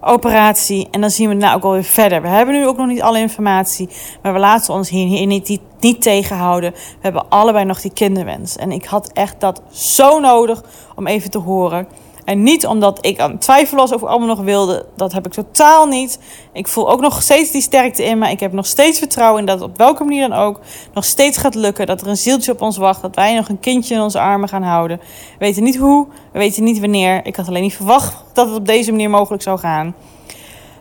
operatie. 0.00 0.88
En 0.90 1.00
dan 1.00 1.10
zien 1.10 1.28
we 1.28 1.46
het 1.46 1.54
ook 1.54 1.62
alweer 1.62 1.84
verder. 1.84 2.22
We 2.22 2.28
hebben 2.28 2.54
nu 2.54 2.66
ook 2.66 2.76
nog 2.76 2.86
niet 2.86 3.02
alle 3.02 3.18
informatie. 3.18 3.88
Maar 4.22 4.32
we 4.32 4.38
laten 4.38 4.74
ons 4.74 4.88
hier, 4.88 5.06
hier 5.06 5.26
niet, 5.26 5.60
niet 5.80 6.02
tegenhouden. 6.02 6.72
We 6.72 6.98
hebben 7.00 7.28
allebei 7.28 7.64
nog 7.64 7.80
die 7.80 7.92
kinderwens. 7.92 8.56
En 8.56 8.72
ik 8.72 8.84
had 8.84 9.10
echt 9.12 9.40
dat 9.40 9.62
zo 9.70 10.18
nodig 10.18 10.62
om 10.96 11.06
even 11.06 11.30
te 11.30 11.38
horen. 11.38 11.88
En 12.26 12.42
niet 12.42 12.66
omdat 12.66 13.06
ik 13.06 13.20
aan 13.20 13.38
twijfel 13.38 13.76
was 13.76 13.92
of 13.92 14.02
ik 14.02 14.08
allemaal 14.08 14.28
nog 14.28 14.40
wilde. 14.40 14.86
Dat 14.96 15.12
heb 15.12 15.26
ik 15.26 15.32
totaal 15.32 15.86
niet. 15.86 16.18
Ik 16.52 16.68
voel 16.68 16.90
ook 16.90 17.00
nog 17.00 17.22
steeds 17.22 17.50
die 17.50 17.60
sterkte 17.60 18.04
in 18.04 18.18
me. 18.18 18.30
Ik 18.30 18.40
heb 18.40 18.52
nog 18.52 18.66
steeds 18.66 18.98
vertrouwen 18.98 19.40
in 19.40 19.46
dat 19.46 19.60
het 19.60 19.68
op 19.70 19.76
welke 19.76 20.04
manier 20.04 20.28
dan 20.28 20.38
ook 20.38 20.60
nog 20.94 21.04
steeds 21.04 21.38
gaat 21.38 21.54
lukken. 21.54 21.86
Dat 21.86 22.00
er 22.00 22.06
een 22.06 22.16
zieltje 22.16 22.52
op 22.52 22.60
ons 22.60 22.76
wacht. 22.76 23.02
Dat 23.02 23.14
wij 23.14 23.34
nog 23.34 23.48
een 23.48 23.60
kindje 23.60 23.94
in 23.94 24.00
onze 24.00 24.20
armen 24.20 24.48
gaan 24.48 24.62
houden. 24.62 24.98
We 24.98 25.44
weten 25.44 25.62
niet 25.62 25.76
hoe. 25.76 26.06
We 26.32 26.38
weten 26.38 26.64
niet 26.64 26.80
wanneer. 26.80 27.26
Ik 27.26 27.36
had 27.36 27.48
alleen 27.48 27.62
niet 27.62 27.76
verwacht 27.76 28.16
dat 28.32 28.46
het 28.46 28.56
op 28.56 28.66
deze 28.66 28.90
manier 28.90 29.10
mogelijk 29.10 29.42
zou 29.42 29.58
gaan. 29.58 29.94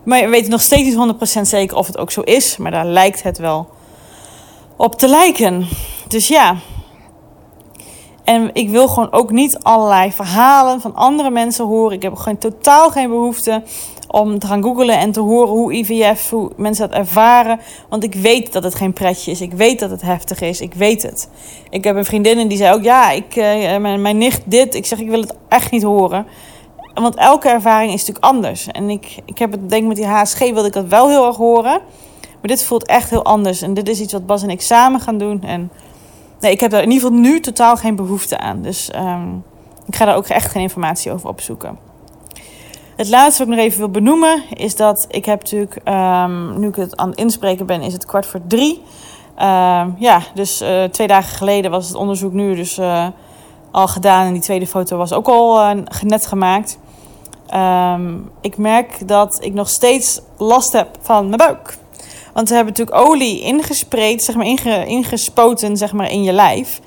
Maar 0.03 0.21
we 0.21 0.29
weten 0.29 0.51
nog 0.51 0.61
steeds 0.61 0.95
niet 0.95 1.15
100% 1.39 1.41
zeker 1.41 1.77
of 1.77 1.87
het 1.87 1.97
ook 1.97 2.11
zo 2.11 2.21
is. 2.21 2.57
Maar 2.57 2.71
daar 2.71 2.85
lijkt 2.85 3.23
het 3.23 3.37
wel 3.37 3.69
op 4.75 4.95
te 4.95 5.07
lijken. 5.07 5.67
Dus 6.07 6.27
ja, 6.27 6.55
En 8.25 8.49
ik 8.53 8.69
wil 8.69 8.87
gewoon 8.87 9.11
ook 9.11 9.31
niet 9.31 9.59
allerlei 9.61 10.11
verhalen 10.11 10.81
van 10.81 10.95
andere 10.95 11.29
mensen 11.29 11.65
horen. 11.65 11.95
Ik 11.95 12.01
heb 12.01 12.15
gewoon 12.15 12.37
totaal 12.37 12.89
geen 12.89 13.09
behoefte 13.09 13.63
om 14.07 14.39
te 14.39 14.47
gaan 14.47 14.63
googlen 14.63 14.97
en 14.97 15.11
te 15.11 15.19
horen 15.19 15.53
hoe 15.53 15.73
IVF, 15.73 16.29
hoe 16.29 16.51
mensen 16.55 16.89
dat 16.89 16.97
ervaren. 16.97 17.59
Want 17.89 18.03
ik 18.03 18.13
weet 18.13 18.53
dat 18.53 18.63
het 18.63 18.75
geen 18.75 18.93
pretje 18.93 19.31
is. 19.31 19.41
Ik 19.41 19.53
weet 19.53 19.79
dat 19.79 19.89
het 19.89 20.01
heftig 20.01 20.41
is. 20.41 20.61
Ik 20.61 20.73
weet 20.73 21.01
het. 21.01 21.29
Ik 21.69 21.83
heb 21.83 21.95
een 21.95 22.05
vriendin 22.05 22.37
en 22.37 22.47
die 22.47 22.57
zei 22.57 22.73
ook, 22.73 22.83
ja, 22.83 23.11
ik, 23.11 23.35
uh, 23.35 23.77
mijn, 23.77 24.01
mijn 24.01 24.17
nicht 24.17 24.41
dit. 24.45 24.75
Ik 24.75 24.85
zeg, 24.85 24.99
ik 24.99 25.09
wil 25.09 25.21
het 25.21 25.35
echt 25.47 25.71
niet 25.71 25.83
horen. 25.83 26.25
Want 26.93 27.15
elke 27.15 27.49
ervaring 27.49 27.93
is 27.93 27.99
natuurlijk 27.99 28.25
anders. 28.25 28.67
En 28.67 28.89
ik, 28.89 29.17
ik 29.25 29.37
heb 29.37 29.51
het, 29.51 29.69
denk 29.69 29.87
met 29.87 29.95
die 29.95 30.05
HSG 30.05 30.39
wilde 30.39 30.67
ik 30.67 30.73
dat 30.73 30.87
wel 30.87 31.09
heel 31.09 31.25
erg 31.25 31.35
horen. 31.35 31.79
Maar 32.21 32.55
dit 32.55 32.63
voelt 32.63 32.85
echt 32.85 33.09
heel 33.09 33.23
anders. 33.23 33.61
En 33.61 33.73
dit 33.73 33.89
is 33.89 33.99
iets 33.99 34.13
wat 34.13 34.25
Bas 34.25 34.43
en 34.43 34.49
ik 34.49 34.61
samen 34.61 34.99
gaan 34.99 35.17
doen. 35.17 35.43
En 35.43 35.71
ik 36.51 36.59
heb 36.59 36.71
daar 36.71 36.83
in 36.83 36.91
ieder 36.91 37.07
geval 37.07 37.21
nu 37.23 37.39
totaal 37.39 37.75
geen 37.75 37.95
behoefte 37.95 38.37
aan. 38.37 38.61
Dus 38.61 38.91
um, 38.95 39.43
ik 39.87 39.95
ga 39.95 40.05
daar 40.05 40.15
ook 40.15 40.27
echt 40.27 40.51
geen 40.51 40.61
informatie 40.61 41.11
over 41.11 41.29
opzoeken. 41.29 41.77
Het 42.95 43.09
laatste 43.09 43.43
wat 43.45 43.51
ik 43.51 43.57
nog 43.57 43.65
even 43.65 43.79
wil 43.79 43.89
benoemen 43.89 44.43
is 44.49 44.75
dat 44.75 45.05
ik 45.09 45.25
heb 45.25 45.39
natuurlijk, 45.39 45.79
um, 45.87 46.59
nu 46.59 46.67
ik 46.67 46.75
het 46.75 46.97
aan 46.97 47.09
het 47.09 47.19
inspreken 47.19 47.65
ben, 47.65 47.81
is 47.81 47.93
het 47.93 48.05
kwart 48.05 48.25
voor 48.25 48.39
drie. 48.47 48.81
Uh, 49.37 49.85
ja, 49.97 50.21
dus 50.33 50.61
uh, 50.61 50.83
twee 50.83 51.07
dagen 51.07 51.37
geleden 51.37 51.71
was 51.71 51.87
het 51.87 51.95
onderzoek 51.95 52.33
nu 52.33 52.55
dus 52.55 52.77
uh, 52.77 53.07
al 53.71 53.87
gedaan 53.87 54.25
en 54.25 54.33
die 54.33 54.41
tweede 54.41 54.67
foto 54.67 54.97
was 54.97 55.13
ook 55.13 55.27
al 55.27 55.75
uh, 55.75 55.83
net 56.01 56.25
gemaakt. 56.25 56.77
Ik 58.41 58.57
merk 58.57 59.07
dat 59.07 59.43
ik 59.43 59.53
nog 59.53 59.69
steeds 59.69 60.21
last 60.37 60.73
heb 60.73 60.87
van 61.01 61.25
mijn 61.25 61.37
buik. 61.37 61.77
Want 62.35 62.49
we 62.49 62.55
hebben 62.55 62.73
natuurlijk 62.73 63.07
olie 63.07 63.41
ingespreid, 63.41 64.23
zeg 64.23 64.35
maar 64.35 64.45
inge, 64.45 64.85
ingespoten 64.85 65.77
zeg 65.77 65.93
maar, 65.93 66.11
in 66.11 66.23
je 66.23 66.31
lijf. 66.31 66.81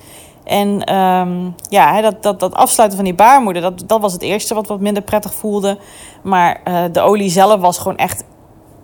En 0.45 0.95
um, 0.95 1.55
ja, 1.69 2.01
dat, 2.01 2.23
dat, 2.23 2.41
dat 2.41 2.55
afsluiten 2.55 2.99
van 2.99 3.07
die 3.07 3.15
baarmoeder, 3.15 3.63
dat, 3.63 3.83
dat 3.87 4.01
was 4.01 4.13
het 4.13 4.23
eerste 4.23 4.55
wat 4.55 4.67
wat 4.67 4.81
minder 4.81 5.03
prettig 5.03 5.35
voelde. 5.35 5.79
Maar 6.23 6.61
uh, 6.65 6.85
de 6.93 7.01
olie 7.01 7.31
zelf 7.31 7.61
was 7.61 7.79
gewoon 7.79 7.97
echt 7.97 8.25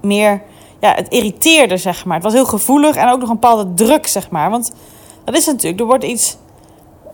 meer, 0.01 0.43
ja, 0.81 0.95
het 0.95 1.09
irriteerde, 1.09 1.77
zeg 1.77 2.05
maar. 2.05 2.15
Het 2.15 2.25
was 2.25 2.33
heel 2.33 2.45
gevoelig 2.45 2.97
en 2.97 3.09
ook 3.09 3.21
nog 3.21 3.29
een 3.29 3.39
bepaalde 3.41 3.75
druk, 3.75 4.07
zeg 4.07 4.31
maar. 4.31 4.51
Want 4.51 4.73
dat 5.25 5.37
is 5.37 5.47
natuurlijk, 5.47 5.81
er 5.81 5.87
wordt 5.87 6.05
iets 6.05 6.37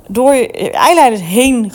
door 0.09 0.35
je 0.35 0.71
eileiders 0.71 1.23
heen 1.23 1.73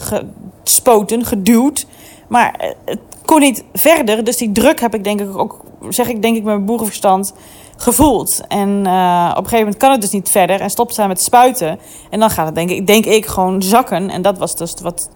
gespoten, 0.64 1.26
geduwd. 1.26 1.86
Maar 2.28 2.54
eh, 2.54 2.70
het 2.86 3.00
kon 3.26 3.40
niet 3.40 3.64
verder, 3.74 4.24
dus 4.24 4.38
die 4.38 4.52
druk 4.52 4.80
heb 4.80 4.96
ik 4.96 5.04
denk 5.04 5.22
ik 5.22 5.38
ook, 5.38 5.60
zeg 5.90 6.08
ik 6.08 6.22
denk 6.22 6.36
ik 6.36 6.44
met 6.44 6.54
mijn 6.54 6.66
boerenverstand 6.66 7.34
gevoeld. 7.78 8.42
En 8.48 8.70
uh, 8.70 9.28
op 9.32 9.38
een 9.38 9.44
gegeven 9.44 9.58
moment 9.58 9.78
kan 9.78 9.92
het 9.92 10.02
dus 10.02 10.12
niet 10.12 10.30
verder 10.30 10.62
en 10.62 10.70
stopt 10.70 10.94
zij 10.94 11.08
met 11.08 11.22
spuiten. 11.22 11.80
En 12.10 12.20
dan 12.20 12.30
gaat 12.30 12.46
het 12.46 12.56
denk 12.56 12.70
ik, 12.70 12.88
denk 12.88 13.06
ik 13.06 13.26
gewoon 13.26 13.62
zakken. 13.62 14.10
En 14.10 14.22
dat 14.22 14.38
was 14.38 14.56
dus 14.56 14.74
wat, 14.82 15.10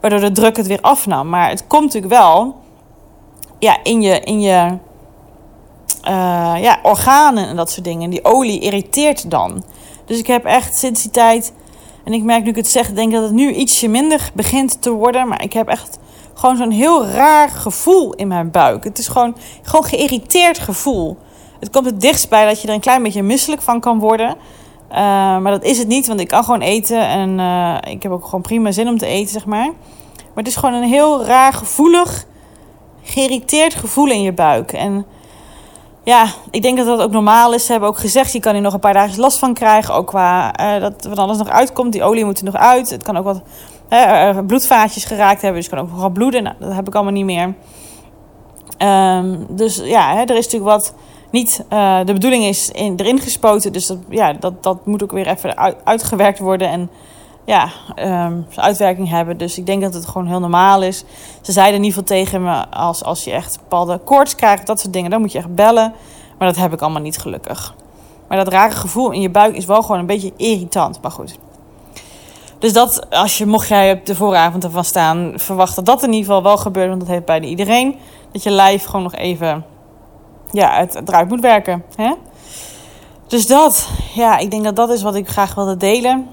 waardoor 0.00 0.20
de 0.20 0.32
druk 0.32 0.56
het 0.56 0.66
weer 0.66 0.80
afnam. 0.80 1.28
Maar 1.28 1.48
het 1.48 1.66
komt 1.66 1.84
natuurlijk 1.84 2.12
wel 2.12 2.56
ja, 3.58 3.78
in 3.82 4.02
je, 4.02 4.20
in 4.20 4.40
je 4.40 4.78
uh, 6.08 6.54
ja, 6.60 6.78
organen 6.82 7.48
en 7.48 7.56
dat 7.56 7.70
soort 7.70 7.84
dingen. 7.84 8.10
Die 8.10 8.24
olie 8.24 8.60
irriteert 8.60 9.30
dan. 9.30 9.64
Dus 10.04 10.18
ik 10.18 10.26
heb 10.26 10.44
echt 10.44 10.78
sinds 10.78 11.02
die 11.02 11.10
tijd... 11.10 11.52
En 12.04 12.12
ik 12.12 12.22
merk 12.22 12.42
nu 12.42 12.50
ik 12.50 12.56
het 12.56 12.68
zeg, 12.68 12.92
denk 12.92 13.12
dat 13.12 13.22
het 13.22 13.32
nu 13.32 13.52
ietsje 13.52 13.88
minder 13.88 14.30
begint 14.34 14.82
te 14.82 14.90
worden. 14.90 15.28
Maar 15.28 15.42
ik 15.42 15.52
heb 15.52 15.68
echt 15.68 15.98
gewoon 16.34 16.56
zo'n 16.56 16.70
heel 16.70 17.06
raar 17.06 17.48
gevoel 17.48 18.12
in 18.12 18.28
mijn 18.28 18.50
buik. 18.50 18.84
Het 18.84 18.98
is 18.98 19.08
gewoon, 19.08 19.36
gewoon 19.62 19.84
geïrriteerd 19.84 20.58
gevoel. 20.58 21.16
Het 21.60 21.70
komt 21.70 21.86
het 21.86 22.00
dichtst 22.00 22.28
bij 22.28 22.46
dat 22.46 22.60
je 22.60 22.68
er 22.68 22.74
een 22.74 22.80
klein 22.80 23.02
beetje 23.02 23.22
misselijk 23.22 23.62
van 23.62 23.80
kan 23.80 23.98
worden. 23.98 24.36
Uh, 24.90 24.96
maar 25.38 25.52
dat 25.52 25.64
is 25.64 25.78
het 25.78 25.88
niet, 25.88 26.06
want 26.06 26.20
ik 26.20 26.28
kan 26.28 26.44
gewoon 26.44 26.60
eten. 26.60 27.08
En 27.08 27.38
uh, 27.38 27.92
ik 27.92 28.02
heb 28.02 28.12
ook 28.12 28.24
gewoon 28.24 28.40
prima 28.40 28.70
zin 28.70 28.88
om 28.88 28.98
te 28.98 29.06
eten, 29.06 29.32
zeg 29.32 29.46
maar. 29.46 29.66
Maar 30.16 30.44
het 30.44 30.46
is 30.46 30.56
gewoon 30.56 30.74
een 30.74 30.88
heel 30.88 31.24
raar, 31.24 31.52
gevoelig, 31.52 32.24
geïrriteerd 33.02 33.74
gevoel 33.74 34.10
in 34.10 34.22
je 34.22 34.32
buik. 34.32 34.72
En 34.72 35.06
ja, 36.04 36.26
ik 36.50 36.62
denk 36.62 36.76
dat 36.76 36.86
dat 36.86 37.00
ook 37.00 37.10
normaal 37.10 37.54
is. 37.54 37.64
Ze 37.64 37.70
hebben 37.70 37.88
ook 37.88 37.98
gezegd, 37.98 38.32
je 38.32 38.40
kan 38.40 38.52
hier 38.52 38.62
nog 38.62 38.72
een 38.72 38.80
paar 38.80 38.94
dagen 38.94 39.20
last 39.20 39.38
van 39.38 39.54
krijgen. 39.54 39.94
Ook 39.94 40.06
qua 40.06 40.60
uh, 40.60 40.80
dat 40.80 41.04
wat 41.04 41.18
alles 41.18 41.38
nog 41.38 41.48
uitkomt. 41.48 41.92
Die 41.92 42.02
olie 42.02 42.24
moet 42.24 42.38
er 42.38 42.44
nog 42.44 42.56
uit. 42.56 42.90
Het 42.90 43.02
kan 43.02 43.16
ook 43.16 43.24
wat 43.24 43.42
bloedvaatjes 44.46 45.04
geraakt 45.04 45.42
hebben. 45.42 45.60
Dus 45.60 45.70
het 45.70 45.74
kan 45.74 45.84
ook 45.84 45.90
nog 45.90 46.00
wat 46.00 46.12
bloeden. 46.12 46.42
Nou, 46.42 46.56
dat 46.58 46.72
heb 46.72 46.86
ik 46.86 46.94
allemaal 46.94 47.12
niet 47.12 47.24
meer. 47.24 47.54
Um, 48.78 49.46
dus 49.48 49.80
ja, 49.84 50.14
hè, 50.14 50.20
er 50.20 50.36
is 50.36 50.44
natuurlijk 50.44 50.70
wat 50.70 50.94
niet 51.36 51.64
uh, 51.72 51.98
de 52.04 52.12
bedoeling 52.12 52.44
is 52.44 52.70
in, 52.70 52.96
erin 52.96 53.20
gespoten. 53.20 53.72
Dus 53.72 53.86
dat, 53.86 53.98
ja, 54.08 54.32
dat, 54.32 54.62
dat 54.62 54.86
moet 54.86 55.02
ook 55.02 55.12
weer 55.12 55.26
even 55.26 55.56
uit, 55.56 55.76
uitgewerkt 55.84 56.38
worden 56.38 56.68
en 56.68 56.90
ja, 57.44 57.70
um, 57.96 58.46
uitwerking 58.54 59.08
hebben. 59.08 59.36
Dus 59.36 59.58
ik 59.58 59.66
denk 59.66 59.82
dat 59.82 59.94
het 59.94 60.06
gewoon 60.06 60.26
heel 60.26 60.40
normaal 60.40 60.82
is. 60.82 61.04
Ze 61.42 61.52
zeiden 61.52 61.76
in 61.76 61.84
ieder 61.84 61.98
geval 61.98 62.16
tegen 62.18 62.42
me, 62.42 62.70
als, 62.70 63.04
als 63.04 63.24
je 63.24 63.30
echt 63.30 63.58
bepaalde 63.58 63.98
koorts 63.98 64.34
krijgt, 64.34 64.66
dat 64.66 64.80
soort 64.80 64.92
dingen, 64.92 65.10
dan 65.10 65.20
moet 65.20 65.32
je 65.32 65.38
echt 65.38 65.54
bellen. 65.54 65.92
Maar 66.38 66.48
dat 66.48 66.56
heb 66.56 66.72
ik 66.72 66.80
allemaal 66.80 67.02
niet 67.02 67.18
gelukkig. 67.18 67.74
Maar 68.28 68.38
dat 68.38 68.48
rare 68.48 68.74
gevoel 68.74 69.10
in 69.10 69.20
je 69.20 69.30
buik 69.30 69.56
is 69.56 69.64
wel 69.64 69.82
gewoon 69.82 69.98
een 70.00 70.06
beetje 70.06 70.32
irritant. 70.36 71.02
Maar 71.02 71.10
goed. 71.10 71.38
Dus 72.58 72.72
dat, 72.72 73.10
als 73.10 73.38
je, 73.38 73.46
mocht 73.46 73.68
jij 73.68 73.92
op 73.92 74.06
de 74.06 74.14
vooravond 74.14 74.64
ervan 74.64 74.84
staan, 74.84 75.32
verwacht 75.36 75.74
dat 75.76 75.86
dat 75.86 76.02
in 76.02 76.12
ieder 76.12 76.26
geval 76.26 76.42
wel 76.42 76.56
gebeurt. 76.56 76.88
Want 76.88 77.00
dat 77.00 77.08
heeft 77.08 77.24
bijna 77.24 77.46
iedereen. 77.46 77.96
Dat 78.32 78.42
je 78.42 78.50
lijf 78.50 78.84
gewoon 78.84 79.02
nog 79.02 79.14
even 79.14 79.64
ja, 80.50 80.78
het, 80.78 80.94
het 80.94 81.08
eruit 81.08 81.28
moet 81.28 81.40
werken. 81.40 81.84
Hè? 81.96 82.12
Dus 83.26 83.46
dat, 83.46 83.88
ja, 84.14 84.38
ik 84.38 84.50
denk 84.50 84.64
dat 84.64 84.76
dat 84.76 84.90
is 84.90 85.02
wat 85.02 85.14
ik 85.14 85.28
graag 85.28 85.54
wilde 85.54 85.76
delen. 85.76 86.28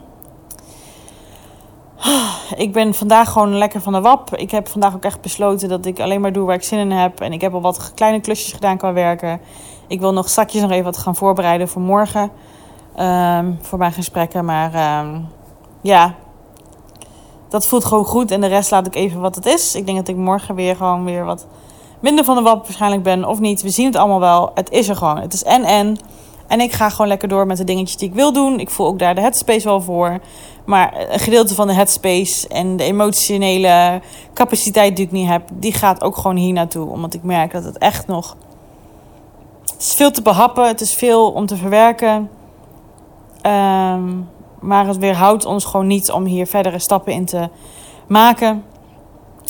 Ik 2.56 2.74
ben 2.74 2.94
vandaag 2.94 3.32
gewoon 3.32 3.58
lekker 3.58 3.82
van 3.82 3.94
de 3.94 4.02
wap. 4.02 4.36
Ik 4.36 4.52
heb 4.52 4.68
vandaag 4.68 4.96
ook 4.96 5.04
echt 5.04 5.22
besloten 5.22 5.70
dat 5.70 5.86
ik 5.86 6.00
alleen 6.00 6.22
maar 6.22 6.34
doe 6.34 6.46
waar 6.46 6.56
ik 6.56 6.64
zin 6.64 6.80
in 6.80 6.92
heb. 6.92 7.22
En 7.22 7.34
ik 7.34 7.42
heb 7.42 7.54
al 7.54 7.62
wat 7.62 7.92
kleine 7.96 8.20
klusjes 8.20 8.54
gedaan 8.54 8.78
qua 8.78 8.94
werken. 8.94 9.40
Ik 9.88 10.00
wil 10.00 10.14
nog 10.14 10.30
zakjes 10.30 10.62
nog 10.62 10.72
even 10.72 10.84
wat 10.84 10.98
gaan 10.98 11.16
voorbereiden 11.16 11.68
voor 11.68 11.82
morgen. 11.82 12.32
Um, 13.00 13.58
voor 13.62 13.78
mijn 13.78 13.92
gesprekken. 13.92 14.46
Maar 14.46 15.02
um, 15.04 15.28
ja, 15.82 16.16
dat 17.50 17.68
voelt 17.68 17.86
gewoon 17.86 18.06
goed. 18.06 18.32
En 18.32 18.42
de 18.42 18.48
rest 18.48 18.72
laat 18.72 18.88
ik 18.88 18.96
even 18.96 19.22
wat 19.22 19.36
het 19.36 19.46
is. 19.46 19.76
Ik 19.76 19.86
denk 19.86 19.98
dat 19.98 20.08
ik 20.08 20.16
morgen 20.16 20.56
weer 20.56 20.76
gewoon 20.76 21.06
weer 21.06 21.26
wat 21.26 21.48
minder 22.04 22.26
van 22.26 22.36
de 22.36 22.42
wap 22.42 22.64
waarschijnlijk 22.64 23.04
ben 23.04 23.26
of 23.26 23.40
niet. 23.40 23.62
We 23.62 23.70
zien 23.70 23.86
het 23.86 23.96
allemaal 23.96 24.20
wel. 24.20 24.52
Het 24.54 24.72
is 24.72 24.90
er 24.90 24.96
gewoon. 24.96 25.18
Het 25.18 25.34
is 25.34 25.44
en 25.44 25.64
en. 25.64 25.98
En 26.48 26.62
ik 26.62 26.72
ga 26.72 26.90
gewoon 26.90 27.08
lekker 27.08 27.28
door 27.28 27.46
met 27.48 27.58
de 27.58 27.64
dingetjes 27.64 27.98
die 27.98 28.10
ik 28.10 28.16
wil 28.16 28.34
doen. 28.34 28.60
Ik 28.60 28.70
voel 28.70 28.88
ook 28.88 29.00
daar 29.00 29.16
de 29.16 29.22
headspace 29.22 29.68
wel 29.68 29.82
voor. 29.82 30.20
Maar 30.66 31.08
een 31.10 31.20
gedeelte 31.20 31.56
van 31.56 31.68
de 31.68 31.74
headspace 31.74 32.48
en 32.48 32.78
de 32.78 32.84
emotionele 32.84 34.02
capaciteit 34.34 34.96
die 34.96 35.06
ik 35.06 35.12
niet 35.12 35.28
heb, 35.28 35.44
die 35.54 35.74
gaat 35.74 36.04
ook 36.04 36.18
gewoon 36.18 36.36
hier 36.36 36.54
naartoe. 36.54 36.90
Omdat 36.90 37.14
ik 37.14 37.24
merk 37.24 37.52
dat 37.52 37.64
het 37.64 37.78
echt 37.78 38.08
nog. 38.08 38.36
Het 39.62 39.82
is 39.82 39.94
veel 39.94 40.12
te 40.12 40.22
behappen, 40.22 40.68
het 40.68 40.82
is 40.82 40.94
veel 40.94 41.32
om 41.32 41.46
te 41.46 41.56
verwerken. 41.56 42.30
Um, 43.46 44.30
maar 44.60 44.88
het 44.88 44.98
weerhoudt 44.98 45.46
ons 45.46 45.66
gewoon 45.66 45.88
niet 45.88 46.12
om 46.12 46.26
hier 46.26 46.48
verdere 46.48 46.80
stappen 46.80 47.14
in 47.14 47.26
te 47.26 47.50
maken. 48.08 48.64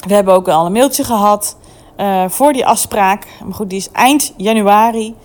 We 0.07 0.13
hebben 0.13 0.33
ook 0.33 0.47
al 0.47 0.65
een 0.65 0.71
mailtje 0.71 1.03
gehad 1.03 1.57
uh, 2.03 2.23
voor 2.27 2.53
die 2.53 2.65
afspraak. 2.65 3.27
Maar 3.43 3.53
goed, 3.53 3.69
die 3.69 3.79
is 3.79 3.91
eind 3.91 4.33
januari. 4.37 5.15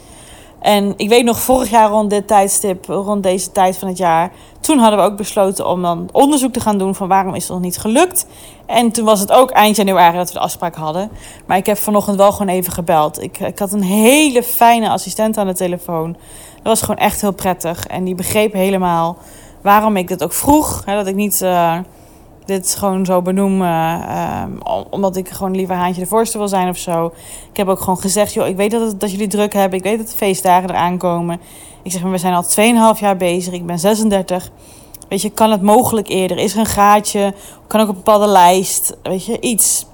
En 0.60 0.94
ik 0.96 1.08
weet 1.08 1.24
nog, 1.24 1.40
vorig 1.40 1.70
jaar 1.70 1.90
rond 1.90 2.10
dit 2.10 2.26
tijdstip, 2.26 2.84
rond 2.86 3.22
deze 3.22 3.52
tijd 3.52 3.76
van 3.76 3.88
het 3.88 3.98
jaar, 3.98 4.32
toen 4.60 4.78
hadden 4.78 4.98
we 4.98 5.04
ook 5.04 5.16
besloten 5.16 5.66
om 5.66 5.82
dan 5.82 6.08
onderzoek 6.12 6.52
te 6.52 6.60
gaan 6.60 6.78
doen 6.78 6.94
van 6.94 7.08
waarom 7.08 7.34
is 7.34 7.42
het 7.42 7.52
nog 7.52 7.60
niet 7.60 7.78
gelukt. 7.78 8.26
En 8.66 8.92
toen 8.92 9.04
was 9.04 9.20
het 9.20 9.32
ook 9.32 9.50
eind 9.50 9.76
januari 9.76 10.16
dat 10.16 10.28
we 10.28 10.34
de 10.34 10.40
afspraak 10.40 10.74
hadden. 10.74 11.10
Maar 11.46 11.56
ik 11.56 11.66
heb 11.66 11.78
vanochtend 11.78 12.16
wel 12.16 12.32
gewoon 12.32 12.54
even 12.54 12.72
gebeld. 12.72 13.22
Ik, 13.22 13.38
ik 13.38 13.58
had 13.58 13.72
een 13.72 13.82
hele 13.82 14.42
fijne 14.42 14.88
assistent 14.88 15.36
aan 15.36 15.46
de 15.46 15.54
telefoon. 15.54 16.12
Dat 16.54 16.62
was 16.62 16.80
gewoon 16.80 16.96
echt 16.96 17.20
heel 17.20 17.32
prettig. 17.32 17.86
En 17.86 18.04
die 18.04 18.14
begreep 18.14 18.52
helemaal 18.52 19.16
waarom 19.62 19.96
ik 19.96 20.08
dat 20.08 20.22
ook 20.22 20.32
vroeg. 20.32 20.82
Hè, 20.84 20.94
dat 20.94 21.06
ik 21.06 21.14
niet. 21.14 21.40
Uh, 21.40 21.78
dit 22.48 22.74
gewoon 22.78 23.04
zo 23.04 23.22
benoem. 23.22 23.62
Uh, 23.62 24.42
um, 24.42 24.58
omdat 24.90 25.16
ik 25.16 25.28
gewoon 25.28 25.56
liever 25.56 25.74
haantje 25.74 26.00
de 26.00 26.06
voorste 26.06 26.38
wil 26.38 26.48
zijn 26.48 26.68
of 26.68 26.76
zo. 26.76 27.12
Ik 27.50 27.56
heb 27.56 27.68
ook 27.68 27.80
gewoon 27.80 27.98
gezegd, 27.98 28.32
joh, 28.32 28.46
ik 28.46 28.56
weet 28.56 28.70
dat, 28.70 29.00
dat 29.00 29.10
jullie 29.10 29.26
druk 29.26 29.52
hebben. 29.52 29.78
Ik 29.78 29.84
weet 29.84 29.98
dat 29.98 30.10
de 30.10 30.16
feestdagen 30.16 30.70
eraan 30.70 30.98
komen. 30.98 31.40
Ik 31.82 31.92
zeg, 31.92 32.02
maar 32.02 32.10
we 32.10 32.18
zijn 32.18 32.34
al 32.34 32.94
2,5 32.94 33.00
jaar 33.00 33.16
bezig. 33.16 33.52
Ik 33.52 33.66
ben 33.66 33.78
36. 33.78 34.50
Weet 35.08 35.22
je, 35.22 35.30
kan 35.30 35.50
het 35.50 35.62
mogelijk 35.62 36.08
eerder? 36.08 36.38
Is 36.38 36.52
er 36.52 36.58
een 36.58 36.66
gaatje? 36.66 37.34
Kan 37.66 37.80
ook 37.80 37.88
een 37.88 37.94
bepaalde 37.94 38.26
lijst? 38.26 38.96
Weet 39.02 39.24
je, 39.24 39.40
iets. 39.40 39.86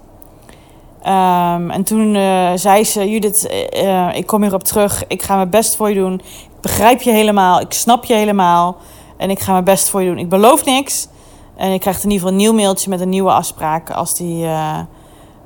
Um, 1.07 1.71
en 1.71 1.85
toen 1.85 2.15
uh, 2.15 2.51
zei 2.55 2.85
ze, 2.85 3.11
Judith, 3.11 3.71
uh, 3.75 4.17
ik 4.17 4.27
kom 4.27 4.43
hierop 4.43 4.65
terug. 4.65 5.05
Ik 5.07 5.23
ga 5.23 5.37
mijn 5.37 5.51
best 5.51 5.77
voor 5.77 5.89
je 5.89 5.95
doen. 5.95 6.15
Ik 6.15 6.61
begrijp 6.61 7.03
je 7.03 7.11
helemaal. 7.11 7.61
Ik 7.61 7.73
snap 7.73 8.05
je 8.05 8.15
helemaal. 8.15 8.77
En 9.17 9.31
ik 9.31 9.41
ga 9.41 9.53
mijn 9.53 9.65
best 9.65 9.91
voor 9.91 10.03
je 10.03 10.09
doen. 10.09 10.19
Ik 10.19 10.29
beloof 10.29 10.65
niks. 10.65 11.09
En 11.57 11.73
ik 11.73 11.81
krijg 11.81 11.97
in 11.97 12.11
ieder 12.11 12.19
geval 12.19 12.33
een 12.33 12.37
nieuw 12.37 12.53
mailtje 12.53 12.91
met 12.91 13.01
een 13.01 13.09
nieuwe 13.09 13.31
afspraak 13.31 13.91
als 13.91 14.15
die, 14.15 14.45
uh, 14.45 14.79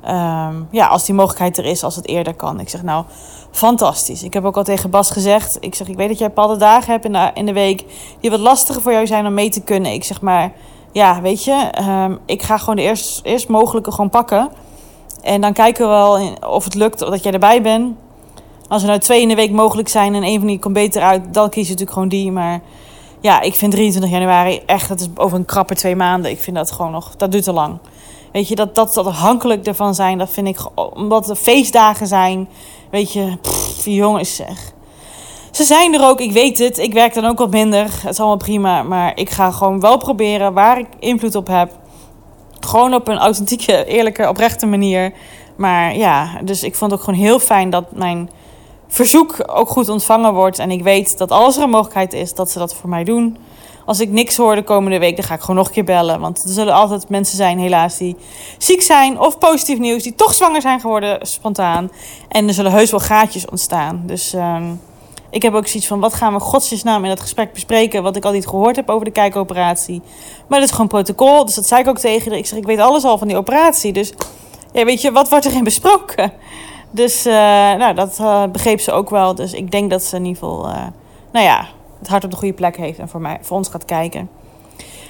um, 0.05 0.69
ja, 0.71 0.87
als 0.87 1.05
die 1.05 1.15
mogelijkheid 1.15 1.59
er 1.59 1.65
is, 1.65 1.85
als 1.85 1.97
het 1.97 2.07
eerder 2.09 2.35
kan. 2.35 2.61
Ik 2.61 2.69
zeg 2.69 2.83
nou, 2.83 3.05
fantastisch. 3.51 4.23
Ik 4.23 4.35
heb 4.35 4.45
ook 4.45 4.57
al 4.57 4.65
tegen 4.65 4.91
Bas 4.91 5.11
gezegd, 5.11 5.57
ik 5.61 5.75
zeg, 5.75 5.89
ik 5.89 5.97
weet 5.97 6.09
dat 6.09 6.19
jij 6.19 6.29
bepaalde 6.29 6.57
dagen 6.57 6.93
hebt 6.93 7.05
in 7.05 7.13
de, 7.13 7.31
in 7.35 7.47
de 7.47 7.53
week 7.53 7.85
die 8.21 8.31
wat 8.31 8.41
lastiger 8.41 8.83
voor 8.83 8.93
jou 8.93 9.07
zijn 9.07 9.27
om 9.27 9.35
mee 9.35 9.51
te 9.51 9.61
kunnen. 9.61 9.93
Ik 9.93 10.05
zeg 10.05 10.21
maar, 10.21 10.53
ja, 10.93 11.21
weet 11.21 11.45
je, 11.45 11.53
ehm, 11.53 12.17
ik 12.27 12.43
ga 12.43 12.59
gewoon 12.59 12.77
de 12.77 12.83
eerst, 12.83 13.21
eerst 13.25 13.49
mogelijke 13.49 13.91
gewoon 13.91 14.11
pakken. 14.11 14.51
En 15.23 15.41
dan 15.41 15.53
kijken 15.53 15.85
we 15.85 15.91
wel 15.91 16.37
of 16.49 16.65
het 16.65 16.75
lukt 16.75 16.99
dat 16.99 17.23
jij 17.23 17.33
erbij 17.33 17.63
bent. 17.63 17.97
Als 18.69 18.83
er 18.83 18.89
nou 18.89 19.01
twee 19.01 19.21
in 19.21 19.29
de 19.29 19.35
week 19.35 19.51
mogelijk 19.51 19.89
zijn 19.89 20.15
en 20.15 20.23
een 20.23 20.39
van 20.39 20.47
die 20.47 20.59
komt 20.59 20.75
beter 20.75 21.03
uit, 21.03 21.35
dan 21.35 21.49
kies 21.49 21.63
je 21.63 21.69
natuurlijk 21.69 21.93
gewoon 21.93 22.09
die. 22.09 22.33
Maar 22.33 22.61
ja, 23.21 23.41
ik 23.41 23.55
vind 23.55 23.73
23 23.73 24.11
januari 24.11 24.63
echt, 24.67 24.89
dat 24.89 25.01
is 25.01 25.09
over 25.15 25.39
een 25.39 25.45
krappe 25.45 25.75
twee 25.75 25.97
maanden. 25.97 26.31
Ik 26.31 26.41
vind 26.41 26.57
dat 26.57 26.71
gewoon 26.71 26.93
nog, 26.93 27.17
dat 27.17 27.33
duurt 27.33 27.45
te 27.45 27.53
lang. 27.53 27.79
Weet 28.33 28.49
je, 28.49 28.55
dat, 28.55 28.75
dat, 28.75 28.95
dat 28.95 29.07
afhankelijk 29.07 29.67
ervan 29.67 29.95
zijn, 29.95 30.19
dat 30.19 30.31
vind 30.31 30.49
ik, 30.49 30.59
omdat 30.95 31.27
het 31.27 31.39
feestdagen 31.39 32.07
zijn. 32.07 32.49
Weet 32.91 33.13
je, 33.13 33.37
pff, 33.41 33.85
jongens 33.85 34.37
zeg. 34.37 34.73
Ze 35.51 35.65
zijn 35.65 35.95
er 35.95 36.09
ook, 36.09 36.21
ik 36.21 36.33
weet 36.33 36.59
het. 36.59 36.79
Ik 36.79 36.93
werk 36.93 37.15
dan 37.15 37.25
ook 37.25 37.39
wat 37.39 37.51
minder. 37.51 37.83
Het 37.83 38.11
is 38.11 38.19
allemaal 38.19 38.37
prima. 38.37 38.83
Maar 38.83 39.13
ik 39.15 39.31
ga 39.31 39.51
gewoon 39.51 39.81
wel 39.81 39.97
proberen 39.97 40.53
waar 40.53 40.79
ik 40.79 40.87
invloed 40.99 41.35
op 41.35 41.47
heb. 41.47 41.73
Gewoon 42.61 42.95
op 42.95 43.09
een 43.09 43.19
authentieke, 43.19 43.85
eerlijke, 43.85 44.29
oprechte 44.29 44.67
manier. 44.67 45.13
Maar 45.57 45.97
ja, 45.97 46.41
dus 46.45 46.63
ik 46.63 46.75
vond 46.75 46.91
het 46.91 47.01
ook 47.01 47.07
gewoon 47.07 47.21
heel 47.21 47.39
fijn 47.39 47.71
dat 47.71 47.93
mijn 47.93 48.31
verzoek 48.89 49.37
ook 49.47 49.69
goed 49.69 49.89
ontvangen 49.89 50.35
wordt. 50.35 50.59
En 50.59 50.71
ik 50.71 50.83
weet 50.83 51.19
dat 51.19 51.31
als 51.31 51.57
er 51.57 51.63
een 51.63 51.71
mogelijkheid 51.71 52.13
is, 52.13 52.35
dat 52.35 52.51
ze 52.51 52.59
dat 52.59 52.75
voor 52.75 52.89
mij 52.89 53.05
doen. 53.05 53.37
Als 53.85 54.01
ik 54.01 54.11
niks 54.11 54.37
hoor 54.37 54.55
de 54.55 54.63
komende 54.63 54.99
week, 54.99 55.17
dan 55.17 55.25
ga 55.25 55.35
ik 55.35 55.41
gewoon 55.41 55.57
nog 55.57 55.67
een 55.67 55.73
keer 55.73 55.85
bellen. 55.85 56.21
Want 56.21 56.45
er 56.45 56.51
zullen 56.51 56.75
altijd 56.75 57.09
mensen 57.09 57.37
zijn, 57.37 57.59
helaas, 57.59 57.97
die 57.97 58.17
ziek 58.59 58.83
zijn. 58.83 59.21
Of 59.21 59.39
positief 59.39 59.79
nieuws, 59.79 60.03
die 60.03 60.15
toch 60.15 60.35
zwanger 60.35 60.61
zijn 60.61 60.81
geworden, 60.81 61.27
spontaan. 61.27 61.91
En 62.29 62.49
er 62.49 62.55
zullen 62.55 62.73
heus 62.73 62.91
wel 62.91 63.01
gaatjes 63.01 63.47
ontstaan. 63.47 64.03
Dus 64.07 64.35
uh, 64.35 64.57
ik 65.31 65.43
heb 65.43 65.55
ook 65.55 65.67
zoiets 65.67 65.89
van, 65.89 66.01
wat 66.01 66.15
gaan 66.15 66.33
we 66.33 66.41
godsjesnaam 66.41 67.03
in 67.03 67.09
dat 67.09 67.21
gesprek 67.21 67.53
bespreken... 67.53 68.03
wat 68.03 68.17
ik 68.17 68.25
al 68.25 68.33
niet 68.33 68.47
gehoord 68.47 68.77
heb 68.77 68.89
over 68.89 69.05
de 69.05 69.11
kijkoperatie. 69.11 70.03
Maar 70.47 70.59
dat 70.59 70.69
is 70.69 70.75
gewoon 70.75 70.89
protocol, 70.89 71.45
dus 71.45 71.55
dat 71.55 71.67
zei 71.67 71.81
ik 71.81 71.89
ook 71.89 71.99
tegen. 71.99 72.33
Ik 72.33 72.47
zeg, 72.47 72.59
ik 72.59 72.67
weet 72.67 72.79
alles 72.79 73.05
al 73.05 73.19
van 73.19 73.29
die 73.29 73.37
operatie, 73.37 73.93
dus... 73.93 74.13
Ja, 74.73 74.85
weet 74.85 75.03
je, 75.03 75.13
wat 75.13 75.29
wordt 75.29 75.45
erin 75.45 75.65
besproken? 75.65 76.33
Dus 76.91 77.27
uh, 77.27 77.33
nou, 77.75 77.95
dat 77.95 78.19
uh, 78.21 78.45
begreep 78.47 78.81
ze 78.81 78.93
ook 78.93 79.11
wel. 79.11 79.35
Dus 79.35 79.53
ik 79.53 79.71
denk 79.71 79.91
dat 79.91 80.03
ze 80.03 80.17
in 80.17 80.25
ieder 80.25 80.43
geval, 80.43 80.69
uh, 80.69 80.87
nou 81.33 81.45
ja, 81.45 81.67
het 81.99 82.09
hart 82.09 82.25
op 82.25 82.31
de 82.31 82.37
goede 82.37 82.55
plek 82.55 82.77
heeft 82.77 82.99
en 82.99 83.09
voor, 83.09 83.21
mij, 83.21 83.39
voor 83.41 83.57
ons 83.57 83.69
gaat 83.69 83.85
kijken. 83.85 84.31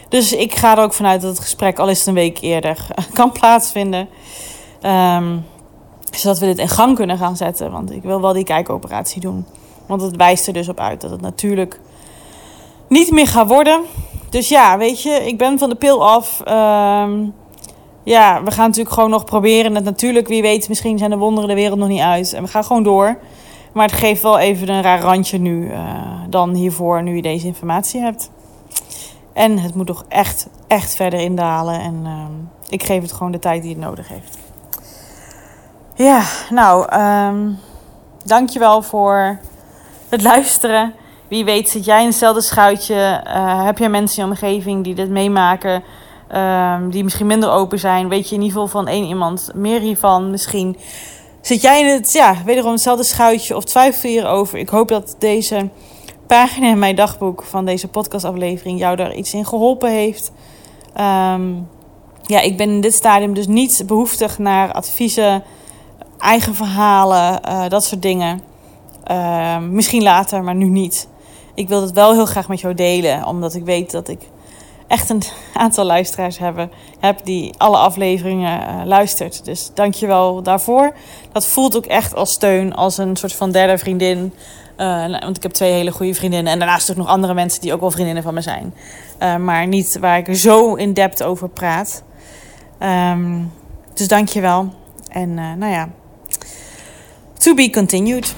Dus 0.08 0.32
ik 0.32 0.54
ga 0.54 0.76
er 0.76 0.82
ook 0.82 0.92
vanuit 0.92 1.20
dat 1.20 1.30
het 1.30 1.40
gesprek, 1.40 1.78
al 1.78 1.88
het 1.88 2.06
een 2.06 2.14
week 2.14 2.40
eerder, 2.40 2.86
kan 3.12 3.32
plaatsvinden. 3.32 4.08
Um, 4.82 5.44
zodat 6.10 6.38
we 6.38 6.46
dit 6.46 6.58
in 6.58 6.68
gang 6.68 6.96
kunnen 6.96 7.18
gaan 7.18 7.36
zetten. 7.36 7.70
Want 7.70 7.92
ik 7.92 8.02
wil 8.02 8.20
wel 8.20 8.32
die 8.32 8.44
kijkoperatie 8.44 9.20
doen. 9.20 9.46
Want 9.86 10.02
het 10.02 10.16
wijst 10.16 10.46
er 10.46 10.52
dus 10.52 10.68
op 10.68 10.80
uit 10.80 11.00
dat 11.00 11.10
het 11.10 11.20
natuurlijk 11.20 11.80
niet 12.88 13.10
meer 13.10 13.26
gaat 13.26 13.48
worden. 13.48 13.80
Dus 14.30 14.48
ja, 14.48 14.78
weet 14.78 15.02
je, 15.02 15.10
ik 15.10 15.38
ben 15.38 15.58
van 15.58 15.68
de 15.68 15.74
pil 15.74 16.08
af. 16.08 16.42
Um, 16.48 17.34
ja, 18.08 18.42
we 18.42 18.50
gaan 18.50 18.66
natuurlijk 18.66 18.94
gewoon 18.94 19.10
nog 19.10 19.24
proberen. 19.24 19.74
Het 19.74 19.84
natuurlijk, 19.84 20.28
wie 20.28 20.42
weet, 20.42 20.68
misschien 20.68 20.98
zijn 20.98 21.10
de 21.10 21.16
wonderen 21.16 21.48
de 21.48 21.54
wereld 21.54 21.78
nog 21.78 21.88
niet 21.88 22.00
uit. 22.00 22.32
En 22.32 22.42
we 22.42 22.48
gaan 22.48 22.64
gewoon 22.64 22.82
door. 22.82 23.18
Maar 23.72 23.86
het 23.86 23.96
geeft 23.96 24.22
wel 24.22 24.38
even 24.38 24.68
een 24.68 24.82
raar 24.82 25.00
randje 25.00 25.38
nu 25.38 25.70
uh, 25.70 25.78
dan 26.28 26.54
hiervoor, 26.54 27.02
nu 27.02 27.16
je 27.16 27.22
deze 27.22 27.46
informatie 27.46 28.00
hebt. 28.00 28.30
En 29.32 29.58
het 29.58 29.74
moet 29.74 29.86
toch 29.86 30.04
echt, 30.08 30.48
echt 30.66 30.94
verder 30.94 31.20
indalen. 31.20 31.80
En 31.80 32.02
uh, 32.04 32.24
ik 32.68 32.82
geef 32.82 33.02
het 33.02 33.12
gewoon 33.12 33.32
de 33.32 33.38
tijd 33.38 33.62
die 33.62 33.70
het 33.70 33.80
nodig 33.80 34.08
heeft. 34.08 34.38
Ja, 35.94 36.22
nou, 36.50 37.00
um, 37.00 37.58
dankjewel 38.24 38.82
voor 38.82 39.38
het 40.08 40.22
luisteren. 40.22 40.94
Wie 41.28 41.44
weet 41.44 41.68
zit 41.68 41.84
jij 41.84 42.00
in 42.00 42.06
hetzelfde 42.06 42.40
schuitje. 42.40 43.24
Uh, 43.26 43.64
heb 43.64 43.78
jij 43.78 43.88
mensen 43.88 44.18
in 44.18 44.24
je 44.24 44.30
omgeving 44.30 44.84
die 44.84 44.94
dit 44.94 45.08
meemaken... 45.08 45.82
Um, 46.36 46.90
die 46.90 47.04
misschien 47.04 47.26
minder 47.26 47.50
open 47.50 47.78
zijn. 47.78 48.08
Weet 48.08 48.28
je 48.28 48.34
in 48.34 48.42
ieder 48.42 48.60
geval 48.60 48.82
van 48.82 48.88
één 48.88 49.04
iemand 49.04 49.50
meer 49.54 49.80
hiervan. 49.80 50.30
Misschien 50.30 50.76
zit 51.40 51.60
jij 51.60 51.80
in 51.80 51.86
het, 51.86 52.12
ja, 52.12 52.36
wederom 52.44 52.72
hetzelfde 52.72 53.04
schuitje 53.04 53.56
of 53.56 53.64
twijfel 53.64 54.08
hierover. 54.10 54.58
Ik 54.58 54.68
hoop 54.68 54.88
dat 54.88 55.16
deze 55.18 55.68
pagina 56.26 56.68
in 56.68 56.78
mijn 56.78 56.96
dagboek 56.96 57.42
van 57.42 57.64
deze 57.64 57.88
podcastaflevering 57.88 58.78
jou 58.78 58.96
daar 58.96 59.14
iets 59.14 59.34
in 59.34 59.46
geholpen 59.46 59.90
heeft. 59.90 60.32
Um, 61.00 61.68
ja, 62.22 62.40
ik 62.40 62.56
ben 62.56 62.70
in 62.70 62.80
dit 62.80 62.94
stadium 62.94 63.34
dus 63.34 63.46
niet 63.46 63.82
behoeftig 63.86 64.38
naar 64.38 64.72
adviezen, 64.72 65.42
eigen 66.18 66.54
verhalen, 66.54 67.40
uh, 67.48 67.68
dat 67.68 67.84
soort 67.84 68.02
dingen. 68.02 68.40
Uh, 69.10 69.58
misschien 69.58 70.02
later, 70.02 70.42
maar 70.42 70.54
nu 70.54 70.68
niet. 70.68 71.08
Ik 71.54 71.68
wil 71.68 71.80
het 71.80 71.92
wel 71.92 72.12
heel 72.12 72.26
graag 72.26 72.48
met 72.48 72.60
jou 72.60 72.74
delen, 72.74 73.26
omdat 73.26 73.54
ik 73.54 73.64
weet 73.64 73.90
dat 73.90 74.08
ik 74.08 74.20
echt 74.88 75.10
een 75.10 75.22
aantal 75.52 75.84
luisteraars 75.84 76.38
hebben, 76.38 76.70
heb 77.00 77.24
die 77.24 77.54
alle 77.56 77.76
afleveringen 77.76 78.60
uh, 78.60 78.84
luistert. 78.84 79.44
Dus 79.44 79.70
dank 79.74 79.94
je 79.94 80.06
wel 80.06 80.42
daarvoor. 80.42 80.92
Dat 81.32 81.46
voelt 81.46 81.76
ook 81.76 81.86
echt 81.86 82.14
als 82.14 82.32
steun, 82.32 82.74
als 82.74 82.98
een 82.98 83.16
soort 83.16 83.34
van 83.34 83.50
derde 83.50 83.78
vriendin. 83.78 84.34
Uh, 84.78 85.20
want 85.20 85.36
ik 85.36 85.42
heb 85.42 85.52
twee 85.52 85.72
hele 85.72 85.90
goede 85.90 86.14
vriendinnen. 86.14 86.52
En 86.52 86.58
daarnaast 86.58 86.90
ook 86.90 86.96
nog 86.96 87.06
andere 87.06 87.34
mensen 87.34 87.60
die 87.60 87.72
ook 87.72 87.80
wel 87.80 87.90
vriendinnen 87.90 88.22
van 88.22 88.34
me 88.34 88.40
zijn. 88.40 88.74
Uh, 89.22 89.36
maar 89.36 89.66
niet 89.66 89.98
waar 89.98 90.18
ik 90.18 90.36
zo 90.36 90.74
in 90.74 90.92
depth 90.92 91.22
over 91.22 91.48
praat. 91.48 92.02
Um, 92.82 93.52
dus 93.94 94.08
dank 94.08 94.28
je 94.28 94.40
wel. 94.40 94.72
En 95.08 95.34
nou 95.34 95.72
ja, 95.72 95.88
to 97.38 97.54
be 97.54 97.70
continued. 97.70 98.34